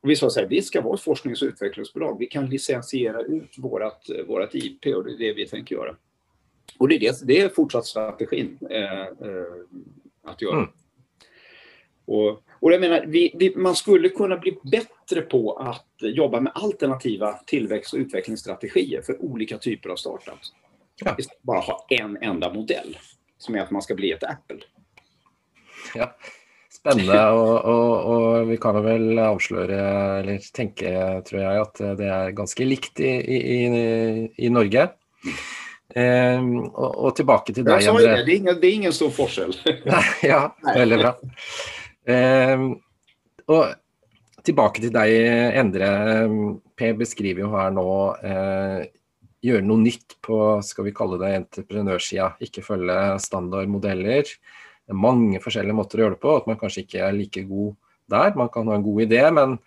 Och 0.01 0.09
vi 0.09 0.15
sa 0.15 0.29
så 0.29 0.39
här, 0.39 0.47
vi 0.47 0.61
ska 0.61 0.81
vara 0.81 0.95
ett 0.95 1.01
forsknings 1.01 1.41
och 1.41 1.47
utvecklingsbolag. 1.47 2.19
Vi 2.19 2.25
kan 2.25 2.49
licensiera 2.49 3.21
ut 3.21 3.57
vårt 3.57 4.09
vårat 4.27 4.55
IP 4.55 4.85
och 4.85 5.03
det 5.03 5.11
är 5.11 5.17
det 5.17 5.33
vi 5.33 5.47
tänker 5.47 5.75
göra. 5.75 5.95
Och 6.77 6.87
det 6.87 6.95
är, 6.95 6.99
det, 6.99 7.27
det 7.27 7.41
är 7.41 7.49
fortsatt 7.49 7.85
strategin 7.85 8.57
eh, 8.69 9.01
eh, 9.01 9.07
att 10.23 10.41
göra. 10.41 10.57
Mm. 10.57 10.69
Och, 12.07 12.43
och 12.59 12.73
jag 12.73 12.81
menar, 12.81 13.05
vi, 13.07 13.31
vi, 13.35 13.53
man 13.55 13.75
skulle 13.75 14.09
kunna 14.09 14.37
bli 14.37 14.57
bättre 14.71 15.21
på 15.21 15.53
att 15.53 15.85
jobba 15.99 16.39
med 16.39 16.51
alternativa 16.55 17.33
tillväxt 17.33 17.93
och 17.93 17.99
utvecklingsstrategier 17.99 19.01
för 19.01 19.21
olika 19.21 19.57
typer 19.57 19.89
av 19.89 19.95
startups. 19.95 20.53
Ja. 20.95 21.15
Istället 21.17 21.41
bara 21.41 21.59
ha 21.59 21.85
en 21.89 22.17
enda 22.17 22.53
modell 22.53 22.97
som 23.37 23.55
är 23.55 23.59
att 23.59 23.71
man 23.71 23.81
ska 23.81 23.95
bli 23.95 24.11
ett 24.11 24.23
Apple. 24.23 24.59
Ja. 25.95 26.15
Spännande 26.69 27.29
och, 27.29 27.65
och, 27.65 28.39
och, 28.39 28.51
vi 28.51 28.57
kan 28.57 28.83
väl 28.83 29.19
avslöja 29.19 30.17
eller 30.17 30.37
tänka, 30.53 31.21
tror 31.21 31.41
jag, 31.41 31.57
att 31.57 31.75
det 31.75 32.05
är 32.05 32.31
ganska 32.31 32.63
likt 32.63 32.99
i, 32.99 33.07
i, 33.07 34.31
i 34.35 34.49
Norge. 34.49 34.89
Ehm, 35.95 36.59
och, 36.59 37.05
och, 37.05 37.15
tillbaka 37.15 37.53
till 37.53 37.63
dig. 37.63 37.73
Jag 37.73 37.83
sa 37.83 37.93
det, 37.93 38.25
det 38.25 38.31
är 38.31 38.35
ingen, 38.35 38.61
det 38.61 38.67
är 38.67 38.73
ingen 38.73 38.93
stor 38.93 39.09
forskel. 39.09 39.53
ja, 40.21 40.57
väldigt 40.75 40.99
bra. 40.99 41.19
Ehm, 42.07 42.75
och 43.45 43.65
tillbaka 44.43 44.81
till 44.81 44.91
dig, 44.91 45.27
Endre. 45.57 45.87
Ehm, 45.87 46.59
P 46.79 46.93
beskriver 46.93 47.41
ju 47.41 47.49
här 47.49 47.71
nu 47.71 47.81
eh, 48.23 48.85
göra 49.41 49.61
något 49.61 49.79
nytt 49.79 50.21
på, 50.21 50.61
ska 50.61 50.83
vi 50.83 50.91
kalla 50.91 51.17
det 51.17 51.35
entreprenørsida. 51.35 52.33
inte 52.39 52.61
följa 52.61 53.19
standardmodeller. 53.19 54.23
Det 54.85 54.91
är 54.91 54.93
många 54.93 55.39
olika 55.39 55.73
måter 55.73 55.97
att 55.97 56.01
göra 56.01 56.09
det 56.09 56.15
på, 56.15 56.35
At 56.35 56.45
man 56.45 56.59
kanske 56.59 56.81
inte 56.81 56.99
är 56.99 57.11
lika 57.11 57.41
god 57.41 57.75
där. 58.05 58.35
Man 58.35 58.49
kan 58.49 58.67
ha 58.67 58.75
en 58.75 58.83
god 58.83 59.01
idé, 59.01 59.31
men 59.31 59.57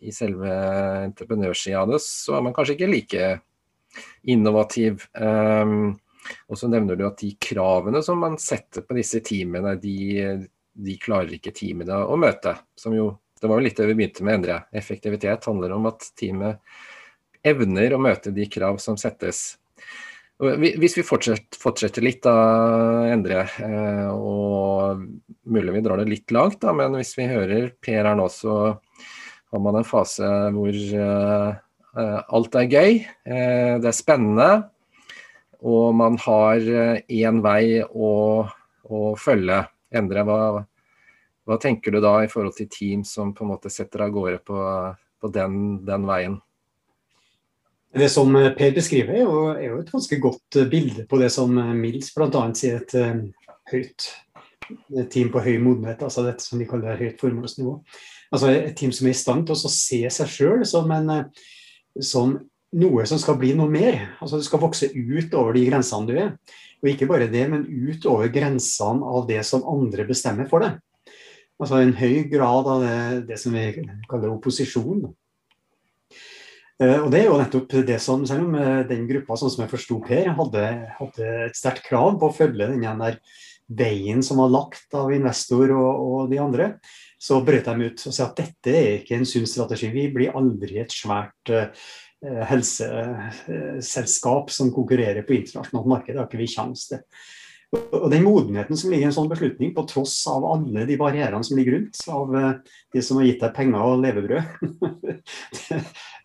i 0.00 0.12
själva 0.12 0.46
det, 1.86 1.98
så 2.00 2.34
är 2.34 2.42
man 2.42 2.54
kanske 2.54 2.74
inte 2.74 2.86
lika 2.86 3.40
innovativ. 4.22 5.02
Um, 5.12 5.98
och 6.46 6.58
så 6.58 6.68
nämner 6.68 6.96
du 6.96 7.06
att 7.06 7.18
de 7.18 7.36
kraven 7.38 8.02
som 8.02 8.18
man 8.18 8.38
sätter 8.38 8.80
på 8.80 8.94
dessa 8.94 9.20
teamene, 9.20 9.74
de, 9.74 10.48
de 10.74 10.96
klarer 11.00 11.36
ikke 11.36 11.54
teamene 11.54 12.00
å 12.04 12.16
møte. 12.20 12.56
Som 12.78 12.96
jo, 12.96 13.12
det 13.40 13.50
var 13.50 13.60
jo 13.60 13.66
litt 13.68 13.78
det 13.78 13.88
vi 13.90 13.96
begynte 13.98 14.26
med 14.26 14.34
å 14.34 14.38
endre. 14.40 14.60
Effektivitet 14.74 15.46
handler 15.48 15.76
om 15.76 15.90
at 15.90 16.10
teamet 16.18 16.60
evner 17.44 17.94
å 17.94 18.00
møte 18.00 18.32
de 18.34 18.48
krav 18.50 18.80
som 18.82 18.98
settes. 19.00 19.54
Og 20.42 20.58
hvis 20.58 20.96
vi 20.98 21.04
fortsetter, 21.06 21.58
fortsetter 21.62 22.02
litt, 22.02 22.24
da, 22.24 22.34
Endre, 23.12 23.44
eh, 23.62 24.08
og 24.10 25.04
mulig 25.46 25.76
vi 25.76 25.82
drar 25.84 26.00
det 26.00 26.08
litt 26.10 26.34
langt, 26.34 26.58
da, 26.64 26.72
men 26.74 26.96
hvis 26.98 27.14
vi 27.18 27.28
hører 27.30 27.70
Per 27.78 28.00
her 28.00 28.18
nå, 28.18 28.26
så 28.32 28.74
har 28.74 29.62
man 29.62 29.78
en 29.78 29.86
fase 29.86 30.26
hvor 30.56 30.74
uh, 30.98 31.54
alt 32.34 32.56
er 32.58 32.66
gøy, 32.66 32.96
uh, 33.30 33.76
det 33.78 33.86
er 33.86 33.94
spennende, 33.94 34.48
og 35.62 35.94
man 35.94 36.18
har 36.24 36.66
én 37.06 37.38
vei 37.44 37.78
å, 37.86 38.10
å 38.90 39.04
følge. 39.14 39.62
Endre, 39.94 40.22
vad, 40.22 40.64
vad 41.44 41.60
tänker 41.60 41.90
du 41.90 42.00
då 42.00 42.24
i 42.24 42.28
förhållande 42.28 42.56
till 42.56 42.68
team 42.68 43.04
som 43.04 43.34
på 43.34 43.44
något 43.44 43.62
sätt 43.62 43.72
sätter 43.72 43.98
av 43.98 44.08
gårde 44.08 44.38
på, 44.38 44.96
på 45.20 45.28
den, 45.28 45.84
den 45.84 46.06
vägen? 46.06 46.40
Det 47.94 48.08
som 48.08 48.54
Per 48.58 48.72
beskriver, 48.72 49.12
är 49.12 49.18
ju, 49.18 49.50
är 49.50 49.62
ju 49.62 49.80
ett 49.80 49.90
ganska 49.90 50.16
gott 50.16 50.54
bild 50.70 51.08
på 51.08 51.16
det 51.16 51.30
som 51.30 51.80
Mills 51.80 52.14
bland 52.14 52.34
annat 52.36 52.56
säger 52.56 52.76
ett 52.76 52.94
eh, 52.94 53.14
högt 53.64 54.12
team 55.10 55.32
på 55.32 55.40
hög 55.40 55.62
modenhet, 55.62 56.02
alltså 56.02 56.22
det 56.22 56.40
som 56.40 56.58
vi 56.58 56.66
kallar 56.66 56.96
högt 56.96 57.20
förmånsnivå. 57.20 57.84
Alltså 58.30 58.50
ett 58.50 58.76
team 58.76 58.92
som 58.92 59.06
är 59.06 59.10
i 59.10 59.14
stånd 59.14 59.50
att 59.50 59.58
se 59.58 60.10
sig 60.10 60.26
själv 60.26 60.64
som 60.64 60.90
en 60.90 61.24
som 62.00 62.48
något 62.72 63.08
som 63.08 63.18
ska 63.18 63.34
bli 63.34 63.54
något 63.54 63.70
mer. 63.70 64.16
Alltså 64.20 64.36
du 64.36 64.42
ska 64.42 64.56
växa 64.56 64.86
ut 64.86 65.34
över 65.34 65.52
de 65.52 65.64
gränserna 65.64 66.06
du 66.06 66.18
är. 66.18 66.36
Och 66.84 66.90
inte 66.90 67.06
bara 67.06 67.26
det, 67.26 67.48
men 67.48 67.66
ut 67.66 68.06
över 68.06 68.28
gränserna 68.28 69.06
av 69.06 69.26
det 69.26 69.44
som 69.44 69.64
andra 69.64 70.04
bestämmer 70.04 70.44
för 70.44 70.60
det. 70.60 70.80
Alltså 71.58 71.74
en 71.74 71.92
hög 71.92 72.30
grad 72.30 72.66
av 72.66 72.80
det, 72.80 73.20
det 73.20 73.38
som 73.38 73.52
vi 73.52 73.88
kallar 74.08 74.28
opposition. 74.28 75.14
Eh, 76.82 77.00
og 77.00 77.04
och 77.04 77.10
det 77.10 77.18
är 77.18 77.22
ju 77.22 77.38
nettopp 77.38 77.70
det 77.70 77.98
som, 77.98 78.26
selv 78.26 78.44
om 78.44 78.54
eh, 78.54 78.60
den 78.64 78.88
den 78.88 79.08
gruppen 79.08 79.36
som 79.36 79.62
jag 79.62 79.70
förstod 79.70 80.06
Per, 80.06 80.26
hade, 80.26 80.92
hadde, 80.98 81.44
ett 81.44 81.56
starkt 81.56 81.88
krav 81.88 82.18
på 82.18 82.26
att 82.28 82.36
följa 82.36 82.66
den 82.66 82.98
där 82.98 83.18
vägen 83.68 84.22
som 84.22 84.36
var 84.36 84.48
lagt 84.48 84.94
av 84.94 85.12
Investor 85.12 85.70
och, 85.70 86.12
og 86.12 86.30
de 86.30 86.38
andra, 86.38 86.72
så 87.18 87.40
bröt 87.40 87.64
de 87.64 87.80
ut 87.80 88.06
och 88.06 88.14
sa 88.14 88.24
att 88.24 88.36
detta 88.36 88.70
är 88.70 89.00
inte 89.00 89.14
en 89.14 89.26
sunn 89.26 89.46
strategi. 89.46 89.88
Vi 89.88 90.12
blir 90.12 90.36
aldrig 90.36 90.76
ett 90.76 90.92
svært 90.92 91.50
eh, 91.50 91.64
helseselskap 92.24 94.50
som 94.50 94.72
konkurrerar 94.72 95.22
på 95.22 95.32
internationellt 95.32 95.86
marknad. 95.86 96.16
Det 96.16 96.20
har 96.20 96.26
inte 96.26 96.36
vi 96.36 96.46
chans 96.46 96.88
till. 96.88 96.98
Och 97.90 98.10
den 98.10 98.24
modenheten 98.24 98.76
som 98.76 98.90
ligger 98.90 99.02
i 99.02 99.06
en 99.06 99.12
sån 99.12 99.28
beslutning, 99.28 99.74
på 99.74 99.86
trots 99.86 100.26
av 100.26 100.44
alla 100.44 100.84
de 100.84 100.96
barriärerna 100.96 101.42
som 101.42 101.58
ligger 101.58 101.72
runt, 101.72 101.98
av 102.08 102.36
eh, 102.36 102.52
de 102.92 103.02
som 103.02 103.16
har 103.16 103.24
gett 103.24 103.40
dig 103.40 103.52
pengar 103.52 103.80
och 103.80 103.98
levebröd, 103.98 104.42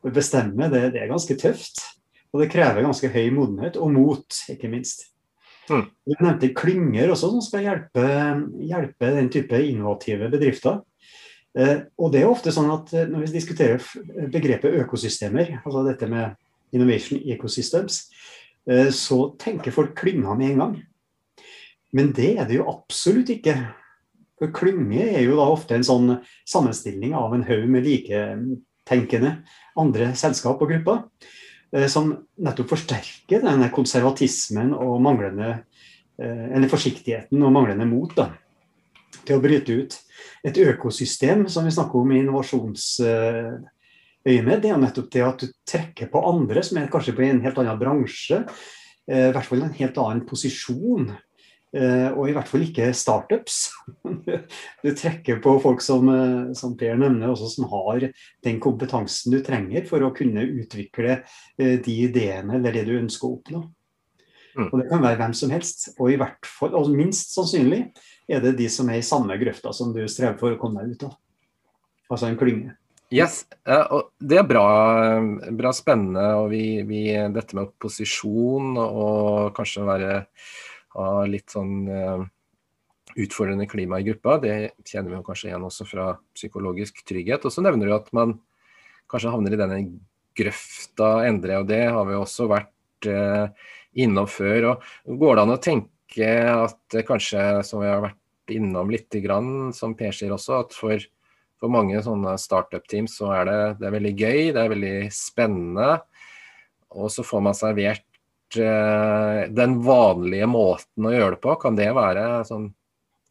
bestämma, 0.14 0.68
det, 0.68 0.89
det 0.89 1.00
är 1.00 1.08
ganska 1.08 1.36
tufft. 1.36 1.76
Och 2.32 2.39
det 2.39 2.50
kräver 2.50 2.82
ganska 2.82 3.10
hög 3.10 3.34
modenhet 3.34 3.76
och 3.76 3.91
mot, 3.91 4.26
inte 4.50 4.68
minst. 4.68 5.06
Mm. 5.70 5.86
Du 6.06 6.26
nämnde 6.26 6.47
klyngor 6.47 7.10
också 7.10 7.30
som 7.30 7.41
ska 7.41 7.62
hjälpa, 7.62 8.02
hjälpa 8.60 9.06
den 9.06 9.30
typen 9.30 9.58
av 9.58 9.64
innovativa 9.64 10.30
bedrifter. 10.30 10.82
Eh, 11.58 11.78
och 11.95 12.12
det 12.12 12.22
är 12.22 12.26
ofta 12.26 12.52
så 12.52 12.72
att 12.72 12.93
eh, 12.93 13.08
när 13.08 13.20
vi 13.20 13.26
diskuterar 13.26 13.82
begreppet 14.28 14.74
ökosystemer, 14.74 15.62
alltså 15.66 15.84
detta 15.84 16.08
med 16.08 16.36
innovation 16.72 17.20
ecosystems, 17.24 18.10
eh, 18.72 18.89
så 18.89 19.30
tänker 19.30 19.72
folk 19.72 19.97
klynga 19.97 20.36
med 20.36 20.52
en 20.52 20.58
gång. 20.58 20.84
Men 21.91 22.14
det 22.14 22.38
är 22.38 22.45
det 22.45 22.54
ju 22.54 22.64
absolut 22.68 23.30
inte. 23.30 23.66
För 24.39 24.52
klynge 24.54 25.04
är 25.04 25.20
ju 25.20 25.32
då 25.32 25.41
ofta 25.41 25.76
en 25.76 25.84
sån 25.84 26.16
sammanställning 26.45 27.16
av 27.16 27.36
en 27.36 27.43
hög 27.43 27.70
med 27.70 27.84
liketänkande 27.84 29.32
andra 29.76 30.16
sällskap 30.16 30.62
och 30.62 30.70
grupper 30.70 31.02
som 31.88 32.26
nettopp 32.36 32.70
förstärker 32.70 33.41
den 33.41 33.62
här 33.62 33.70
konservatismen 33.70 34.74
och 34.74 35.02
manglande 35.02 35.58
eller 36.18 36.68
försiktigheten 36.68 37.43
och 37.43 37.52
manglande 37.52 37.86
mod 37.86 38.12
då, 38.16 38.26
till 39.26 39.36
att 39.36 39.41
bryta 39.41 39.72
ut 39.72 39.99
ett 40.43 40.57
ökosystem 40.57 41.49
som 41.49 41.66
vi 41.66 41.72
snackar 41.72 41.99
om 41.99 42.12
i 42.12 42.20
innovationsöjemed. 42.20 43.62
Det 44.24 44.70
är 44.70 44.78
nettopp 44.78 45.12
det 45.12 45.22
att 45.22 45.39
du 45.39 45.47
träcker 45.72 46.05
på 46.05 46.26
andra 46.26 46.64
som 46.64 46.78
är 46.78 46.88
kanske 46.88 47.12
på 47.12 47.22
en 47.22 47.41
helt 47.41 47.57
annan 47.57 47.80
bransch, 47.80 48.32
eh, 49.12 49.20
i 49.20 49.24
alla 49.24 49.41
fall 49.41 49.62
en 49.62 49.74
helt 49.74 49.97
annan 49.97 50.26
position 50.26 51.12
Eh, 51.70 52.10
og 52.18 52.26
i 52.26 52.34
hvert 52.34 52.49
fall 52.49 52.64
ikke 52.66 52.89
startups. 52.97 53.68
Du 54.84 54.89
trekker 54.97 55.41
på 55.43 55.53
folk 55.62 55.84
som, 55.86 56.10
eh, 56.10 56.53
som 56.57 56.76
Per 56.78 56.97
nevner, 56.97 57.30
også 57.30 57.49
som 57.53 57.68
har 57.70 58.07
den 58.45 58.62
kompetansen 58.64 59.36
du 59.36 59.43
trenger 59.45 59.86
for 59.89 60.01
å 60.01 60.14
kunne 60.16 60.47
utvikle 60.47 61.20
eh, 61.60 61.76
de 61.86 61.97
ideene 62.07 62.57
eller 62.57 62.74
det 62.74 62.88
du 62.89 62.95
ønsker 62.97 63.28
å 63.28 63.36
oppnå. 63.38 63.64
Mm. 64.57 64.70
Og 64.72 64.80
Det 64.82 64.88
kan 64.89 65.03
være 65.05 65.20
hvem 65.22 65.36
som 65.38 65.53
helst, 65.53 65.91
og 65.99 66.10
i 66.10 66.18
hvert 66.18 66.49
fall, 66.57 66.74
og 66.74 66.89
minst 66.89 67.36
sannsynlig 67.36 67.84
är 68.30 68.42
det 68.42 68.52
de 68.52 68.70
som 68.70 68.90
är 68.90 68.98
i 68.98 69.02
samma 69.02 69.36
grøfta 69.42 69.74
som 69.74 69.94
du 69.94 70.08
strävar 70.08 70.38
för 70.38 70.52
att 70.52 70.60
komma 70.60 70.82
ut 70.82 71.04
av. 71.04 71.14
Alltså 72.08 72.26
en 72.26 72.38
klynge. 72.38 72.76
Yes, 73.10 73.46
Det 74.20 74.38
är 74.38 74.44
bra, 74.44 75.52
bra 75.52 75.74
spännande 75.74 76.34
och 76.34 76.52
vi, 76.52 76.84
vi, 76.84 77.14
detta 77.34 77.56
med 77.56 77.64
opposition 77.64 78.78
och 78.78 79.56
kanske 79.56 79.82
vara 79.82 80.24
ha 80.90 81.26
lite 81.26 81.52
sån 81.52 81.88
uh, 81.88 83.66
klima 83.68 84.00
i 84.00 84.04
gruppa. 84.04 84.38
Det 84.38 84.72
känner 84.86 85.18
vi 85.18 85.24
kanske 85.24 85.48
igen 85.48 85.64
också 85.64 85.86
från 85.86 86.16
psykologisk 86.36 87.06
trygghet. 87.06 87.46
Och 87.46 87.54
så 87.54 87.62
nämner 87.62 87.86
du 87.86 87.94
att 87.94 88.12
man 88.12 88.42
kanske 89.10 89.30
hamnar 89.30 89.52
i 89.52 89.56
denne 89.56 90.00
grøfta 90.34 91.26
endre, 91.26 91.58
och 91.58 91.66
det 91.66 91.86
har 91.86 92.06
vi 92.06 92.16
också 92.16 92.48
varit 92.48 93.06
uh, 93.06 93.14
eh, 93.14 93.50
innom 93.94 94.28
før. 94.28 94.76
Og 95.06 95.18
går 95.20 95.36
det 95.36 95.42
an 95.42 95.56
å 95.56 95.58
tenke 95.58 95.99
at 96.18 96.97
kanskje, 97.05 97.43
som 97.68 97.84
vi 97.84 97.91
har 97.91 98.01
vært 98.07 98.55
innom 98.55 98.89
litt, 98.89 99.14
grann, 99.22 99.70
som 99.78 99.93
Per 99.97 100.16
sier 100.16 100.34
også, 100.34 100.64
at 100.64 100.74
for, 100.74 101.03
for 101.62 101.70
mange 101.70 102.01
sånne 102.01 102.34
startup-teams 102.41 103.20
så 103.22 103.30
er 103.38 103.49
det, 103.49 103.60
det 103.82 103.89
er 103.89 103.97
veldig 103.99 104.14
gøy, 104.16 104.39
det 104.55 104.64
er 104.64 104.74
veldig 104.74 104.95
spennende. 105.14 105.89
Og 106.97 107.12
så 107.14 107.22
får 107.22 107.43
man 107.45 107.57
servert 107.57 108.07
Eh, 108.57 109.49
den 109.49 109.78
vanlige 109.86 110.47
måten 110.49 111.05
å 111.05 111.14
gjøre 111.14 111.36
det 111.36 111.41
på, 111.43 111.53
kan 111.62 111.76
det 111.78 111.89
være 111.93 112.41
sånn, 112.49 112.72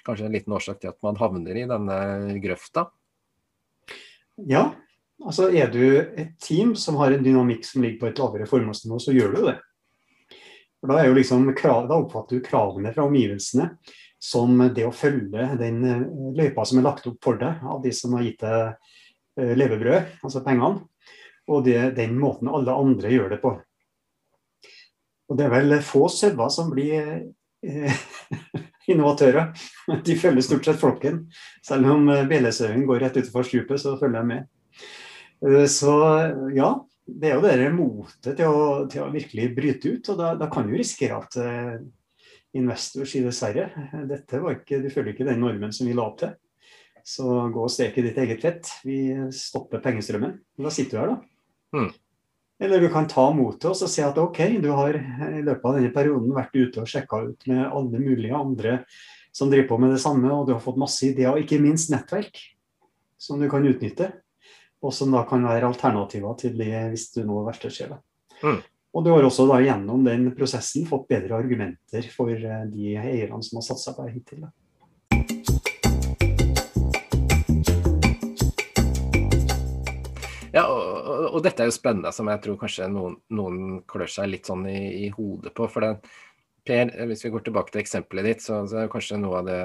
kanskje 0.07 0.29
en 0.29 0.37
liten 0.37 0.55
årsak 0.55 0.79
til 0.79 0.93
at 0.93 0.99
man 1.03 1.19
havner 1.19 1.59
i 1.59 1.65
denne 1.67 1.97
grøfta? 2.43 2.87
Ja, 4.47 4.69
altså 5.25 5.49
er 5.51 5.73
du 5.75 5.83
et 5.99 6.37
team 6.45 6.77
som 6.79 7.01
har 7.03 7.17
en 7.17 7.25
dynamikk 7.25 7.67
som 7.67 7.83
ligger 7.83 7.99
på 8.05 8.11
et 8.13 8.23
lavere 8.23 8.47
formålsnivå, 8.47 9.01
så 9.03 9.17
gjør 9.17 9.35
du 9.35 9.41
det. 9.49 9.57
For 10.79 10.93
da, 10.93 11.07
liksom, 11.15 11.49
da, 11.63 11.97
oppfatter 11.97 12.39
du 12.39 12.45
kravene 12.45 12.93
fra 12.95 13.07
omgivelsene 13.09 13.73
som 14.19 14.59
det 14.75 14.87
å 14.87 14.95
følge 14.95 15.47
den 15.59 15.83
eh, 15.87 16.05
løypa 16.39 16.65
som 16.67 16.81
er 16.81 16.87
lagt 16.87 17.07
opp 17.11 17.19
for 17.25 17.39
deg 17.39 17.63
av 17.67 17.83
de 17.83 17.93
som 17.95 18.15
har 18.19 18.27
gitt 18.27 18.43
deg 18.43 18.61
eh, 19.39 19.55
levebrød, 19.59 20.19
altså 20.27 20.43
pengene, 20.47 20.87
og 21.49 21.65
det, 21.67 21.79
den 21.97 22.19
måten 22.19 22.51
alle 22.53 22.75
andre 22.75 23.13
gjør 23.13 23.35
det 23.35 23.41
på. 23.43 23.55
Og 25.29 25.37
det 25.37 25.47
er 25.47 25.53
vel 25.53 25.79
få 25.85 26.07
sauer 26.13 26.53
som 26.53 26.71
blir 26.73 26.99
eh, 27.63 28.05
innovatører. 28.91 29.53
De 30.05 30.17
følger 30.19 30.45
stort 30.45 30.69
sett 30.69 30.81
flokken. 30.81 31.25
Selv 31.65 31.91
om 31.93 32.09
eh, 32.13 32.25
Belesauen 32.29 32.87
går 32.89 33.05
rett 33.05 33.19
utenfor 33.21 33.47
stupet, 33.47 33.81
så 33.83 33.97
følger 34.01 34.23
de 34.23 34.31
med. 34.33 34.49
Eh, 35.45 35.67
så 35.71 35.95
ja, 36.57 36.73
det 37.09 37.31
er 37.31 37.39
jo 37.39 37.45
det 37.45 37.71
motet 37.73 38.35
til 38.37 38.51
å, 38.51 38.65
til 38.91 39.05
å, 39.07 39.13
virkelig 39.13 39.47
bryte 39.57 39.95
ut. 39.95 40.11
Og 40.13 40.19
da, 40.21 40.35
da 40.39 40.49
kan 40.53 40.69
du 40.69 40.75
risikere 40.77 41.21
at 41.23 41.39
eh, 41.41 41.79
investor 42.59 43.09
sier 43.09 43.25
dessverre, 43.29 43.71
dette 44.09 44.43
var 44.43 44.59
ikke, 44.59 44.83
du 44.85 44.91
følger 44.93 45.15
ikke 45.15 45.29
den 45.31 45.41
normen 45.43 45.73
som 45.75 45.89
vi 45.89 45.97
la 45.97 46.05
opp 46.09 46.21
til. 46.21 46.35
Så 47.09 47.25
gå 47.25 47.63
og 47.65 47.73
stek 47.73 47.97
i 47.97 48.05
ditt 48.05 48.19
eget 48.21 48.45
fett. 48.45 48.69
Vi 48.85 49.01
stopper 49.33 49.81
pengestrømmen. 49.85 50.37
Da 50.61 50.73
sitter 50.75 50.99
du 50.99 51.01
her, 51.01 51.15
da. 51.15 51.79
Mm. 51.79 51.91
Eller 52.59 52.83
du 52.83 52.89
kan 52.93 53.07
ta 53.09 53.29
motet 53.33 53.71
og 53.71 53.89
si 53.89 54.03
at 54.03 54.19
OK, 54.19 54.41
du 54.61 54.69
har 54.75 54.97
i 54.99 55.45
løpet 55.47 55.65
av 55.65 55.79
denne 55.79 55.93
perioden 55.95 56.35
vært 56.37 56.57
ute 56.59 56.83
og 56.83 56.91
sjekka 56.91 57.23
ut 57.31 57.47
med 57.49 57.63
alle 57.65 58.03
mulige 58.03 58.35
andre 58.35 58.81
som 59.33 59.51
driver 59.53 59.69
på 59.71 59.79
med 59.79 59.93
det 59.95 60.01
samme, 60.03 60.27
og 60.35 60.49
du 60.49 60.57
har 60.57 60.63
fått 60.65 60.81
masse 60.81 61.05
ideer, 61.07 61.31
og 61.31 61.45
ikke 61.45 61.61
minst 61.63 61.93
nettverk 61.93 62.41
som 63.21 63.39
du 63.39 63.47
kan 63.51 63.67
utnytte. 63.69 64.11
Og 64.79 64.93
som 64.95 65.11
da 65.11 65.25
kan 65.27 65.43
være 65.43 65.67
alternativer 65.67 66.37
til 66.39 66.55
det 66.59 66.71
hvis 66.93 67.09
du 67.17 67.25
nå 67.27 67.41
verste 67.49 67.71
skjer. 67.73 67.97
Mm. 68.45 68.61
Og 68.95 69.05
du 69.05 69.11
har 69.11 69.27
også 69.27 69.49
da 69.51 69.59
gjennom 69.59 70.05
den 70.07 70.29
prosessen 70.39 70.87
fått 70.87 71.09
bedre 71.11 71.35
argumenter 71.41 72.07
for 72.15 72.31
eh, 72.31 72.63
de 72.71 72.95
eierne 72.95 73.43
som 73.43 73.59
har 73.59 73.67
satsa 73.67 73.97
på 73.97 74.07
deg 74.07 74.21
hittil. 74.21 74.47
Da. 74.47 74.55
Ja, 80.55 80.65
og, 80.65 81.27
og, 81.35 81.43
dette 81.43 81.63
er 81.63 81.69
jo 81.69 81.75
spennende, 81.75 82.15
som 82.15 82.31
jeg 82.31 82.43
tror 82.47 82.63
kanskje 82.63 82.87
noen, 82.91 83.19
noen 83.35 83.83
klør 83.91 84.11
seg 84.11 84.31
litt 84.31 84.47
sånn 84.49 84.65
i, 84.71 84.79
i 85.05 85.13
hodet 85.15 85.53
på. 85.59 85.67
For 85.71 85.85
den, 85.85 85.99
Per, 86.69 86.91
hvis 87.09 87.23
vi 87.25 87.31
går 87.33 87.47
tilbake 87.47 87.73
til 87.73 87.81
eksempelet 87.81 88.27
ditt, 88.29 88.43
så, 88.45 88.61
så 88.69 88.83
er 88.83 88.91
kanskje 88.93 89.17
noe 89.23 89.39
av 89.41 89.47
det 89.49 89.61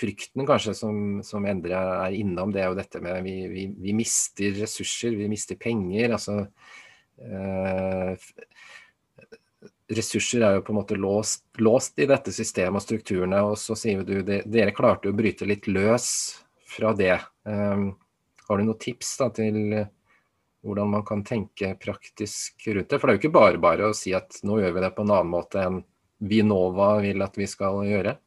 frykten 0.00 0.46
kanskje 0.48 0.74
som, 0.76 1.20
som 1.26 1.46
Endre 1.48 1.78
er 2.06 2.16
innom, 2.16 2.52
det 2.54 2.62
er 2.62 2.70
jo 2.70 2.78
dette 2.78 3.02
med 3.04 3.22
vi, 3.26 3.34
vi, 3.52 3.66
vi 3.76 3.94
mister 3.96 4.56
ressurser, 4.62 5.16
vi 5.18 5.28
mister 5.30 5.58
penger. 5.60 6.16
altså 6.16 6.38
eh, 7.20 8.28
Ressurser 9.90 10.44
er 10.46 10.56
jo 10.56 10.64
på 10.64 10.72
en 10.72 10.78
måte 10.78 10.96
låst, 10.98 11.44
låst, 11.58 11.98
i 11.98 12.06
dette 12.06 12.32
systemet 12.32 12.78
og 12.78 12.84
strukturene, 12.84 13.40
og 13.42 13.56
så 13.58 13.74
sier 13.78 14.04
du 14.06 14.20
det, 14.22 14.44
dere 14.46 14.74
klarte 14.76 15.10
å 15.10 15.16
bryte 15.16 15.48
litt 15.48 15.66
løs 15.66 16.06
fra 16.70 16.94
det. 16.96 17.16
Eh, 17.50 17.88
har 18.46 18.58
du 18.58 18.66
noen 18.66 18.82
tips 18.82 19.16
da, 19.20 19.30
til 19.34 19.58
hvordan 20.66 20.90
man 20.94 21.04
kan 21.06 21.24
tenke 21.24 21.74
praktisk 21.80 22.66
rundt 22.68 22.90
det? 22.90 22.98
For 22.98 23.06
det 23.06 23.12
er 23.12 23.18
jo 23.18 23.22
ikke 23.24 23.38
bare 23.38 23.62
bare 23.62 23.90
å 23.90 23.96
si 23.96 24.14
at 24.16 24.42
nå 24.46 24.60
gjør 24.60 24.76
vi 24.76 24.84
det 24.84 24.92
på 24.96 25.06
en 25.06 25.14
annen 25.14 25.32
måte 25.32 25.62
enn 25.62 25.80
Vinova 26.20 26.98
vil 27.00 27.22
at 27.24 27.38
vi 27.40 27.46
skal 27.48 27.80
gjøre. 27.88 28.18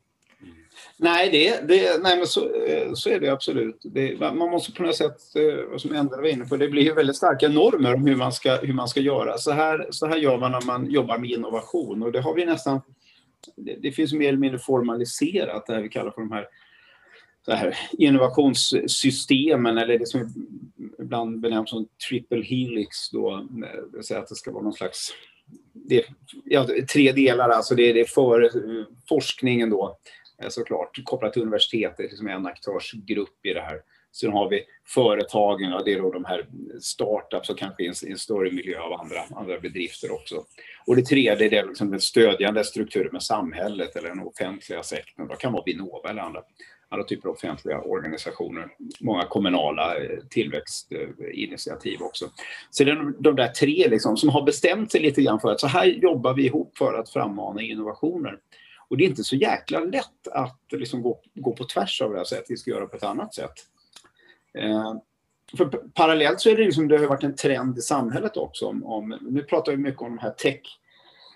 Nej, 0.97 1.29
det, 1.31 1.67
det, 1.67 2.03
nej 2.03 2.17
men 2.17 2.27
så, 2.27 2.55
eh, 2.55 2.93
så 2.93 3.09
är 3.09 3.19
det 3.19 3.29
absolut. 3.29 3.81
Det, 3.84 4.19
man 4.19 4.38
måste 4.38 4.71
på 4.71 4.84
något 4.84 4.95
sätt, 4.95 5.36
eh, 5.36 5.77
som 5.77 5.95
Endre 5.95 6.21
var 6.21 6.27
inne 6.27 6.45
på, 6.45 6.57
det 6.57 6.67
blir 6.67 6.84
ju 6.84 6.93
väldigt 6.93 7.15
starka 7.15 7.49
normer 7.49 7.93
om 7.93 8.05
hur 8.07 8.15
man 8.15 8.31
ska, 8.31 8.55
hur 8.55 8.73
man 8.73 8.88
ska 8.88 8.99
göra. 8.99 9.38
Så 9.38 9.51
här, 9.51 9.88
så 9.89 10.07
här 10.07 10.17
gör 10.17 10.38
man 10.38 10.51
när 10.51 10.61
man 10.61 10.91
jobbar 10.91 11.17
med 11.17 11.29
innovation 11.29 12.03
och 12.03 12.11
det 12.11 12.21
har 12.21 12.34
vi 12.34 12.45
nästan, 12.45 12.81
det, 13.55 13.75
det 13.81 13.91
finns 13.91 14.13
mer 14.13 14.27
eller 14.27 14.38
mindre 14.38 14.59
formaliserat, 14.59 15.65
det 15.65 15.73
här 15.73 15.81
vi 15.81 15.89
kallar 15.89 16.11
för 16.11 16.21
de 16.21 16.31
här 16.31 16.47
här, 17.47 17.77
innovationssystemen 17.91 19.77
eller 19.77 19.99
det 19.99 20.07
som 20.07 20.34
ibland 20.99 21.39
benämns 21.39 21.69
som 21.69 21.88
triple 22.09 22.43
helix 22.43 23.09
då, 23.11 23.47
det 23.51 23.97
vill 23.97 24.03
säga 24.03 24.19
att 24.19 24.29
det 24.29 24.36
ska 24.36 24.51
vara 24.51 24.63
någon 24.63 24.73
slags 24.73 25.13
det, 25.73 26.05
ja, 26.45 26.67
tre 26.93 27.11
delar, 27.11 27.49
alltså 27.49 27.75
det, 27.75 27.93
det 27.93 27.99
är 27.99 28.05
för 28.05 28.43
eh, 28.43 28.86
forskningen 29.09 29.69
då 29.69 29.97
Eh, 30.41 30.49
såklart 30.49 31.03
kopplat 31.03 31.34
till 31.34 31.41
universitetet 31.41 32.17
som 32.17 32.27
är 32.27 32.31
en 32.31 32.45
aktörsgrupp 32.45 33.45
i 33.45 33.53
det 33.53 33.61
här. 33.61 33.81
Sen 34.11 34.31
har 34.31 34.49
vi 34.49 34.63
företagen, 34.88 35.73
och 35.73 35.86
det 35.86 35.93
är 35.93 36.01
då 36.01 36.11
de 36.11 36.25
här 36.25 36.45
startups 36.81 37.49
och 37.49 37.57
kanske 37.57 37.84
i 37.84 37.88
en, 37.88 37.93
en, 38.07 38.17
större 38.17 38.51
miljö 38.51 38.79
av 38.79 38.93
andra, 38.93 39.19
andra 39.36 39.59
bedrifter 39.59 40.11
också. 40.11 40.45
Och 40.88 40.95
det 40.95 41.01
tredje 41.01 41.49
det 41.49 41.57
är 41.57 41.67
liksom 41.67 41.91
den 41.91 42.01
stödjande 42.01 42.63
strukturen 42.63 43.09
med 43.11 43.23
samhället 43.23 43.95
eller 43.95 44.09
den 44.09 44.19
offentliga 44.19 44.84
sektorn. 44.84 45.27
Det 45.27 45.36
kan 45.36 45.53
vara 45.53 45.63
Vinnova 45.65 46.09
eller 46.09 46.21
andra 46.21 46.41
andra 46.93 47.05
typer 47.05 47.29
av 47.29 47.36
offentliga 47.36 47.81
organisationer. 47.81 48.67
Många 48.99 49.25
kommunala 49.25 49.97
eh, 49.97 50.19
tillväxtinitiativ 50.29 52.01
också. 52.01 52.29
Så 52.69 52.84
det 52.84 52.91
är 52.91 53.13
de 53.19 53.36
där 53.36 53.47
tre 53.47 53.88
liksom, 53.88 54.17
som 54.17 54.29
har 54.29 54.41
bestämt 54.41 54.91
sig 54.91 55.01
lite 55.01 55.21
grann 55.21 55.39
för 55.39 55.51
att 55.51 55.59
så 55.59 55.67
här 55.67 55.86
jobbar 55.86 56.34
vi 56.34 56.45
ihop 56.45 56.77
för 56.77 56.93
att 56.93 57.09
frammana 57.09 57.61
innovationer. 57.61 58.38
Och 58.93 58.97
det 58.97 59.05
är 59.05 59.09
inte 59.09 59.23
så 59.23 59.35
jäkla 59.35 59.79
lätt 59.79 60.27
att 60.31 60.59
liksom 60.71 61.01
gå, 61.01 61.19
gå 61.33 61.53
på 61.53 61.63
tvärs 61.63 62.01
av 62.01 62.11
det 62.11 62.17
här 62.17 62.25
sättet, 62.25 62.45
vi 62.49 62.57
ska 62.57 62.71
göra 62.71 62.85
på 62.85 62.95
ett 62.95 63.03
annat 63.03 63.33
sätt. 63.33 63.53
Eh, 64.57 64.93
för 65.57 65.65
parallellt 65.93 66.39
så 66.39 66.49
är 66.49 66.55
det 66.55 66.63
liksom, 66.63 66.87
det 66.87 66.97
har 66.97 67.07
varit 67.07 67.23
en 67.23 67.35
trend 67.35 67.77
i 67.77 67.81
samhället 67.81 68.37
också. 68.37 68.65
Om, 68.65 68.83
om, 68.83 69.17
nu 69.21 69.43
pratar 69.43 69.71
vi 69.71 69.77
mycket 69.77 70.01
om 70.01 70.09
de 70.09 70.17
här 70.17 70.29
tech 70.29 70.79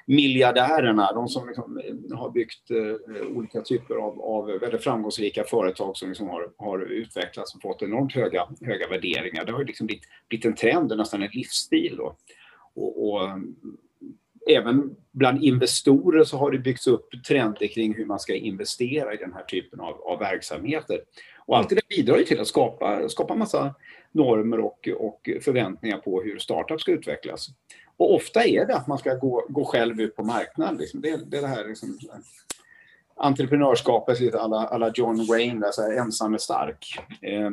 miljardärerna, 0.05 1.13
de 1.13 1.27
som 1.27 1.47
liksom 1.47 1.77
eh, 1.77 2.17
har 2.17 2.29
byggt 2.29 2.71
eh, 2.71 3.27
olika 3.37 3.61
typer 3.61 3.95
av, 3.95 4.21
av, 4.21 4.45
väldigt 4.45 4.83
framgångsrika 4.83 5.43
företag 5.43 5.97
som 5.97 6.09
liksom 6.09 6.27
har, 6.27 6.51
har, 6.57 6.79
utvecklats 6.79 7.55
och 7.55 7.61
fått 7.61 7.81
enormt 7.81 8.13
höga, 8.13 8.47
höga 8.61 8.87
värderingar. 8.87 9.45
Det 9.45 9.51
har 9.51 9.65
liksom 9.65 9.87
blivit, 9.87 10.03
blivit 10.29 10.45
en 10.45 10.55
trend 10.55 10.91
och 10.91 10.97
nästan 10.97 11.23
en 11.23 11.29
livsstil. 11.33 11.95
Då. 11.97 12.15
Och, 12.75 13.09
och, 13.09 13.29
även 14.49 14.95
bland 15.11 15.43
investorer 15.43 16.23
så 16.23 16.37
har 16.37 16.51
det 16.51 16.59
byggts 16.59 16.87
upp 16.87 17.09
trender 17.27 17.67
kring 17.67 17.93
hur 17.93 18.05
man 18.05 18.19
ska 18.19 18.35
investera 18.35 19.13
i 19.13 19.17
den 19.17 19.33
här 19.33 19.43
typen 19.43 19.79
av, 19.79 20.01
av 20.01 20.19
verksamheter. 20.19 21.01
Och 21.45 21.57
allt 21.57 21.69
det 21.69 21.87
bidrar 21.89 22.17
ju 22.17 22.23
till 22.23 22.39
att 22.39 22.47
skapa, 22.47 23.09
skapa 23.09 23.35
massa 23.35 23.75
normer 24.11 24.59
och, 24.59 24.89
och 24.97 25.29
förväntningar 25.41 25.97
på 25.97 26.21
hur 26.21 26.39
startups 26.39 26.81
ska 26.81 26.91
utvecklas. 26.91 27.47
Och 27.97 28.15
ofta 28.15 28.45
är 28.45 28.65
det 28.65 28.75
att 28.75 28.87
man 28.87 28.97
ska 28.97 29.13
gå, 29.13 29.45
gå 29.49 29.65
själv 29.65 30.01
ut 30.01 30.15
på 30.15 30.23
marknaden. 30.23 30.77
Liksom. 30.77 31.01
Det, 31.01 31.31
det 31.31 31.37
är 31.37 31.41
det 31.41 31.47
här 31.47 31.67
liksom, 31.67 31.97
entreprenörskapet, 33.15 34.19
lite 34.19 34.39
alla, 34.39 34.57
alla 34.57 34.91
John 34.95 35.25
Wayne, 35.25 35.59
där, 35.59 35.71
så 35.71 35.81
här, 35.81 35.97
ensam 35.97 36.33
är 36.33 36.37
stark. 36.37 36.99
Eh, 37.21 37.49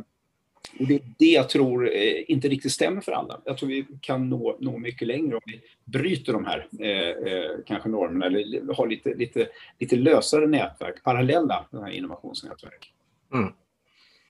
och 0.81 0.87
det 0.87 0.95
är 0.95 1.01
det 1.19 1.25
jag 1.25 1.49
tror 1.49 1.87
eh, 1.97 2.31
inte 2.31 2.49
riktigt 2.49 2.73
stämmer 2.73 3.01
för 3.01 3.13
alla. 3.13 3.41
Jag 3.45 3.59
tror 3.59 3.69
vi 3.69 3.87
kan 4.01 4.29
nå, 4.29 4.57
nå 4.61 4.79
mycket 4.79 5.09
längre 5.09 5.35
om 5.35 5.43
vi 5.47 5.61
bryter 5.85 6.33
de 6.33 6.45
här 6.45 6.67
eh, 6.81 7.33
eh 7.33 7.51
kanske 7.67 7.89
normerna 7.89 8.27
eller 8.27 8.75
har 8.75 8.87
lite, 8.87 9.15
lite, 9.15 9.49
lite 9.79 9.97
lösare 9.97 10.47
nätverk, 10.47 11.03
parallella 11.05 11.67
innovationsnätverk. 11.93 12.93
Mm. 13.35 13.53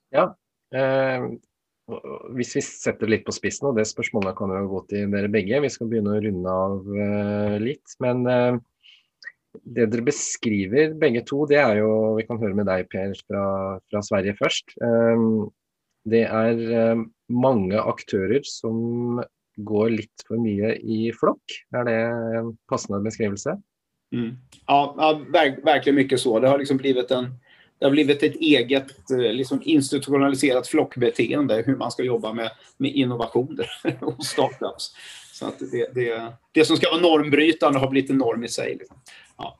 Ja. 0.09 0.37
Eh, 0.75 1.29
hvis 2.33 2.55
vi 2.57 2.61
setter 2.65 3.09
litt 3.09 3.25
på 3.27 3.33
spissen, 3.35 3.69
og 3.69 3.77
det 3.77 3.85
spørsmålet 3.85 4.37
kan 4.37 4.53
jo 4.53 4.69
gå 4.71 4.79
til 4.89 5.11
dere 5.13 5.29
begge, 5.31 5.59
vi 5.61 5.69
skal 5.69 5.89
begynne 5.91 6.15
å 6.15 6.23
runde 6.23 6.55
av 6.65 6.95
eh, 7.03 7.57
litt. 7.61 7.97
Men 8.01 8.23
eh, 8.29 8.57
det 9.61 9.85
dere 9.91 10.07
beskriver 10.07 10.95
begge 10.99 11.21
to, 11.29 11.43
det 11.49 11.61
er 11.61 11.79
jo 11.79 11.91
Vi 12.17 12.25
kan 12.27 12.41
høre 12.41 12.57
med 12.57 12.67
deg, 12.69 12.89
Per, 12.91 13.13
fra, 13.27 13.45
fra 13.89 14.01
Sverige 14.05 14.33
først. 14.39 14.75
Eh, 14.81 15.27
det 16.05 16.25
er 16.25 16.59
eh, 16.79 17.05
mange 17.33 17.79
aktører 17.81 18.43
som 18.47 19.23
går 19.55 19.89
litt 19.95 20.25
for 20.27 20.41
mye 20.41 20.75
i 20.83 21.09
flokk. 21.15 21.55
Er 21.75 21.87
det 21.87 21.95
en 22.41 22.51
passende 22.69 22.99
beskrivelse? 23.05 23.55
Mm. 24.13 24.35
Ja, 24.67 24.79
ja, 24.97 25.09
verkligen 25.63 25.95
mycket 25.95 26.19
så. 26.19 26.39
Det 26.39 26.51
har 26.51 26.61
liksom 26.61 26.77
blivit 26.77 27.11
en 27.11 27.33
det 27.79 27.85
har 27.85 27.91
blivit 27.91 28.23
ett 28.23 28.35
eget 28.35 29.11
eh, 29.11 29.33
liksom 29.33 29.61
institutionaliserat 29.63 30.67
flockbeteende 30.67 31.63
hur 31.65 31.75
man 31.75 31.91
ska 31.91 32.03
jobba 32.03 32.33
med, 32.33 32.51
med 32.77 32.91
innovationer 32.91 33.69
och 34.01 34.25
startups. 34.25 34.95
Så 35.33 35.45
att 35.45 35.59
det, 35.59 35.93
det, 35.93 36.33
det 36.51 36.65
som 36.65 36.77
ska 36.77 36.89
vara 36.89 37.01
normbrytande 37.01 37.79
har 37.79 37.89
blivit 37.89 38.09
en 38.09 38.17
norm 38.17 38.43
i 38.43 38.47
sig. 38.47 38.75
Liksom. 38.79 38.97
Ja. 39.37 39.59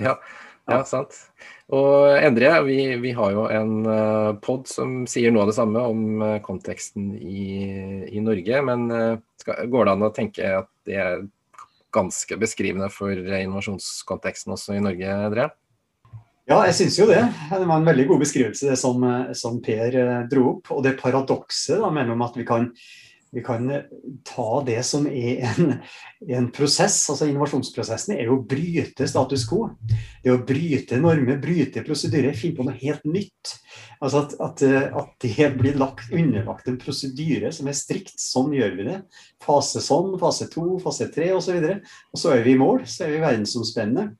ja. 0.00 0.20
Ja, 0.64 0.80
sant. 0.88 1.16
Og 1.72 2.14
Endre, 2.16 2.50
vi, 2.64 2.78
vi 3.00 3.12
har 3.16 3.32
jo 3.34 3.44
en 3.52 3.72
uh, 3.84 4.36
pod 4.40 4.68
som 4.68 5.02
sier 5.10 5.32
noe 5.32 5.44
av 5.44 5.50
det 5.50 5.56
samme 5.58 5.80
om 5.84 6.22
uh, 6.24 6.38
konteksten 6.44 7.12
i, 7.18 7.44
i, 8.08 8.22
Norge. 8.24 8.62
Men 8.64 8.86
uh, 8.88 9.18
skal, 9.40 9.66
går 9.72 9.84
det 9.84 9.94
an 9.94 10.06
å 10.08 10.12
tenke 10.16 10.54
at 10.62 10.70
det 10.88 10.96
er 11.00 11.26
ganske 11.94 12.40
beskrivende 12.40 12.88
for 12.92 13.12
innovasjonskonteksten 13.12 14.56
også 14.56 14.78
i 14.78 14.82
Norge, 14.84 15.12
Endre? 15.28 15.50
Ja, 16.48 16.58
jeg 16.68 16.76
syns 16.76 16.98
jo 16.98 17.06
det. 17.08 17.22
Det 17.48 17.64
var 17.64 17.78
en 17.78 17.88
veldig 17.88 18.08
god 18.10 18.24
beskrivelse 18.24 18.68
det 18.68 18.76
som, 18.76 19.04
som 19.36 19.62
Per 19.64 19.94
dro 20.28 20.48
opp. 20.56 20.72
Og 20.76 20.82
det 20.84 20.98
paradokset 21.00 21.80
mellom 21.92 22.24
at 22.24 22.36
vi 22.36 22.44
kan 22.48 22.68
vi 23.34 23.42
kan 23.42 23.70
eh, 23.70 23.82
ta 24.34 24.62
det 24.66 24.78
som 24.86 25.06
er 25.10 25.42
en, 25.48 25.72
en, 26.28 26.46
prosess. 26.54 26.96
altså 27.10 27.26
Innovasjonsprosessen 27.26 28.14
er 28.14 28.28
jo 28.28 28.38
å 28.38 28.44
bryte 28.48 29.08
status 29.10 29.46
quo. 29.50 29.72
Det 30.22 30.32
å 30.32 30.42
bryte 30.46 31.00
normer, 31.00 31.40
bryte 31.42 31.82
prosedyrer, 31.86 32.36
finne 32.38 32.58
på 32.60 32.68
noe 32.68 32.78
helt 32.78 33.02
nytt. 33.08 33.56
Altså 33.98 34.22
at, 34.22 34.36
at, 34.46 34.64
eh, 34.66 34.86
at, 34.86 35.12
det 35.24 35.50
blir 35.58 35.78
lagt, 35.80 36.12
underlagt 36.14 36.70
en 36.70 36.78
prosedyre 36.80 37.50
som 37.54 37.70
er 37.70 37.78
strikt. 37.78 38.14
Sånn 38.22 38.54
gjør 38.54 38.78
vi 38.78 38.88
det. 38.92 38.98
Fase 39.42 39.82
sånn, 39.82 40.14
fase 40.22 40.48
to, 40.52 40.78
fase 40.84 41.10
tre 41.14 41.32
osv. 41.34 41.58
Og, 41.58 41.94
og 42.14 42.22
så 42.22 42.36
er 42.36 42.46
vi 42.46 42.54
i 42.54 42.60
mål. 42.60 42.84
Så 42.86 43.08
er 43.08 43.16
vi 43.16 43.22
verdensomspennende. 43.24 44.12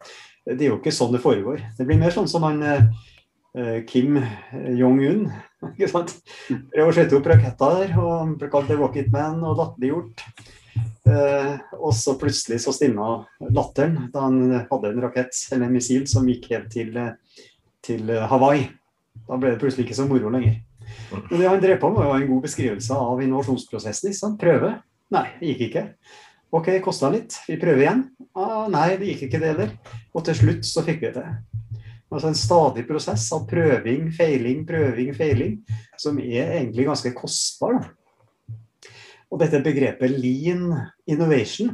Det 0.45 0.59
er 0.59 0.73
jo 0.73 0.81
ikke 0.81 0.93
sånn 0.93 1.15
det 1.15 1.23
foregår. 1.25 1.62
Det 1.79 1.87
blir 1.89 2.03
mer 2.03 2.12
sånn 2.12 2.29
som 2.29 2.45
han 2.45 2.59
eh, 2.67 3.85
Kim 3.89 4.19
Jong-un 4.75 5.29
ikke 5.75 5.91
sant? 5.91 6.12
Prøv 6.49 6.91
å 6.91 6.95
skjøte 6.97 7.19
opp 7.19 7.31
raketter, 7.33 7.97
og 8.01 8.37
ble 8.41 8.51
kalt 8.53 8.75
Rocket 8.75 9.11
Man 9.15 9.41
og 9.45 9.59
latterliggjort. 9.61 10.27
Eh, 11.05 11.51
og 11.77 11.93
så 11.95 12.17
plutselig 12.19 12.62
så 12.65 12.73
stilna 12.75 13.09
latteren 13.55 14.09
da 14.12 14.25
han 14.25 14.39
hadde 14.71 14.91
en 14.91 15.03
rakett 15.05 15.37
eller 15.53 15.69
en 15.69 15.77
missil 15.77 16.07
som 16.11 16.27
gikk 16.29 16.49
helt 16.55 16.71
til, 16.73 16.97
til 17.85 18.15
Hawaii. 18.31 18.67
Da 19.29 19.39
ble 19.39 19.55
det 19.55 19.61
plutselig 19.62 19.87
ikke 19.87 19.99
så 20.01 20.09
moro 20.09 20.33
lenger. 20.33 20.59
Men 21.31 21.41
det 21.41 21.49
han 21.49 21.62
drev 21.62 21.79
på 21.81 21.91
med, 21.93 22.05
var 22.05 22.21
en 22.21 22.29
god 22.29 22.45
beskrivelse 22.45 22.97
av 22.99 23.23
innovasjonsprosessen. 23.23 24.11
Ikke 24.11 24.21
sant? 24.21 24.39
Prøve. 24.41 24.75
Nei, 25.15 25.27
det 25.41 25.53
gikk 25.53 25.67
ikke. 25.69 25.85
Ok, 26.55 26.71
kosta 26.85 27.11
litt. 27.11 27.37
Vi 27.49 27.59
prøver 27.61 27.83
igjen. 27.83 28.05
Ah, 28.39 28.67
nei, 28.71 28.95
det 29.01 29.12
gikk 29.12 29.27
ikke 29.29 29.41
det 29.43 29.53
heller. 29.53 29.73
Og 30.15 30.25
til 30.27 30.39
slutt 30.39 30.69
så 30.69 30.85
fikk 30.87 31.03
vi 31.03 31.12
det. 31.17 31.27
Altså 32.15 32.31
en 32.31 32.39
stadig 32.39 32.85
prosess 32.87 33.27
av 33.35 33.47
prøving, 33.51 34.07
feiling, 34.15 34.62
prøving, 34.69 35.11
feiling, 35.17 35.57
som 35.99 36.21
er 36.23 36.61
egentlig 36.61 36.87
ganske 36.87 37.11
kostbar. 37.17 37.81
Og 39.33 39.41
dette 39.43 39.62
begrepet 39.65 40.15
lean 40.15 40.69
innovation, 41.11 41.73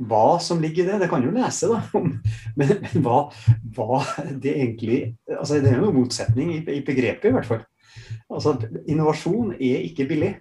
hva 0.00 0.40
som 0.42 0.62
ligger 0.62 0.86
i 0.86 0.88
det, 0.88 0.98
det 1.02 1.08
kan 1.12 1.22
jo 1.22 1.32
lese, 1.34 1.68
da. 1.70 1.82
Men, 2.58 2.72
men 2.82 3.04
hva, 3.04 3.18
hva, 3.76 4.00
det 4.42 4.56
egentlig 4.56 4.96
altså 5.28 5.60
Det 5.60 5.70
er 5.70 5.76
jo 5.76 5.84
noen 5.84 6.00
motsetning 6.00 6.48
i, 6.56 6.58
i 6.74 6.80
begrepet, 6.84 7.28
i 7.30 7.34
hvert 7.36 7.46
fall. 7.46 7.60
Altså, 8.32 8.56
innovasjon 8.90 9.54
er 9.54 9.84
ikke 9.86 10.08
billig. 10.10 10.32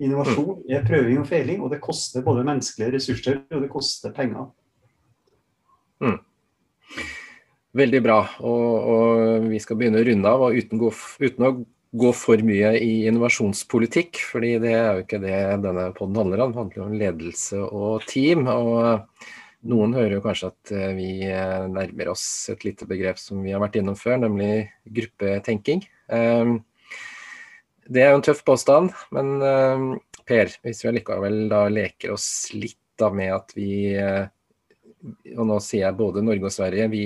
Innovasjon 0.00 0.64
er 0.72 0.82
prøving 0.88 1.20
og 1.22 1.28
feiling, 1.28 1.62
og 1.62 1.70
det 1.70 1.82
koster 1.84 2.24
både 2.26 2.42
menneskelige 2.48 2.96
ressurser 2.96 3.38
og 3.52 3.62
det 3.62 3.70
koster 3.70 4.14
penger. 4.16 4.48
Mm. 6.02 6.18
Veldig 7.76 8.00
bra. 8.02 8.20
Og, 8.42 8.70
og, 8.92 9.50
vi 9.50 9.60
skal 9.62 9.78
begynne 9.78 10.00
å 10.00 10.06
runde 10.06 10.30
av, 10.30 10.46
og 10.46 10.56
uten, 10.58 10.80
gå, 10.80 10.90
uten, 11.22 11.46
å 11.46 12.00
gå 12.00 12.12
for 12.14 12.42
mye 12.46 12.72
i 12.78 13.04
innovasjonspolitikk. 13.10 14.22
fordi 14.32 14.56
det 14.62 14.72
er 14.74 14.88
jo 14.88 15.04
ikke 15.04 15.22
det 15.22 15.36
denne 15.66 15.90
poden 15.96 16.18
handler 16.22 16.44
om. 16.44 16.54
Det 16.54 16.62
handler 16.64 16.86
om 16.86 16.98
ledelse 17.04 17.62
og 17.66 18.08
team. 18.10 18.48
og 18.50 19.06
noen 19.70 19.92
hører 19.92 20.16
jo 20.16 20.24
kanskje 20.24 20.48
at 20.48 20.70
eh, 20.72 20.92
vi 20.96 21.08
närmar 21.20 21.68
nærmer 21.74 22.08
oss 22.14 22.24
et 22.48 22.62
lite 22.64 22.86
begrep 22.88 23.18
som 23.20 23.42
vi 23.44 23.52
har 23.52 23.60
vært 23.60 23.76
innom 23.76 23.98
før, 23.98 24.16
nemlig 24.22 24.70
gruppetenking. 24.88 25.82
Ehm, 26.08 26.62
det 27.84 28.06
er 28.06 28.14
jo 28.14 28.20
en 28.20 28.24
tøff 28.24 28.40
påstand, 28.46 28.94
men 29.12 29.36
ehm, 29.44 29.90
Per, 30.30 30.50
hvis 30.62 30.84
vi 30.84 30.90
allikevel 30.90 31.48
da 31.50 31.64
leker 31.72 32.12
oss 32.14 32.28
litt 32.54 32.78
da 33.00 33.08
med 33.10 33.32
at 33.34 33.54
vi 33.56 33.96
eh, 33.98 34.28
Og 35.34 35.46
nå 35.48 35.56
sier 35.64 35.86
jeg 35.86 35.96
både 35.96 36.22
Norge 36.22 36.44
og 36.44 36.52
Sverige. 36.52 36.86
vi 36.92 37.04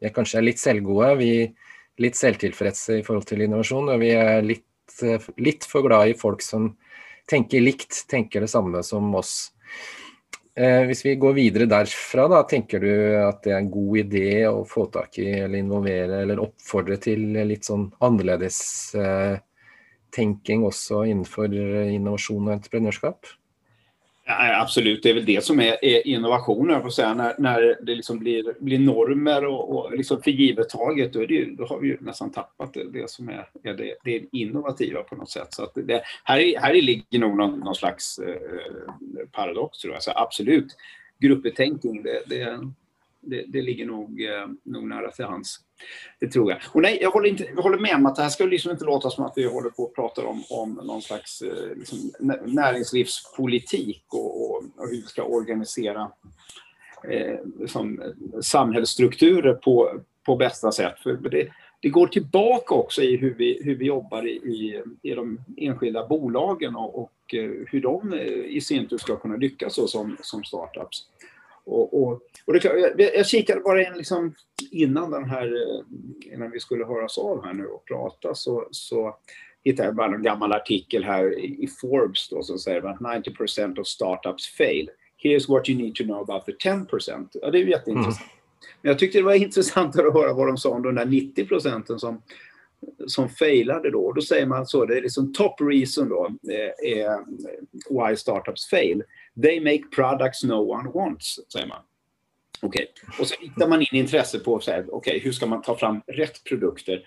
vi 0.00 0.08
er 0.08 0.16
kanskje 0.16 0.42
litt 0.44 0.60
selvgode. 0.60 1.12
Vi 1.20 1.30
er 1.44 1.52
litt 2.00 2.18
selvtilfredse 2.18 3.00
i 3.00 3.06
forhold 3.06 3.28
til 3.28 3.44
innovasjon. 3.44 3.92
Og 3.92 4.00
vi 4.02 4.10
er 4.16 4.42
litt, 4.42 4.66
eh, 5.04 5.20
litt 5.38 5.66
for 5.68 5.84
glad 5.86 6.08
i 6.08 6.18
folk 6.18 6.42
som 6.42 6.76
tenker 7.28 7.60
likt, 7.60 8.06
tenker 8.08 8.40
det 8.40 8.50
samme 8.50 8.82
som 8.82 9.14
oss. 9.14 9.52
Eh, 10.56 10.84
hvis 10.88 11.04
vi 11.04 11.14
går 11.16 11.34
videre 11.36 11.66
derfra, 11.66 12.28
da, 12.28 12.42
tenker 12.42 12.80
du 12.80 12.90
at 13.22 13.42
det 13.44 13.52
er 13.52 13.60
en 13.60 13.70
god 13.70 13.98
idé 14.00 14.30
å 14.48 14.66
få 14.66 14.90
tak 14.90 15.18
i 15.18 15.28
eller 15.44 15.60
involvere 15.60 16.22
eller 16.24 16.42
oppfordre 16.42 16.98
til 17.00 17.20
litt 17.46 17.64
sånn 17.64 17.86
annerledes 18.02 18.94
eh, 18.98 19.38
tenking 20.10 20.64
også 20.66 21.04
innenfor 21.06 21.54
innovasjon 21.54 22.48
og 22.48 22.56
entreprenørskap? 22.56 23.30
Ja, 24.26 24.60
absolut, 24.60 25.02
det 25.02 25.10
är 25.10 25.14
väl 25.14 25.24
det 25.24 25.44
som 25.44 25.60
är, 25.60 25.84
är 25.84 26.06
innovationen, 26.06 26.70
jag 26.70 26.82
säga. 26.92 27.14
När, 27.14 27.34
när 27.38 27.76
det 27.82 27.94
liksom 27.94 28.18
blir, 28.18 28.54
blir 28.60 28.78
normer 28.78 29.46
och, 29.46 29.76
och 29.76 29.96
liksom 29.96 30.22
för 30.22 30.30
givet 30.30 30.68
taget, 30.68 31.12
då, 31.12 31.26
det, 31.26 31.44
då, 31.44 31.66
har 31.66 31.78
vi 31.78 31.88
ju 31.88 31.98
nästan 32.00 32.32
tappat 32.32 32.74
det, 32.74 32.90
det 32.92 33.10
som 33.10 33.28
är, 33.28 33.48
är 33.62 33.74
det, 33.74 33.94
det, 34.04 34.24
innovativa 34.32 35.02
på 35.02 35.14
något 35.16 35.30
sätt. 35.30 35.54
Så 35.54 35.62
att 35.62 35.72
det, 35.74 36.02
här, 36.24 36.60
här 36.60 36.74
ligger 36.74 37.18
nog 37.18 37.36
någon, 37.36 37.58
någon 37.58 37.74
slags 37.74 38.18
eh, 38.18 38.34
paradox, 39.32 39.78
tror 39.78 39.94
jag. 39.94 40.02
Så 40.02 40.12
absolut, 40.14 40.76
gruppetänkning, 41.18 42.02
det, 42.02 42.22
det, 42.26 42.70
det, 43.20 43.44
det 43.48 43.62
ligger 43.62 43.86
nog, 43.86 44.22
eh, 44.22 44.46
nog 44.62 44.88
nära 44.88 45.10
till 45.10 45.24
hands. 45.24 45.56
Det 46.20 46.28
tror 46.28 46.50
jag. 46.50 46.60
Och 46.72 46.82
nej, 46.82 46.98
jag 47.00 47.10
håller, 47.10 47.28
inte, 47.28 47.44
jag 47.54 47.62
håller 47.62 47.78
med 47.78 47.94
om 47.94 48.06
att 48.06 48.16
det 48.16 48.22
här 48.22 48.28
ska 48.28 48.44
liksom 48.44 48.70
inte 48.70 48.84
låta 48.84 49.10
som 49.10 49.24
att 49.24 49.32
vi 49.36 49.44
håller 49.44 49.70
på 49.70 49.82
och 49.82 49.94
pratar 49.94 50.24
om, 50.24 50.44
om 50.50 50.72
någon 50.72 51.02
slags 51.02 51.42
eh, 51.42 51.76
liksom, 51.76 52.12
näringslivspolitik 52.44 54.04
och, 54.08 54.42
och, 54.42 54.56
och, 54.56 54.88
hur 54.88 54.96
vi 54.96 55.02
ska 55.02 55.22
organisera 55.22 56.12
eh, 57.08 57.38
liksom, 57.58 58.02
samhällsstrukturer 58.42 59.54
på, 59.54 60.00
på 60.26 60.36
bästa 60.36 60.72
sätt. 60.72 60.98
För 60.98 61.12
det, 61.12 61.48
det 61.82 61.88
går 61.88 62.06
tillbaka 62.06 62.74
också 62.74 63.02
i 63.02 63.16
hur 63.16 63.34
vi, 63.34 63.60
hur 63.64 63.74
vi 63.74 63.84
jobbar 63.84 64.26
i, 64.26 64.30
i, 64.30 64.82
i 65.02 65.14
de 65.14 65.40
enskilda 65.56 66.06
bolagen 66.06 66.76
och, 66.76 67.02
och 67.02 67.34
eh, 67.34 67.50
hur 67.66 67.80
de 67.80 68.12
eh, 68.12 68.26
i 68.28 68.60
sin 68.60 68.88
tur 68.88 68.98
ska 68.98 69.16
kunna 69.16 69.36
lyckas 69.36 69.90
som, 69.90 70.16
som 70.20 70.44
startups. 70.44 71.06
Och, 71.64 72.02
och, 72.02 72.22
och 72.44 72.52
det, 72.52 72.64
jag, 72.64 73.00
jag 73.14 73.26
kikade 73.26 73.60
bara 73.60 73.86
in 73.86 73.96
liksom 73.96 74.34
innan 74.70 75.10
den 75.10 75.24
här, 75.24 75.46
eh, 75.46 75.84
innan 76.34 76.50
vi 76.50 76.60
skulle 76.60 76.84
höras 76.84 77.18
av 77.18 77.44
här 77.44 77.52
nu 77.52 77.66
och 77.66 77.84
prata 77.84 78.34
så, 78.34 78.68
så 78.70 79.16
hittade 79.64 79.88
jag 79.88 79.96
bara 79.96 80.14
en 80.14 80.22
gammal 80.22 80.52
artikel 80.52 81.04
här 81.04 81.38
i 81.38 81.68
Forbes 81.80 82.28
då 82.28 82.42
som 82.42 82.58
säger 82.58 82.82
att 82.82 82.98
90% 82.98 83.78
of 83.78 83.86
startups 83.86 84.56
fail. 84.56 84.90
Here's 85.22 85.48
what 85.48 85.68
you 85.68 85.78
need 85.78 85.94
to 85.94 86.04
know 86.04 86.30
about 86.30 86.46
the 86.46 86.52
10%. 86.52 87.28
Ja, 87.32 87.50
det 87.50 87.58
är 87.58 87.62
ju 87.62 87.70
jätteintressant. 87.70 88.20
Mm. 88.20 88.40
Men 88.82 88.90
jag 88.90 88.98
tyckte 88.98 89.18
det 89.18 89.24
var 89.24 89.34
intressantare 89.44 90.08
att 90.08 90.14
höra 90.14 90.32
vad 90.32 90.46
de 90.46 90.56
sa 90.56 90.70
om 90.70 90.82
de 90.82 90.94
där 90.94 91.06
90 91.06 91.46
procenten 91.46 91.98
som, 91.98 92.22
som 93.06 93.28
failade 93.28 93.90
då. 93.90 94.12
Då 94.12 94.20
säger 94.20 94.46
man 94.46 94.66
så, 94.66 94.84
det 94.84 94.96
är 94.96 95.02
liksom 95.02 95.32
top 95.32 95.60
reason 95.60 96.08
då, 96.08 96.26
eh, 96.50 96.92
är 96.92 97.18
why 97.90 98.16
startups 98.16 98.68
fail. 98.68 99.02
They 99.42 99.60
make 99.60 99.90
products 99.94 100.44
no 100.44 100.54
one 100.54 100.90
wants, 100.90 101.52
säger 101.52 101.66
man. 101.66 101.82
Okej, 102.62 102.92
okay. 102.92 103.20
och 103.20 103.26
så 103.26 103.34
riktar 103.40 103.68
man 103.68 103.80
in 103.80 103.86
intresse 103.92 104.38
på 104.38 104.60
så 104.60 104.70
här, 104.70 104.94
okay, 104.94 105.18
hur 105.18 105.32
ska 105.32 105.46
man 105.46 105.62
ta 105.62 105.76
fram 105.76 106.00
rätt 106.06 106.44
produkter. 106.44 107.06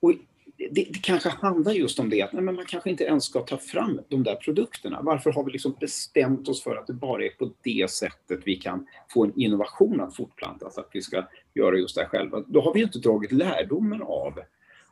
Och 0.00 0.12
det, 0.56 0.68
det, 0.68 1.02
kanske 1.02 1.28
handlar 1.28 1.72
just 1.72 1.98
om 1.98 2.10
det 2.10 2.22
att 2.22 2.32
nej, 2.32 2.42
men 2.42 2.54
man 2.54 2.64
kanske 2.64 2.90
inte 2.90 3.04
ens 3.04 3.24
ska 3.24 3.40
ta 3.40 3.58
fram 3.58 4.00
de 4.08 4.22
där 4.22 4.34
produkterna. 4.34 5.00
Varför 5.02 5.32
har 5.32 5.44
vi 5.44 5.50
liksom 5.50 5.76
bestämt 5.80 6.48
oss 6.48 6.62
för 6.62 6.76
att 6.76 6.86
det 6.86 6.92
bara 6.92 7.24
är 7.24 7.30
på 7.30 7.52
det 7.62 7.90
sättet 7.90 8.40
vi 8.44 8.56
kan 8.56 8.86
få 9.08 9.24
en 9.24 9.32
innovation 9.36 10.00
att 10.00 10.16
fortplantas, 10.16 10.78
att 10.78 10.88
vi 10.92 11.02
ska 11.02 11.24
göra 11.54 11.76
just 11.76 11.96
det 11.96 12.06
själva. 12.06 12.44
Då 12.46 12.60
har 12.60 12.74
vi 12.74 12.82
inte 12.82 12.98
dragit 12.98 13.32
lärdomen 13.32 14.02
av, 14.02 14.40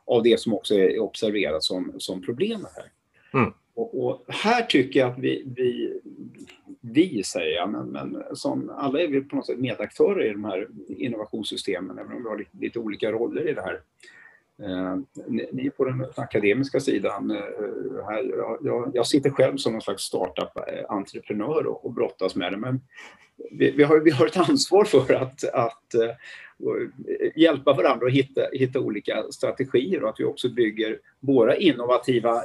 av 0.05 0.23
det 0.23 0.39
som 0.39 0.53
också 0.53 0.75
är 0.75 0.99
observerat 0.99 1.63
som, 1.63 1.93
som 1.97 2.21
problemet 2.21 2.71
här. 2.75 2.91
Mm. 3.39 3.53
Och, 3.75 4.05
och, 4.05 4.25
här 4.27 4.61
tycker 4.61 4.99
jag 4.99 5.11
att 5.11 5.19
vi, 5.19 5.43
vi, 5.55 5.84
vi 6.93 7.23
säger 7.23 7.55
jag, 7.55 7.69
men, 7.69 7.87
men 7.87 8.23
som 8.33 8.69
alla 8.69 9.01
är 9.01 9.07
vi 9.07 9.21
på 9.21 9.35
något 9.35 9.45
sätt 9.45 9.59
medaktörer 9.59 10.25
i 10.25 10.31
de 10.31 10.45
här 10.45 10.67
innovationssystemen, 10.87 11.97
även 11.99 12.11
om 12.11 12.23
vi 12.23 12.29
har 12.29 12.37
lite, 12.37 12.57
lite 12.57 12.79
olika 12.79 13.11
roller 13.11 13.49
i 13.49 13.53
det 13.53 13.61
här. 13.61 13.81
Eh, 14.61 14.97
ni 15.51 15.69
på 15.69 15.85
den 15.85 16.05
akademiska 16.15 16.79
sidan, 16.79 17.31
eh, 17.31 18.05
här, 18.05 18.31
jag, 18.63 18.91
jag, 18.93 19.07
sitter 19.07 19.29
själv 19.29 19.57
som 19.57 19.71
någon 19.71 19.81
slags 19.81 20.03
startup-entreprenör 20.03 21.61
eh, 21.61 21.67
och, 21.67 21.85
och 21.85 21.93
brottas 21.93 22.35
med 22.35 22.53
det, 22.53 22.57
men 22.57 22.81
vi, 23.51 23.71
vi, 23.71 23.83
har, 23.83 23.99
vi 23.99 24.11
har 24.11 24.25
ett 24.25 24.49
ansvar 24.49 24.83
för 24.83 25.13
att, 25.13 25.43
att 25.43 25.93
eh, 25.93 26.09
eh, 26.09 27.31
hjälpa 27.35 27.73
varandra 27.73 28.07
att 28.07 28.13
hitta, 28.13 28.41
hitta 28.53 28.79
olika 28.79 29.23
strategier 29.31 30.03
och 30.03 30.09
att 30.09 30.19
vi 30.19 30.23
också 30.23 30.49
bygger 30.49 30.99
våra 31.19 31.55
innovativa 31.55 32.41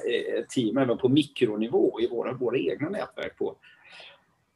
team 0.48 0.76
även 0.76 0.98
på 0.98 1.08
mikronivå 1.08 2.00
i 2.00 2.08
våra, 2.08 2.32
våra 2.32 2.58
egna 2.58 2.88
nätverk 2.88 3.38
på, 3.38 3.56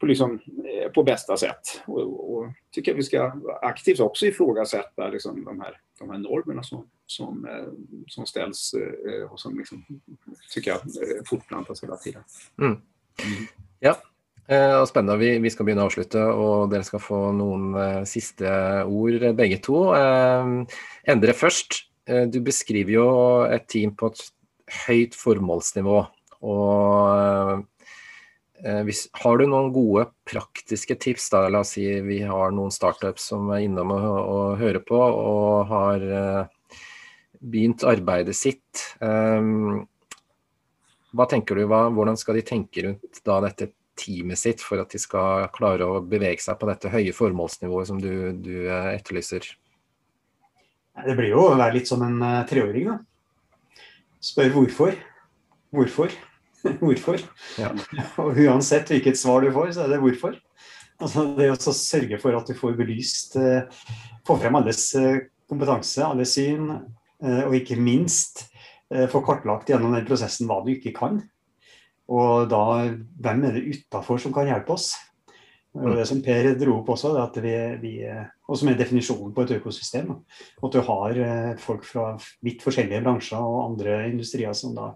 på, 0.05 0.09
liksom, 0.09 0.41
eh, 0.65 0.91
på 0.91 1.03
bästa 1.03 1.37
sätt. 1.37 1.83
Och, 1.87 2.35
och 2.35 2.53
tycker 2.71 2.93
att 2.93 2.99
vi 2.99 3.03
ska 3.03 3.33
aktivt 3.63 4.01
också 4.01 4.27
ifrågasätta 4.27 5.09
liksom, 5.09 5.45
de, 5.45 5.61
här, 5.61 5.81
de 5.99 6.11
här 6.11 6.19
normerna 6.19 6.63
som, 6.63 6.87
som, 7.07 7.47
eh, 7.47 7.73
som 8.07 8.27
ställs 8.27 8.75
eh, 8.75 9.33
och 9.33 9.41
som 9.41 9.59
liksom, 9.59 9.85
tycker 10.55 10.71
jag 10.71 10.81
fortplantas 11.27 11.83
hela 11.83 11.97
tiden. 11.97 12.23
Mm. 12.59 12.73
Mm. 12.73 12.83
Ja, 13.81 13.97
Eh, 14.47 14.85
spennende. 14.85 15.17
Vi, 15.17 15.39
vi, 15.41 15.49
skal 15.51 15.65
begynne 15.65 15.87
å 15.87 15.89
avslutte, 15.89 16.21
og 16.21 16.67
dere 16.69 16.85
skal 16.85 17.01
få 17.01 17.19
noen 17.33 17.63
eh, 17.81 18.03
siste 18.05 18.51
ord, 18.85 19.23
begge 19.39 19.57
to. 19.65 19.79
Eh, 19.97 20.51
Endre 21.09 21.33
først. 21.33 21.79
Eh, 22.05 22.27
du 22.29 22.43
beskriver 22.45 22.93
jo 22.93 23.07
et 23.49 23.65
team 23.73 23.95
på 23.97 24.11
et 24.13 24.21
høyt 24.85 25.17
formålsnivå. 25.17 25.97
Og 26.45 27.09
eh, 27.15 27.65
Eh, 28.65 28.87
har 29.21 29.39
du 29.39 29.45
noen 29.45 29.71
gode 29.75 30.07
praktiske 30.25 30.97
tips? 30.97 31.29
da, 31.35 31.47
La 31.53 31.61
oss 31.61 31.75
si 31.77 31.85
vi 32.01 32.23
har 32.25 32.55
noen 32.57 32.73
startups 32.73 33.29
som 33.33 33.51
er 33.53 33.67
innom 33.67 33.93
og, 33.93 34.21
og 34.25 34.59
hører 34.61 34.81
på 34.81 35.01
og 35.01 35.67
har 35.69 36.07
eh, 36.21 36.79
begynt 37.45 37.85
arbeidet 37.85 38.37
sitt. 38.39 38.87
Ehm, 39.05 39.85
hva 41.15 41.29
tenker 41.31 41.61
du, 41.61 41.67
hva, 41.69 41.87
Hvordan 41.93 42.17
skal 42.19 42.41
de 42.41 42.47
tenke 42.47 42.87
rundt 42.87 43.21
da 43.27 43.41
dette 43.45 43.71
teamet 44.01 44.41
sitt 44.41 44.65
for 44.65 44.81
at 44.83 44.91
de 44.91 44.99
skal 44.99 45.51
klare 45.55 45.87
å 45.87 46.01
bevege 46.01 46.43
seg 46.43 46.57
på 46.59 46.67
dette 46.71 46.91
høye 46.91 47.13
formålsnivået 47.15 47.91
som 47.93 48.01
du, 48.01 48.33
du 48.33 48.65
eh, 48.65 48.95
etterlyser? 48.97 49.47
Det 51.05 51.15
blir 51.19 51.35
jo 51.35 51.51
å 51.51 51.57
være 51.59 51.75
litt 51.75 51.91
som 51.91 52.03
en 52.07 52.21
uh, 52.23 52.45
treåring, 52.47 52.87
da. 52.87 53.83
Spør 54.23 54.53
hvorfor. 54.55 54.95
Hvorfor? 55.75 56.15
hvorfor? 56.85 57.21
Ja. 57.61 57.71
Og 58.23 58.41
uansett 58.47 58.91
hvilket 58.93 59.21
svar 59.21 59.45
du 59.45 59.53
får, 59.55 59.75
så 59.77 59.85
er 59.85 59.95
det 59.95 60.01
hvorfor. 60.03 60.39
Altså, 61.03 61.27
det 61.37 61.51
å 61.53 61.77
sørge 61.77 62.19
for 62.23 62.39
at 62.39 62.51
du 62.51 62.57
får 62.59 62.77
belyst, 62.79 63.39
uh, 63.41 63.67
få 64.27 64.39
frem 64.41 64.61
alles 64.61 64.87
uh, 64.99 65.19
kompetanse, 65.51 66.05
alle 66.07 66.27
syn, 66.29 66.71
og 67.25 67.55
ikke 67.57 67.79
minst 67.81 68.43
få 69.09 69.21
kartlagt 69.25 69.71
gjennom 69.71 69.95
den 69.95 70.05
prosessen 70.05 70.49
hva 70.51 70.59
du 70.65 70.73
ikke 70.75 70.91
kan. 70.97 71.23
Og 72.13 72.51
da, 72.51 72.91
hvem 73.25 73.47
er 73.49 73.55
det 73.57 73.63
utafor 73.71 74.21
som 74.21 74.35
kan 74.35 74.51
hjelpe 74.51 74.75
oss? 74.75 74.91
Og 75.75 75.97
det 75.99 76.05
som 76.07 76.21
Per 76.23 76.53
dro 76.59 76.77
opp 76.79 76.93
også, 76.95 77.15
at 77.19 77.37
vi, 77.43 77.53
vi, 77.83 77.93
og 78.47 78.59
som 78.59 78.71
er 78.71 78.77
definisjonen 78.79 79.33
på 79.35 79.43
et 79.43 79.57
økosystem. 79.57 80.13
At 80.63 80.75
du 80.75 80.81
har 80.87 81.19
eh, 81.19 81.55
folk 81.59 81.87
fra 81.89 82.13
vidt 82.47 82.63
forskjellige 82.63 83.03
bransjer 83.03 83.43
og 83.43 83.63
andre 83.65 84.05
industrier 84.13 84.55
som 84.55 84.77
da, 84.77 84.93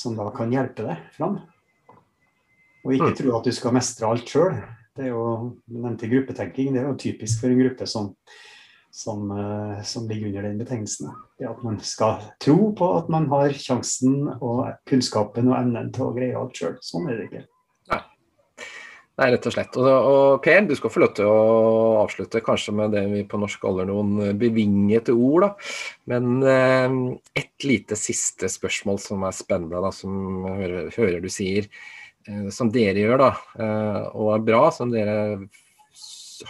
som 0.00 0.16
da 0.16 0.30
kan 0.34 0.52
hjelpe 0.52 0.86
deg 0.86 1.08
fram. 1.16 1.40
Og 2.84 2.94
ikke 2.96 3.12
mm. 3.12 3.16
tro 3.18 3.34
at 3.36 3.48
du 3.48 3.52
skal 3.54 3.74
mestre 3.76 4.08
alt 4.08 4.30
sjøl. 4.30 4.54
Det 4.96 5.06
er 5.06 5.12
jo 5.12 5.24
nevnte 5.70 6.08
gruppetenking. 6.10 6.72
Det 6.74 6.82
er 6.82 6.88
jo 6.88 6.96
typisk 7.00 7.42
for 7.42 7.52
en 7.52 7.60
gruppe 7.60 7.86
som, 7.88 8.10
som, 8.94 9.28
eh, 9.36 9.82
som, 9.86 10.08
ligger 10.08 10.30
under 10.30 10.48
den 10.48 10.60
betegnelsen. 10.62 11.12
Det 11.38 11.48
at 11.50 11.62
man 11.66 11.78
skal 11.84 12.24
tro 12.42 12.72
på 12.76 12.90
at 12.98 13.12
man 13.12 13.28
har 13.32 13.52
sjansen 13.56 14.26
og 14.40 14.66
kunnskapen 14.88 15.52
og 15.52 15.58
evnen 15.60 15.92
til 15.94 16.08
å 16.08 16.14
greie 16.16 16.36
alt 16.40 16.56
sjøl. 16.56 16.78
Sånn 16.84 17.08
er 17.10 17.20
det 17.20 17.28
ikke. 17.28 17.44
Nei. 19.20 19.28
Rett 19.34 19.46
og 19.50 19.52
slett. 19.52 19.76
Og, 19.76 19.86
og, 19.86 20.38
Per, 20.44 20.62
du 20.64 20.72
skal 20.78 20.92
få 20.92 21.02
lov 21.02 21.10
til 21.18 21.28
å 21.28 21.40
avslutte 22.00 22.40
kanskje 22.44 22.72
med 22.76 22.94
det 22.96 23.02
vi 23.10 23.24
på 23.28 23.40
norsk 23.40 23.60
kaller 23.60 23.88
noen 23.88 24.14
eh, 24.24 24.36
bevingete 24.38 25.12
ord. 25.12 25.44
Da. 25.44 25.50
Men 26.08 26.40
eh, 26.40 26.94
et 27.42 27.68
lite 27.68 27.98
siste 28.00 28.48
spørsmål 28.48 29.00
som 29.04 29.26
er 29.28 29.36
spennende, 29.36 29.82
da, 29.84 29.92
som 29.92 30.46
hører, 30.48 30.88
hører 30.96 31.20
du 31.20 31.28
sier. 31.32 31.68
Eh, 32.28 32.48
som 32.54 32.72
dere 32.72 33.04
gjør, 33.04 33.20
da, 33.20 33.30
eh, 33.60 34.00
og 34.14 34.34
er 34.38 34.46
bra, 34.48 34.62
som 34.72 34.92
dere 34.92 35.18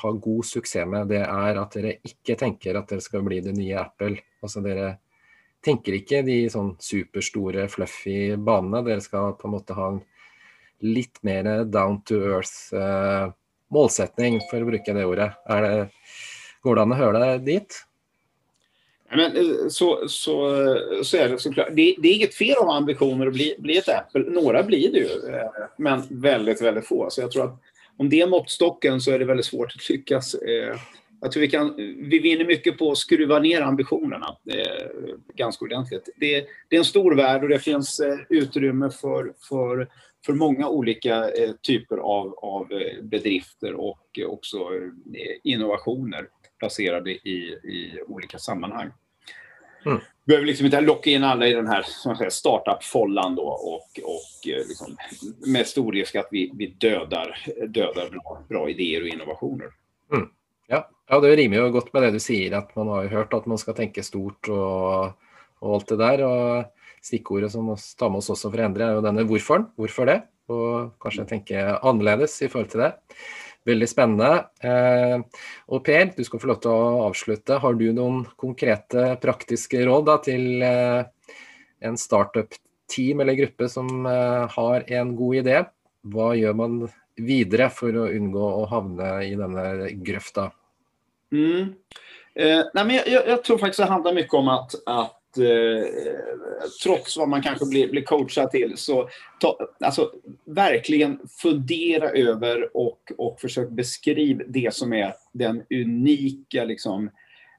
har 0.01 0.23
god 0.23 0.47
suksess 0.47 0.87
med, 0.87 1.11
det 1.11 1.25
er 1.25 1.59
at 1.59 1.75
dere 1.75 1.97
ikke 2.07 2.37
tenker 2.39 2.79
at 2.79 2.91
dere 2.93 3.03
skal 3.03 3.27
bli 3.27 3.41
det 3.43 3.57
nye 3.57 3.79
Apple. 3.83 4.15
Altså 4.45 4.63
dere 4.63 4.93
tenker 5.65 5.99
ikke 5.99 6.23
de 6.23 6.45
sånn 6.53 6.77
superstore, 6.81 7.67
fluffy 7.73 8.37
banene. 8.39 8.85
Dere 8.87 9.03
skal 9.05 9.35
på 9.41 9.49
en 9.49 9.57
måte 9.59 9.77
ha 9.77 9.91
en 9.91 10.01
litt 10.81 11.23
mer 11.23 11.65
down 11.65 12.03
to 12.03 12.15
earth 12.15 12.75
eh, 12.75 13.31
målsetning, 13.71 14.41
for 14.51 14.63
å 14.63 14.71
bruke 14.71 14.97
det 14.97 15.07
ordet. 15.07 15.31
Det, 15.47 15.87
går 16.63 16.77
det 16.77 16.83
an 16.83 16.93
å 16.97 17.01
høre 17.01 17.23
det 17.25 17.39
dit? 17.47 17.81
Men, 19.11 19.37
eh, 19.37 19.69
så, 19.69 20.09
så, 20.09 20.37
så 21.05 21.17
är 21.17 21.29
det 21.29 21.39
såklart. 21.39 21.69
Det, 21.73 21.95
det 21.99 22.09
är 22.09 22.15
inget 22.15 22.35
fel 22.35 22.57
att 22.59 22.65
ha 22.65 22.77
ambitioner 22.77 23.27
att 23.27 23.33
bli, 23.33 23.55
bli 23.59 23.77
ett 23.77 23.89
Apple. 23.89 24.25
Några 24.31 24.63
blir 24.63 24.93
det 24.93 24.99
ju, 24.99 25.35
eh, 25.35 25.51
men 25.77 26.03
väldigt, 26.11 26.63
väldigt 26.63 26.87
få. 26.87 27.11
Så 27.11 27.21
jag 27.21 27.31
tror 27.31 27.45
att 27.45 27.63
om 27.97 28.09
det 28.09 28.21
är 28.21 28.27
måttstocken 28.27 29.01
så 29.01 29.11
är 29.11 29.19
det 29.19 29.25
väldigt 29.25 29.47
svårt 29.47 29.73
att 29.77 29.89
lyckas. 29.89 30.35
Eh. 30.35 30.77
Jag 31.23 31.33
tror 31.33 31.41
vi, 31.41 31.51
kan, 31.51 31.77
vi 32.11 32.19
vinner 32.19 32.45
mycket 32.45 32.79
på 32.79 32.91
att 32.91 32.99
skruva 32.99 33.39
ner 33.39 33.61
ambitionerna 33.61 34.37
ganska 35.35 35.65
ordentligt. 35.65 36.09
Det, 36.17 36.47
det, 36.69 36.77
är 36.77 36.79
en 36.79 36.85
stor 36.85 37.15
värld 37.15 37.43
och 37.43 37.49
det 37.49 37.59
finns 37.59 38.01
utrymme 38.29 38.91
för, 38.91 39.33
för, 39.49 39.89
för 40.27 40.33
många 40.33 40.69
olika 40.69 41.31
typer 41.63 41.97
av, 41.97 42.35
av 42.39 42.69
bedrifter 43.03 43.75
och 43.75 44.19
också 44.27 44.59
innovationer 45.43 46.29
placerade 46.59 47.11
i, 47.11 47.59
i 47.65 48.03
olika 48.07 48.39
sammanhang. 48.39 48.91
Mm. 49.87 49.99
behöver 50.25 50.47
liksom 50.47 50.67
inte 50.67 50.81
locka 50.81 51.11
in 51.11 51.25
alla 51.25 51.47
i 51.47 51.53
den 51.53 51.67
här 51.67 51.85
startup-follan 52.31 53.35
då 53.35 53.43
och, 53.43 54.05
och 54.05 54.49
eh, 54.49 54.69
liksom, 54.69 54.97
med 55.47 55.67
stor 55.67 55.93
risk 55.93 56.17
att 56.17 56.29
vi, 56.31 56.53
vi 56.55 56.67
dödar, 56.67 57.39
dödar 57.67 58.11
bra, 58.11 58.43
bra 58.49 58.71
idéer 58.71 59.03
och 59.03 59.09
innovationer. 59.09 59.67
Mm. 60.13 60.29
Ja. 60.67 60.91
ja, 61.09 61.21
det 61.21 61.37
rimer 61.37 61.57
ju 61.57 61.71
gott 61.71 61.93
med 61.93 62.03
det 62.03 62.11
du 62.11 62.21
säger, 62.21 62.53
att 62.53 62.77
man 62.77 62.89
har 62.89 63.03
ju 63.03 63.09
hört 63.09 63.33
att 63.33 63.47
man 63.47 63.59
ska 63.59 63.73
tänka 63.73 64.03
stort 64.03 64.49
och, 64.49 65.05
och 65.59 65.75
allt 65.75 65.89
det 65.89 65.97
där. 65.97 66.23
Och 66.25 66.65
stickordet 67.03 67.53
som 67.53 67.67
vi 67.69 67.77
tar 67.99 68.11
med 68.11 68.19
oss 68.19 68.31
också 68.31 68.51
förändra 68.51 68.87
är 68.87 68.95
ju 68.95 69.01
denna 69.01 69.25
varför, 69.25 69.65
varför 69.77 70.07
det? 70.07 70.23
Och 70.47 71.01
kanske 71.01 71.25
tenke 71.25 71.77
annorlunda 71.77 72.25
i 72.25 72.49
förhållande 72.49 72.71
till 72.71 72.81
det. 72.81 72.95
Veldig 73.65 73.89
spennende. 73.89 74.47
Eh, 74.65 75.21
og 75.69 75.83
Per, 75.85 76.15
du 76.17 76.25
skal 76.25 76.41
få 76.41 76.49
lov 76.49 76.63
til 76.65 76.73
å 76.73 77.03
avslutte. 77.05 77.59
Har 77.61 77.77
du 77.77 77.91
noen 77.93 78.23
konkrete, 78.41 79.19
praktiske 79.21 79.83
råd 79.85 80.07
da, 80.09 80.17
til 80.25 80.65
eh, 80.65 81.03
en 81.85 81.99
startup-team 82.01 83.21
eller 83.21 83.37
gruppe 83.37 83.69
som 83.69 84.09
eh, 84.09 84.47
har 84.57 84.89
en 84.89 85.13
god 85.19 85.43
idé? 85.43 85.59
Hva 86.09 86.33
gjør 86.39 86.57
man 86.57 86.81
videre 87.21 87.69
for 87.69 88.01
å 88.01 88.09
unngå 88.09 88.47
å 88.63 88.65
havne 88.71 89.13
i 89.29 89.37
denne 89.37 89.93
grøfta? 90.09 90.49
Mm. 91.31 91.77
Eh, 92.35 92.63
nej, 92.75 92.85
men 92.85 92.97
jag, 92.97 93.29
jag, 93.29 93.45
tror 93.45 93.59
faktiskt 93.59 93.81
det 93.81 93.93
handlar 93.93 94.15
mycket 94.15 94.35
om 94.35 94.49
att, 94.49 94.75
att 94.87 95.20
Eh, 95.39 95.87
trots 96.83 97.17
vad 97.17 97.29
man 97.29 97.43
kanske 97.43 97.67
blir, 97.67 97.91
blir 97.91 98.03
coachad 98.03 98.51
till, 98.51 98.73
så 98.77 99.09
ta, 99.41 99.59
alltså, 99.81 100.13
verkligen 100.45 101.21
fundera 101.43 102.09
över 102.11 102.77
och, 102.77 103.13
och 103.19 103.41
försök 103.41 103.69
beskriva 103.69 104.45
det 104.47 104.75
som 104.75 104.93
är 104.93 105.15
den 105.33 105.63
unika 105.71 106.65
liksom, 106.65 107.05
eh, 107.07 107.13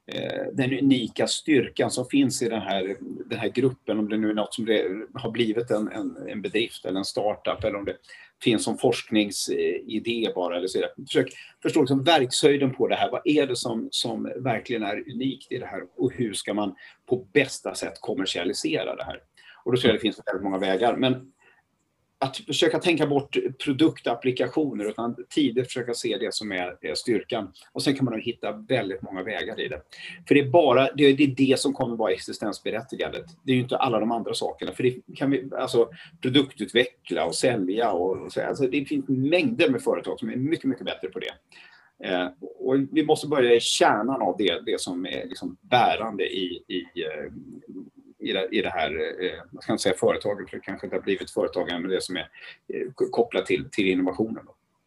Eh, 0.08 0.44
den 0.54 0.74
unika 0.74 1.28
styrkan 1.28 1.92
som 1.92 2.06
finns 2.06 2.42
i 2.42 2.50
den 2.50 2.62
här, 2.62 2.96
den 3.26 3.40
här 3.40 3.50
gruppen, 3.50 4.00
om 4.00 4.10
det 4.10 4.18
nu 4.18 4.30
är 4.30 4.34
något 4.34 4.54
som 4.54 4.68
har 5.14 5.32
blivit 5.32 5.72
en, 5.72 5.88
en, 5.88 6.18
en 6.28 6.42
bedrift 6.42 6.86
eller 6.86 7.00
en 7.00 7.06
startup 7.06 7.64
eller 7.64 7.76
om 7.76 7.86
det 7.86 7.96
finns 8.44 8.64
som 8.64 8.78
forskningsidé 8.78 10.32
bara. 10.36 10.58
Eller 10.58 10.68
så 10.68 10.78
vidare. 10.78 10.92
Försök 11.08 11.34
förstå 11.62 11.80
liksom 11.80 12.04
verkshöjden 12.04 12.74
på 12.74 12.88
det 12.88 12.96
här. 12.96 13.12
Vad 13.12 13.22
är 13.26 13.48
det 13.48 13.56
som, 13.56 13.88
som 13.92 14.32
verkligen 14.36 14.84
är 14.84 15.12
unikt 15.12 15.52
i 15.52 15.58
det 15.58 15.66
här 15.66 15.84
och 15.96 16.14
hur 16.14 16.34
ska 16.34 16.54
man 16.54 16.76
på 17.10 17.28
bästa 17.34 17.76
sätt 17.76 17.94
kommersialisera 18.00 18.96
det 18.96 19.04
här? 19.04 19.20
Och 19.64 19.72
då 19.72 19.78
tror 19.78 19.90
jag 19.90 19.96
det 19.96 20.02
finns 20.02 20.22
väldigt 20.26 20.44
många 20.44 20.58
vägar. 20.58 20.96
Men 20.98 21.32
att 22.22 22.38
försöka 22.38 22.80
tänka 22.80 23.08
bort 23.08 23.38
produktapplikationer 23.64 24.86
utan 24.86 25.16
tidigt 25.30 25.66
försöka 25.66 25.94
se 25.94 26.18
det 26.18 26.34
som 26.34 26.52
är, 26.52 26.96
styrkan. 26.96 27.52
Och 27.72 27.84
sen 27.84 27.96
kan 27.96 28.06
man 28.06 28.22
hitta 28.22 28.52
väldigt 28.52 29.02
många 29.02 29.24
vägar 29.24 29.60
i 29.60 29.68
det. 29.68 29.82
För 30.28 30.36
det 30.36 30.42
är 30.42 30.50
bara 30.50 30.92
det, 30.92 31.04
är 31.04 31.28
det 31.28 31.60
som 31.60 31.74
kommer 31.74 31.96
vara 31.96 32.12
existensberättigandet. 32.12 33.26
Det 33.44 33.52
är 33.52 33.56
ju 33.56 33.62
inte 33.62 33.78
alla 33.78 34.00
de 34.00 34.12
andra 34.12 34.34
sakerna. 34.34 34.72
För 34.72 34.84
det 34.84 34.96
kan 35.16 35.32
vi 35.32 35.50
alltså 35.58 35.90
produktutveckla 36.22 37.26
och 37.26 37.36
sälja 37.36 37.92
och, 37.92 38.18
och 38.18 38.32
så. 38.32 38.42
Alltså 38.42 38.68
det 38.68 38.86
finns 38.86 39.08
mängder 39.08 39.70
med 39.70 39.82
företag 39.82 40.20
som 40.20 40.30
är 40.30 40.36
mycket, 40.36 40.66
mycket 40.66 40.86
bättre 40.86 41.08
på 41.08 41.20
det. 41.20 41.34
Eh, 42.04 42.28
och 42.60 42.76
vi 42.92 43.06
måste 43.06 43.28
börja 43.28 43.56
i 43.56 43.60
kärnan 43.60 44.22
av 44.22 44.36
det, 44.38 44.62
det 44.66 44.82
som 44.82 45.06
är 45.06 45.26
liksom 45.28 45.58
bärande 45.62 46.24
i, 46.24 46.64
i 46.68 46.80
eh, 46.80 47.32
i 48.22 48.34
det, 48.34 48.48
i 48.52 48.62
det 48.62 48.70
här, 48.70 48.90
eh, 49.24 49.32
jag 49.52 49.64
ska 49.64 49.74
inte 49.74 49.84
säga 49.84 49.96
företaget, 49.98 50.50
för 50.50 50.58
det 50.58 50.64
kanske 50.64 50.88
inte 50.88 50.96
har 50.96 51.02
blivit 51.02 51.32
företagare, 51.32 51.80
men 51.80 51.92
det 51.92 52.04
som 52.04 52.16
är 52.16 52.30
eh, 52.74 52.88
kopplat 53.12 53.46
till, 53.46 53.70
till 53.72 53.88
innovationen. 53.88 54.44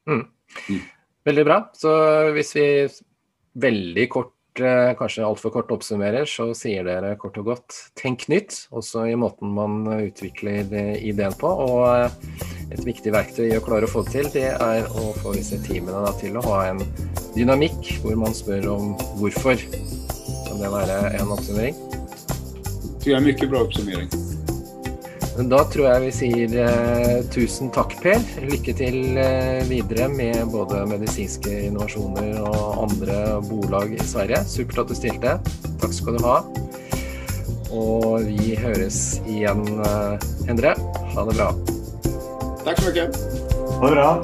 Mm. 0.07 0.27
Mm. 0.69 0.81
Väldigt 1.25 1.45
bra. 1.45 1.71
Så 1.73 2.27
om 2.29 2.35
vi 2.35 2.89
väldigt 3.53 4.11
kort, 4.11 4.61
eh, 4.61 4.99
kanske 4.99 5.25
alltför 5.25 5.51
kort 5.51 5.71
oppsummerer, 5.71 6.25
så 6.25 6.55
säger 6.55 6.85
dere 6.85 7.17
kort 7.17 7.37
och 7.37 7.45
gott 7.45 7.75
tänk 7.95 8.29
nytt, 8.29 8.69
också 8.71 9.07
i 9.07 9.17
måten 9.17 9.49
man 9.49 10.01
utvecklar 10.01 10.75
idén 10.97 11.33
på. 11.33 11.47
Och 11.47 11.97
ett 12.73 12.85
viktigt 12.87 13.15
verktyg 13.15 13.57
att 13.57 13.65
klara 13.65 13.85
att 13.85 13.91
få 13.91 14.03
det 14.03 14.11
till, 14.11 14.29
det 14.33 14.47
är 14.47 14.81
att 14.81 15.23
få 15.23 15.33
dessa 15.33 15.57
teamen 15.57 16.21
till 16.21 16.37
att 16.37 16.45
ha 16.45 16.67
en 16.67 16.81
dynamik, 17.35 18.01
där 18.03 18.17
man 18.17 18.35
frågar 18.35 18.69
om 18.69 18.93
varför. 18.93 19.57
Kan 20.49 20.61
det 20.61 20.69
vara 20.69 21.11
en 21.11 21.31
uppsummering? 21.33 21.75
Tycker 23.05 23.17
jag 23.17 23.23
är 23.23 23.27
mycket 23.27 23.51
bra 23.51 23.61
uppsummering. 23.61 24.09
Då 25.39 25.65
tror 25.65 25.87
jag 25.87 26.01
vi 26.01 26.13
säger 26.13 26.67
eh, 27.19 27.25
tusen 27.25 27.71
tack 27.71 28.03
Per. 28.03 28.19
Lycka 28.51 28.73
till 28.73 29.17
eh, 29.17 29.69
vidare 29.69 30.09
med 30.09 30.47
både 30.47 30.87
medicinska 30.87 31.61
innovationer 31.61 32.43
och 32.43 32.83
andra 32.83 33.41
bolag 33.41 33.95
i 33.95 33.99
Sverige. 33.99 34.45
Supert 34.45 34.79
att 34.79 34.89
du 34.89 34.95
ställde. 34.95 35.39
Tack 35.81 35.93
ska 35.93 36.11
du 36.11 36.25
ha. 36.25 36.45
Och 37.71 38.21
vi 38.21 38.57
hörs 38.57 39.21
igen, 39.29 39.81
eh, 39.81 40.51
Endre. 40.51 40.75
Ha 41.15 41.25
det 41.25 41.35
bra. 41.35 41.55
Tack 42.65 42.81
så 42.81 42.89
mycket. 42.89 43.17
Ha 43.81 43.89
det 43.89 43.95
bra. 43.95 44.23